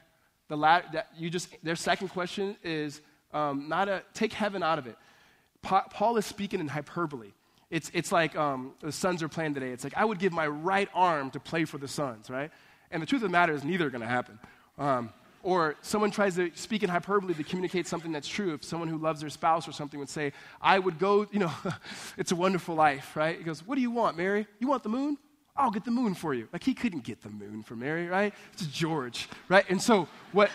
The 0.49 0.57
la- 0.57 0.81
that 0.93 1.07
you 1.17 1.29
just, 1.29 1.47
their 1.63 1.75
second 1.75 2.09
question 2.09 2.55
is 2.63 3.01
um, 3.33 3.69
not 3.69 3.87
a, 3.87 4.03
take 4.13 4.33
heaven 4.33 4.63
out 4.63 4.79
of 4.79 4.87
it. 4.87 4.97
Pa- 5.61 5.87
Paul 5.89 6.17
is 6.17 6.25
speaking 6.25 6.59
in 6.59 6.67
hyperbole. 6.67 7.31
It's, 7.69 7.89
it's 7.93 8.11
like 8.11 8.35
um, 8.35 8.73
the 8.81 8.91
Suns 8.91 9.23
are 9.23 9.29
playing 9.29 9.53
today. 9.53 9.71
It's 9.71 9.83
like, 9.83 9.97
I 9.97 10.05
would 10.05 10.19
give 10.19 10.33
my 10.33 10.47
right 10.47 10.89
arm 10.93 11.31
to 11.31 11.39
play 11.39 11.65
for 11.65 11.77
the 11.77 11.87
Suns, 11.87 12.29
right? 12.29 12.51
And 12.91 13.01
the 13.01 13.05
truth 13.05 13.21
of 13.23 13.29
the 13.29 13.37
matter 13.39 13.53
is, 13.53 13.63
neither 13.63 13.87
are 13.87 13.89
going 13.89 14.01
to 14.01 14.07
happen. 14.07 14.39
Um, 14.77 15.09
or 15.43 15.75
someone 15.81 16.11
tries 16.11 16.35
to 16.35 16.51
speak 16.55 16.83
in 16.83 16.89
hyperbole 16.89 17.33
to 17.33 17.43
communicate 17.43 17.87
something 17.87 18.11
that's 18.11 18.27
true. 18.27 18.53
If 18.53 18.63
someone 18.63 18.89
who 18.89 18.97
loves 18.97 19.21
their 19.21 19.29
spouse 19.29 19.67
or 19.67 19.71
something 19.71 19.99
would 19.99 20.09
say, 20.09 20.33
I 20.61 20.79
would 20.79 20.99
go, 20.99 21.27
you 21.31 21.39
know, 21.39 21.51
it's 22.17 22.31
a 22.31 22.35
wonderful 22.35 22.75
life, 22.75 23.15
right? 23.15 23.37
He 23.37 23.43
goes, 23.43 23.65
What 23.65 23.75
do 23.75 23.81
you 23.81 23.91
want, 23.91 24.17
Mary? 24.17 24.47
You 24.59 24.67
want 24.67 24.83
the 24.83 24.89
moon? 24.89 25.17
I'll 25.55 25.71
get 25.71 25.85
the 25.85 25.91
moon 25.91 26.13
for 26.13 26.33
you. 26.33 26.47
Like 26.53 26.63
he 26.63 26.73
couldn't 26.73 27.03
get 27.03 27.21
the 27.21 27.29
moon 27.29 27.63
for 27.63 27.75
Mary, 27.75 28.07
right? 28.07 28.33
It's 28.53 28.67
George, 28.67 29.27
right? 29.49 29.65
And 29.69 29.81
so 29.81 30.07
what, 30.31 30.51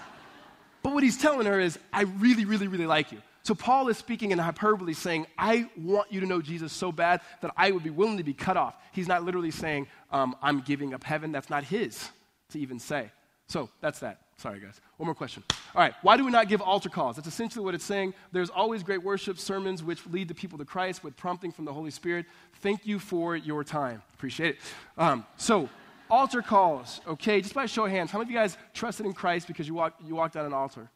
but 0.82 0.92
what 0.92 1.02
he's 1.02 1.16
telling 1.16 1.46
her 1.46 1.58
is, 1.58 1.78
I 1.92 2.02
really, 2.02 2.44
really, 2.44 2.68
really 2.68 2.86
like 2.86 3.10
you. 3.10 3.22
So 3.42 3.54
Paul 3.54 3.88
is 3.88 3.96
speaking 3.96 4.30
in 4.30 4.38
hyperbole, 4.38 4.92
saying, 4.92 5.26
I 5.38 5.70
want 5.74 6.12
you 6.12 6.20
to 6.20 6.26
know 6.26 6.42
Jesus 6.42 6.70
so 6.70 6.92
bad 6.92 7.22
that 7.40 7.50
I 7.56 7.70
would 7.70 7.82
be 7.82 7.88
willing 7.88 8.18
to 8.18 8.22
be 8.22 8.34
cut 8.34 8.58
off. 8.58 8.76
He's 8.92 9.08
not 9.08 9.24
literally 9.24 9.50
saying, 9.50 9.86
um, 10.12 10.36
I'm 10.42 10.60
giving 10.60 10.92
up 10.92 11.02
heaven. 11.02 11.32
That's 11.32 11.48
not 11.48 11.64
his 11.64 12.10
to 12.50 12.58
even 12.58 12.78
say. 12.78 13.10
So 13.48 13.70
that's 13.80 13.98
that. 14.00 14.20
Sorry, 14.36 14.60
guys. 14.60 14.80
One 14.98 15.06
more 15.06 15.14
question. 15.14 15.42
All 15.74 15.82
right. 15.82 15.94
Why 16.02 16.16
do 16.16 16.24
we 16.24 16.30
not 16.30 16.48
give 16.48 16.62
altar 16.62 16.88
calls? 16.88 17.16
That's 17.16 17.26
essentially 17.26 17.64
what 17.64 17.74
it's 17.74 17.84
saying. 17.84 18.14
There's 18.30 18.50
always 18.50 18.82
great 18.82 19.02
worship 19.02 19.38
sermons 19.38 19.82
which 19.82 20.06
lead 20.06 20.28
the 20.28 20.34
people 20.34 20.58
to 20.58 20.64
Christ 20.64 21.02
with 21.02 21.16
prompting 21.16 21.50
from 21.50 21.64
the 21.64 21.72
Holy 21.72 21.90
Spirit. 21.90 22.26
Thank 22.60 22.86
you 22.86 22.98
for 22.98 23.34
your 23.34 23.64
time. 23.64 24.02
Appreciate 24.14 24.50
it. 24.50 24.56
Um, 24.96 25.26
so, 25.36 25.68
altar 26.08 26.40
calls, 26.40 27.00
okay? 27.06 27.40
Just 27.40 27.54
by 27.54 27.66
show 27.66 27.86
of 27.86 27.90
hands, 27.90 28.10
how 28.10 28.18
many 28.18 28.28
of 28.28 28.32
you 28.32 28.38
guys 28.38 28.56
trusted 28.74 29.06
in 29.06 29.12
Christ 29.12 29.48
because 29.48 29.66
you 29.66 29.74
walked, 29.74 30.02
you 30.06 30.14
walked 30.14 30.34
down 30.34 30.46
an 30.46 30.52
altar? 30.52 30.88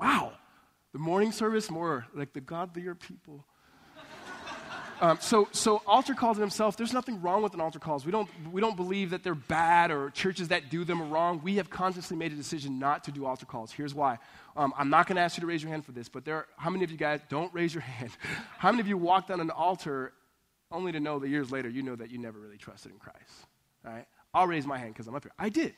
Wow. 0.00 0.32
The 0.92 0.98
morning 0.98 1.32
service, 1.32 1.70
more 1.70 2.06
like 2.12 2.32
the 2.32 2.40
godlier 2.40 2.94
people. 2.94 3.44
Um, 5.02 5.18
so, 5.20 5.48
so 5.50 5.82
altar 5.84 6.14
calls 6.14 6.36
in 6.36 6.42
themselves, 6.42 6.76
there's 6.76 6.92
nothing 6.92 7.20
wrong 7.20 7.42
with 7.42 7.54
an 7.54 7.60
altar 7.60 7.80
calls. 7.80 8.06
We 8.06 8.12
don't, 8.12 8.28
we 8.52 8.60
don't 8.60 8.76
believe 8.76 9.10
that 9.10 9.24
they're 9.24 9.34
bad 9.34 9.90
or 9.90 10.10
churches 10.10 10.48
that 10.48 10.70
do 10.70 10.84
them 10.84 11.02
are 11.02 11.06
wrong. 11.06 11.40
We 11.42 11.56
have 11.56 11.68
consciously 11.68 12.16
made 12.16 12.30
a 12.30 12.36
decision 12.36 12.78
not 12.78 13.02
to 13.04 13.10
do 13.10 13.26
altar 13.26 13.44
calls. 13.44 13.72
Here's 13.72 13.96
why. 13.96 14.18
Um, 14.56 14.72
I'm 14.78 14.90
not 14.90 15.08
going 15.08 15.16
to 15.16 15.22
ask 15.22 15.36
you 15.36 15.40
to 15.40 15.46
raise 15.48 15.60
your 15.60 15.72
hand 15.72 15.84
for 15.84 15.90
this, 15.90 16.08
but 16.08 16.24
there, 16.24 16.36
are, 16.36 16.46
how 16.56 16.70
many 16.70 16.84
of 16.84 16.92
you 16.92 16.96
guys 16.96 17.18
don't 17.28 17.52
raise 17.52 17.74
your 17.74 17.80
hand? 17.82 18.12
how 18.58 18.70
many 18.70 18.80
of 18.80 18.86
you 18.86 18.96
walked 18.96 19.32
on 19.32 19.40
an 19.40 19.50
altar 19.50 20.12
only 20.70 20.92
to 20.92 21.00
know 21.00 21.18
that 21.18 21.28
years 21.28 21.50
later 21.50 21.68
you 21.68 21.82
know 21.82 21.96
that 21.96 22.12
you 22.12 22.18
never 22.18 22.38
really 22.38 22.56
trusted 22.56 22.92
in 22.92 22.98
Christ? 22.98 23.18
All 23.84 23.92
right? 23.92 24.06
I'll 24.32 24.46
raise 24.46 24.66
my 24.66 24.78
hand 24.78 24.94
because 24.94 25.08
I'm 25.08 25.16
up 25.16 25.24
here. 25.24 25.32
I 25.36 25.48
did. 25.48 25.74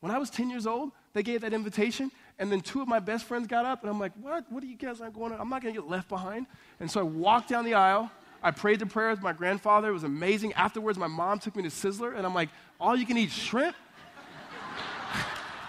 When 0.00 0.12
I 0.12 0.18
was 0.18 0.28
10 0.28 0.50
years 0.50 0.66
old, 0.66 0.92
they 1.14 1.22
gave 1.22 1.40
that 1.40 1.54
invitation, 1.54 2.12
and 2.38 2.52
then 2.52 2.60
two 2.60 2.82
of 2.82 2.88
my 2.88 3.00
best 3.00 3.24
friends 3.24 3.46
got 3.46 3.64
up, 3.64 3.80
and 3.82 3.90
I'm 3.90 3.98
like, 3.98 4.12
what? 4.20 4.50
What 4.52 4.62
are 4.62 4.66
you 4.66 4.76
guys 4.76 5.00
not 5.00 5.14
going 5.14 5.32
on? 5.32 5.40
I'm 5.40 5.48
not 5.48 5.62
going 5.62 5.74
to 5.74 5.80
get 5.80 5.88
left 5.88 6.10
behind. 6.10 6.46
And 6.78 6.90
so 6.90 7.00
I 7.00 7.04
walked 7.04 7.48
down 7.48 7.64
the 7.64 7.74
aisle 7.74 8.10
I 8.42 8.50
prayed 8.50 8.78
the 8.78 8.86
prayer 8.86 9.10
with 9.10 9.22
my 9.22 9.32
grandfather. 9.32 9.90
It 9.90 9.92
was 9.92 10.04
amazing. 10.04 10.54
Afterwards, 10.54 10.98
my 10.98 11.06
mom 11.06 11.38
took 11.38 11.56
me 11.56 11.62
to 11.62 11.68
Sizzler, 11.68 12.16
and 12.16 12.24
I'm 12.26 12.34
like, 12.34 12.48
all 12.80 12.96
you 12.96 13.04
can 13.04 13.18
eat 13.18 13.30
shrimp? 13.30 13.76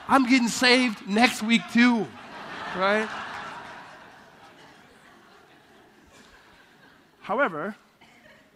I'm 0.07 0.27
getting 0.27 0.47
saved 0.47 1.07
next 1.07 1.41
week, 1.43 1.61
too, 1.73 2.07
right? 2.75 3.07
However, 7.21 7.75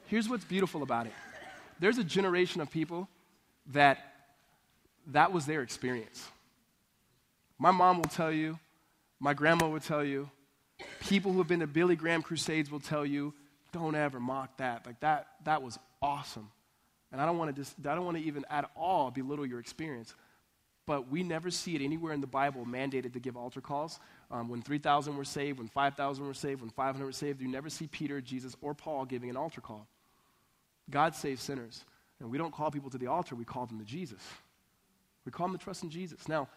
here's 0.08 0.28
what's 0.28 0.44
beautiful 0.44 0.84
about 0.84 1.06
it 1.06 1.14
there's 1.80 1.98
a 1.98 2.04
generation 2.04 2.62
of 2.62 2.72
people 2.72 3.08
that 3.68 4.14
that 5.08 5.32
was 5.32 5.46
their 5.46 5.62
experience. 5.62 6.28
My 7.58 7.72
mom 7.72 7.98
will 7.98 8.10
tell 8.10 8.32
you, 8.32 8.60
my 9.20 9.34
grandma 9.34 9.68
will 9.68 9.80
tell 9.80 10.04
you, 10.04 10.30
people 11.02 11.32
who 11.32 11.38
have 11.38 11.48
been 11.48 11.60
to 11.60 11.68
Billy 11.68 11.96
Graham 11.96 12.22
crusades 12.22 12.72
will 12.72 12.80
tell 12.80 13.06
you, 13.06 13.34
don't 13.76 13.96
ever 13.96 14.20
mock 14.20 14.58
that. 14.58 14.86
Like 14.86 15.00
that, 15.02 15.28
that 15.44 15.62
was 15.62 15.78
awesome. 16.02 16.50
And 17.12 17.22
I 17.22 17.26
don't 17.26 17.38
want 17.38 17.56
to 17.56 17.62
just, 17.62 17.76
I 17.86 17.94
don't 17.96 18.06
want 18.06 18.18
to 18.18 18.24
even 18.24 18.46
at 18.50 18.70
all 18.76 19.12
belittle 19.12 19.46
your 19.46 19.60
experience. 19.60 20.14
But 20.86 21.10
we 21.10 21.24
never 21.24 21.50
see 21.50 21.76
it 21.76 21.82
anywhere 21.82 22.14
in 22.14 22.22
the 22.22 22.28
Bible 22.28 22.66
mandated 22.66 23.14
to 23.14 23.20
give 23.20 23.36
altar 23.36 23.62
calls. 23.62 24.00
Um, 24.32 24.50
when 24.50 24.62
3,000 24.62 25.18
were 25.18 25.26
saved, 25.26 25.60
when 25.60 25.68
5,000 25.68 26.26
were 26.26 26.34
saved, 26.34 26.62
when 26.62 26.70
500 26.70 27.06
were 27.06 27.12
saved, 27.12 27.42
you 27.42 27.48
never 27.48 27.70
see 27.70 27.88
Peter, 27.88 28.22
Jesus, 28.22 28.56
or 28.62 28.74
Paul 28.74 29.06
giving 29.06 29.30
an 29.30 29.38
altar 29.38 29.62
call. 29.62 29.88
God 30.90 31.16
saves 31.16 31.42
sinners. 31.42 31.84
And 32.20 32.30
we 32.30 32.38
don't 32.38 32.54
call 32.54 32.72
people 32.72 32.90
to 32.92 32.98
the 32.98 33.08
altar, 33.08 33.36
we 33.36 33.46
call 33.46 33.66
them 33.66 33.80
to 33.80 33.86
Jesus. 33.86 34.22
We 35.26 35.32
call 35.32 35.48
them 35.48 35.58
to 35.58 35.64
trust 35.64 35.84
in 35.84 35.90
Jesus. 35.90 36.30
Now, 36.30 36.48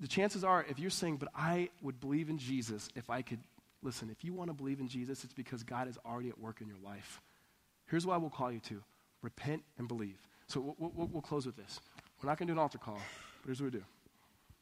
the 0.00 0.08
chances 0.08 0.44
are, 0.44 0.66
if 0.68 0.78
you're 0.78 0.90
saying, 0.90 1.16
but 1.16 1.28
I 1.34 1.70
would 1.80 2.00
believe 2.00 2.28
in 2.28 2.38
Jesus 2.38 2.88
if 2.94 3.08
I 3.08 3.22
could 3.22 3.40
Listen, 3.82 4.10
if 4.10 4.24
you 4.24 4.32
want 4.32 4.50
to 4.50 4.54
believe 4.54 4.80
in 4.80 4.88
Jesus, 4.88 5.24
it's 5.24 5.32
because 5.32 5.62
God 5.62 5.88
is 5.88 5.98
already 6.04 6.28
at 6.28 6.38
work 6.38 6.60
in 6.60 6.66
your 6.66 6.78
life. 6.84 7.20
Here's 7.86 8.06
why 8.06 8.16
we'll 8.16 8.30
call 8.30 8.50
you 8.50 8.60
to 8.60 8.82
repent 9.22 9.62
and 9.78 9.86
believe. 9.86 10.18
So 10.46 10.74
we'll, 10.78 10.92
we'll, 10.94 11.08
we'll 11.08 11.22
close 11.22 11.46
with 11.46 11.56
this. 11.56 11.80
We're 12.22 12.28
not 12.28 12.38
going 12.38 12.48
to 12.48 12.54
do 12.54 12.58
an 12.58 12.62
altar 12.62 12.78
call, 12.78 13.00
but 13.42 13.46
here's 13.46 13.60
what 13.60 13.72
we 13.72 13.78
do. 13.78 13.84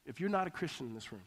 If 0.04 0.20
you're 0.20 0.30
not 0.30 0.46
a 0.46 0.50
Christian 0.50 0.86
in 0.86 0.94
this 0.94 1.10
room 1.10 1.22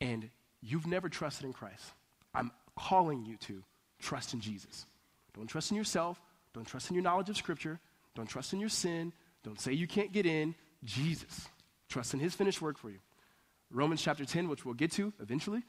and 0.00 0.28
you've 0.60 0.86
never 0.86 1.08
trusted 1.08 1.46
in 1.46 1.52
Christ, 1.52 1.92
I'm 2.34 2.50
calling 2.76 3.24
you 3.24 3.36
to 3.38 3.62
trust 4.00 4.34
in 4.34 4.40
Jesus. 4.40 4.86
Don't 5.34 5.46
trust 5.46 5.70
in 5.70 5.76
yourself. 5.76 6.20
Don't 6.54 6.66
trust 6.66 6.90
in 6.90 6.94
your 6.94 7.02
knowledge 7.02 7.30
of 7.30 7.36
Scripture. 7.36 7.80
Don't 8.14 8.28
trust 8.28 8.52
in 8.52 8.60
your 8.60 8.68
sin. 8.68 9.12
Don't 9.42 9.58
say 9.58 9.72
you 9.72 9.86
can't 9.86 10.12
get 10.12 10.26
in. 10.26 10.54
Jesus. 10.84 11.48
Trust 11.88 12.14
in 12.14 12.20
His 12.20 12.34
finished 12.34 12.60
work 12.60 12.78
for 12.78 12.90
you. 12.90 12.98
Romans 13.70 14.02
chapter 14.02 14.24
10, 14.24 14.48
which 14.48 14.64
we'll 14.64 14.74
get 14.74 14.92
to 14.92 15.12
eventually, 15.20 15.62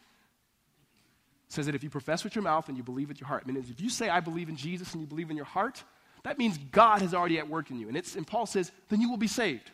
says 1.53 1.67
that 1.67 1.75
if 1.75 1.83
you 1.83 1.89
profess 1.89 2.23
with 2.23 2.35
your 2.35 2.43
mouth 2.43 2.67
and 2.67 2.77
you 2.77 2.83
believe 2.83 3.07
with 3.07 3.19
your 3.19 3.27
heart, 3.27 3.43
I 3.45 3.51
mean, 3.51 3.57
if 3.57 3.79
you 3.79 3.89
say, 3.89 4.09
I 4.09 4.19
believe 4.19 4.49
in 4.49 4.55
Jesus 4.55 4.93
and 4.93 5.01
you 5.01 5.07
believe 5.07 5.29
in 5.29 5.37
your 5.37 5.45
heart, 5.45 5.83
that 6.23 6.37
means 6.37 6.57
God 6.71 7.01
has 7.01 7.13
already 7.13 7.37
at 7.39 7.49
work 7.49 7.69
in 7.69 7.79
you. 7.79 7.87
And, 7.87 7.97
it's, 7.97 8.15
and 8.15 8.25
Paul 8.25 8.45
says, 8.45 8.71
then 8.89 9.01
you 9.01 9.09
will 9.09 9.17
be 9.17 9.27
saved. 9.27 9.71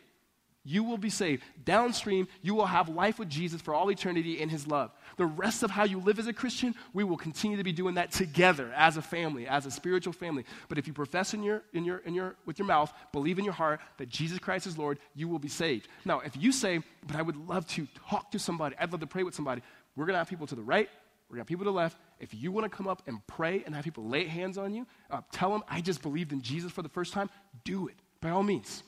You 0.62 0.84
will 0.84 0.98
be 0.98 1.08
saved. 1.08 1.42
Downstream, 1.64 2.28
you 2.42 2.54
will 2.54 2.66
have 2.66 2.90
life 2.90 3.18
with 3.18 3.30
Jesus 3.30 3.62
for 3.62 3.72
all 3.72 3.90
eternity 3.90 4.38
in 4.40 4.50
his 4.50 4.66
love. 4.66 4.90
The 5.16 5.24
rest 5.24 5.62
of 5.62 5.70
how 5.70 5.84
you 5.84 5.98
live 6.00 6.18
as 6.18 6.26
a 6.26 6.34
Christian, 6.34 6.74
we 6.92 7.02
will 7.02 7.16
continue 7.16 7.56
to 7.56 7.64
be 7.64 7.72
doing 7.72 7.94
that 7.94 8.10
together 8.10 8.70
as 8.76 8.98
a 8.98 9.02
family, 9.02 9.46
as 9.46 9.64
a 9.64 9.70
spiritual 9.70 10.12
family. 10.12 10.44
But 10.68 10.76
if 10.76 10.86
you 10.86 10.92
profess 10.92 11.32
in 11.32 11.42
your, 11.42 11.62
in 11.72 11.86
your, 11.86 11.98
in 11.98 12.14
your, 12.14 12.36
with 12.44 12.58
your 12.58 12.66
mouth, 12.66 12.92
believe 13.10 13.38
in 13.38 13.44
your 13.44 13.54
heart 13.54 13.80
that 13.96 14.10
Jesus 14.10 14.38
Christ 14.38 14.66
is 14.66 14.76
Lord, 14.76 14.98
you 15.14 15.28
will 15.28 15.38
be 15.38 15.48
saved. 15.48 15.88
Now, 16.04 16.20
if 16.20 16.36
you 16.36 16.52
say, 16.52 16.82
but 17.06 17.16
I 17.16 17.22
would 17.22 17.36
love 17.48 17.66
to 17.68 17.88
talk 18.10 18.32
to 18.32 18.38
somebody, 18.38 18.76
I'd 18.78 18.92
love 18.92 19.00
to 19.00 19.06
pray 19.06 19.22
with 19.22 19.34
somebody, 19.34 19.62
we're 19.96 20.04
going 20.04 20.14
to 20.14 20.18
have 20.18 20.28
people 20.28 20.46
to 20.48 20.54
the 20.54 20.62
right 20.62 20.90
we 21.30 21.38
got 21.38 21.46
people 21.46 21.64
to 21.64 21.70
the 21.70 21.76
left. 21.76 21.96
If 22.18 22.34
you 22.34 22.50
want 22.50 22.70
to 22.70 22.76
come 22.76 22.88
up 22.88 23.02
and 23.06 23.24
pray 23.26 23.62
and 23.64 23.74
have 23.74 23.84
people 23.84 24.04
lay 24.06 24.26
hands 24.26 24.58
on 24.58 24.74
you, 24.74 24.86
uh, 25.10 25.20
tell 25.32 25.50
them, 25.50 25.62
I 25.68 25.80
just 25.80 26.02
believed 26.02 26.32
in 26.32 26.42
Jesus 26.42 26.72
for 26.72 26.82
the 26.82 26.88
first 26.88 27.12
time, 27.12 27.30
do 27.64 27.88
it 27.88 27.94
by 28.20 28.30
all 28.30 28.42
means. 28.42 28.82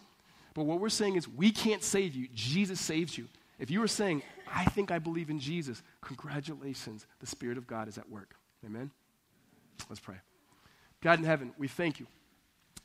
But 0.54 0.64
what 0.64 0.80
we're 0.80 0.88
saying 0.88 1.16
is, 1.16 1.28
we 1.28 1.50
can't 1.50 1.82
save 1.82 2.14
you. 2.14 2.28
Jesus 2.34 2.80
saves 2.80 3.16
you. 3.16 3.28
If 3.58 3.70
you 3.70 3.82
are 3.82 3.88
saying, 3.88 4.22
I 4.52 4.64
think 4.64 4.90
I 4.90 4.98
believe 4.98 5.30
in 5.30 5.38
Jesus, 5.38 5.82
congratulations. 6.00 7.06
The 7.20 7.26
Spirit 7.26 7.56
of 7.56 7.66
God 7.66 7.88
is 7.88 7.96
at 7.96 8.10
work. 8.10 8.34
Amen? 8.66 8.90
Let's 9.88 10.00
pray. 10.00 10.16
God 11.00 11.18
in 11.18 11.24
heaven, 11.24 11.52
we 11.58 11.68
thank 11.68 12.00
you. 12.00 12.06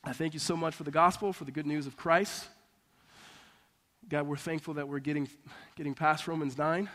I 0.04 0.14
thank 0.14 0.34
you 0.34 0.40
so 0.40 0.56
much 0.56 0.76
for 0.76 0.84
the 0.84 0.92
gospel, 0.92 1.34
for 1.34 1.44
the 1.44 1.52
good 1.52 1.66
news 1.66 1.88
of 1.88 1.98
Christ. 1.98 2.48
God, 4.08 4.26
we're 4.28 4.38
thankful 4.38 4.76
that 4.76 4.88
we're 4.88 5.00
getting, 5.00 5.28
getting 5.76 5.94
past 5.94 6.28
Romans 6.28 6.58
9. 6.58 6.90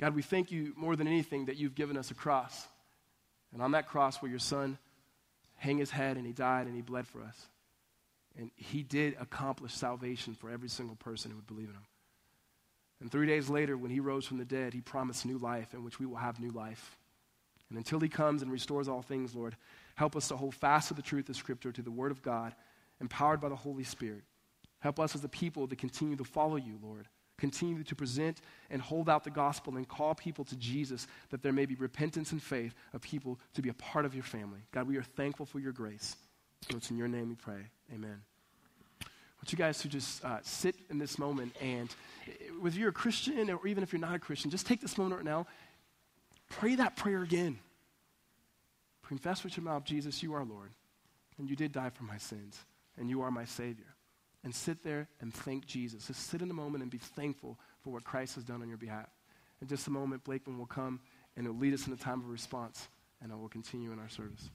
God, 0.00 0.14
we 0.14 0.22
thank 0.22 0.50
you 0.50 0.72
more 0.76 0.96
than 0.96 1.06
anything 1.06 1.44
that 1.44 1.56
you've 1.56 1.74
given 1.74 1.98
us 1.98 2.10
a 2.10 2.14
cross. 2.14 2.66
And 3.52 3.60
on 3.60 3.72
that 3.72 3.86
cross 3.86 4.22
where 4.22 4.30
your 4.30 4.38
son 4.38 4.78
hang 5.56 5.76
his 5.76 5.90
head 5.90 6.16
and 6.16 6.26
he 6.26 6.32
died 6.32 6.66
and 6.66 6.74
he 6.74 6.80
bled 6.80 7.06
for 7.06 7.20
us. 7.20 7.36
And 8.38 8.50
he 8.56 8.82
did 8.82 9.14
accomplish 9.20 9.74
salvation 9.74 10.34
for 10.34 10.50
every 10.50 10.70
single 10.70 10.96
person 10.96 11.30
who 11.30 11.36
would 11.36 11.46
believe 11.46 11.68
in 11.68 11.74
him. 11.74 11.86
And 13.02 13.12
three 13.12 13.26
days 13.26 13.50
later, 13.50 13.76
when 13.76 13.90
he 13.90 14.00
rose 14.00 14.24
from 14.24 14.38
the 14.38 14.44
dead, 14.46 14.72
he 14.72 14.80
promised 14.80 15.26
new 15.26 15.36
life 15.36 15.74
in 15.74 15.84
which 15.84 15.98
we 15.98 16.06
will 16.06 16.16
have 16.16 16.40
new 16.40 16.50
life. 16.50 16.96
And 17.68 17.76
until 17.76 18.00
he 18.00 18.08
comes 18.08 18.40
and 18.40 18.50
restores 18.50 18.88
all 18.88 19.02
things, 19.02 19.34
Lord, 19.34 19.54
help 19.96 20.16
us 20.16 20.28
to 20.28 20.36
hold 20.36 20.54
fast 20.54 20.88
to 20.88 20.94
the 20.94 21.02
truth 21.02 21.28
of 21.28 21.36
Scripture, 21.36 21.72
to 21.72 21.82
the 21.82 21.90
Word 21.90 22.10
of 22.10 22.22
God, 22.22 22.54
empowered 23.00 23.40
by 23.40 23.50
the 23.50 23.56
Holy 23.56 23.84
Spirit. 23.84 24.22
Help 24.78 24.98
us 24.98 25.14
as 25.14 25.24
a 25.24 25.28
people 25.28 25.68
to 25.68 25.76
continue 25.76 26.16
to 26.16 26.24
follow 26.24 26.56
you, 26.56 26.78
Lord 26.82 27.06
continue 27.40 27.82
to 27.82 27.94
present 27.96 28.40
and 28.70 28.80
hold 28.80 29.08
out 29.08 29.24
the 29.24 29.30
gospel 29.30 29.76
and 29.76 29.88
call 29.88 30.14
people 30.14 30.44
to 30.44 30.56
Jesus 30.56 31.08
that 31.30 31.42
there 31.42 31.52
may 31.52 31.66
be 31.66 31.74
repentance 31.74 32.32
and 32.32 32.42
faith 32.42 32.74
of 32.92 33.00
people 33.00 33.40
to 33.54 33.62
be 33.62 33.70
a 33.70 33.74
part 33.74 34.04
of 34.04 34.14
your 34.14 34.22
family. 34.22 34.60
God, 34.70 34.86
we 34.86 34.96
are 34.98 35.02
thankful 35.02 35.46
for 35.46 35.58
your 35.58 35.72
grace. 35.72 36.16
So 36.70 36.76
it's 36.76 36.90
in 36.90 36.98
your 36.98 37.08
name 37.08 37.30
we 37.30 37.34
pray. 37.34 37.62
Amen. 37.92 38.20
I 39.02 39.06
want 39.38 39.50
you 39.50 39.58
guys 39.58 39.78
to 39.78 39.88
just 39.88 40.22
uh, 40.22 40.38
sit 40.42 40.76
in 40.90 40.98
this 40.98 41.18
moment 41.18 41.56
and 41.60 41.88
whether 42.60 42.78
you're 42.78 42.90
a 42.90 42.92
Christian 42.92 43.50
or 43.50 43.66
even 43.66 43.82
if 43.82 43.92
you're 43.92 44.00
not 44.00 44.14
a 44.14 44.18
Christian, 44.18 44.50
just 44.50 44.66
take 44.66 44.82
this 44.82 44.98
moment 44.98 45.16
right 45.16 45.24
now. 45.24 45.46
Pray 46.50 46.74
that 46.74 46.94
prayer 46.96 47.22
again. 47.22 47.58
Confess 49.08 49.42
with 49.42 49.56
your 49.56 49.64
mouth, 49.64 49.84
Jesus, 49.84 50.22
you 50.22 50.34
are 50.34 50.44
Lord, 50.44 50.70
and 51.38 51.48
you 51.48 51.56
did 51.56 51.72
die 51.72 51.90
for 51.90 52.04
my 52.04 52.18
sins, 52.18 52.60
and 52.96 53.08
you 53.10 53.22
are 53.22 53.30
my 53.30 53.44
Savior 53.44 53.89
and 54.42 54.54
sit 54.54 54.82
there 54.82 55.08
and 55.20 55.32
thank 55.32 55.66
Jesus. 55.66 56.06
Just 56.06 56.28
sit 56.28 56.42
in 56.42 56.48
the 56.48 56.54
moment 56.54 56.82
and 56.82 56.90
be 56.90 56.98
thankful 56.98 57.58
for 57.82 57.90
what 57.90 58.04
Christ 58.04 58.34
has 58.36 58.44
done 58.44 58.62
on 58.62 58.68
your 58.68 58.78
behalf. 58.78 59.08
In 59.60 59.68
just 59.68 59.86
a 59.86 59.90
moment, 59.90 60.24
Blakeman 60.24 60.58
will 60.58 60.66
come 60.66 61.00
and 61.36 61.46
he'll 61.46 61.56
lead 61.56 61.74
us 61.74 61.86
in 61.86 61.92
a 61.92 61.96
time 61.96 62.20
of 62.20 62.28
response, 62.28 62.88
and 63.22 63.32
I 63.32 63.36
will 63.36 63.48
continue 63.48 63.92
in 63.92 63.98
our 63.98 64.08
service. 64.08 64.50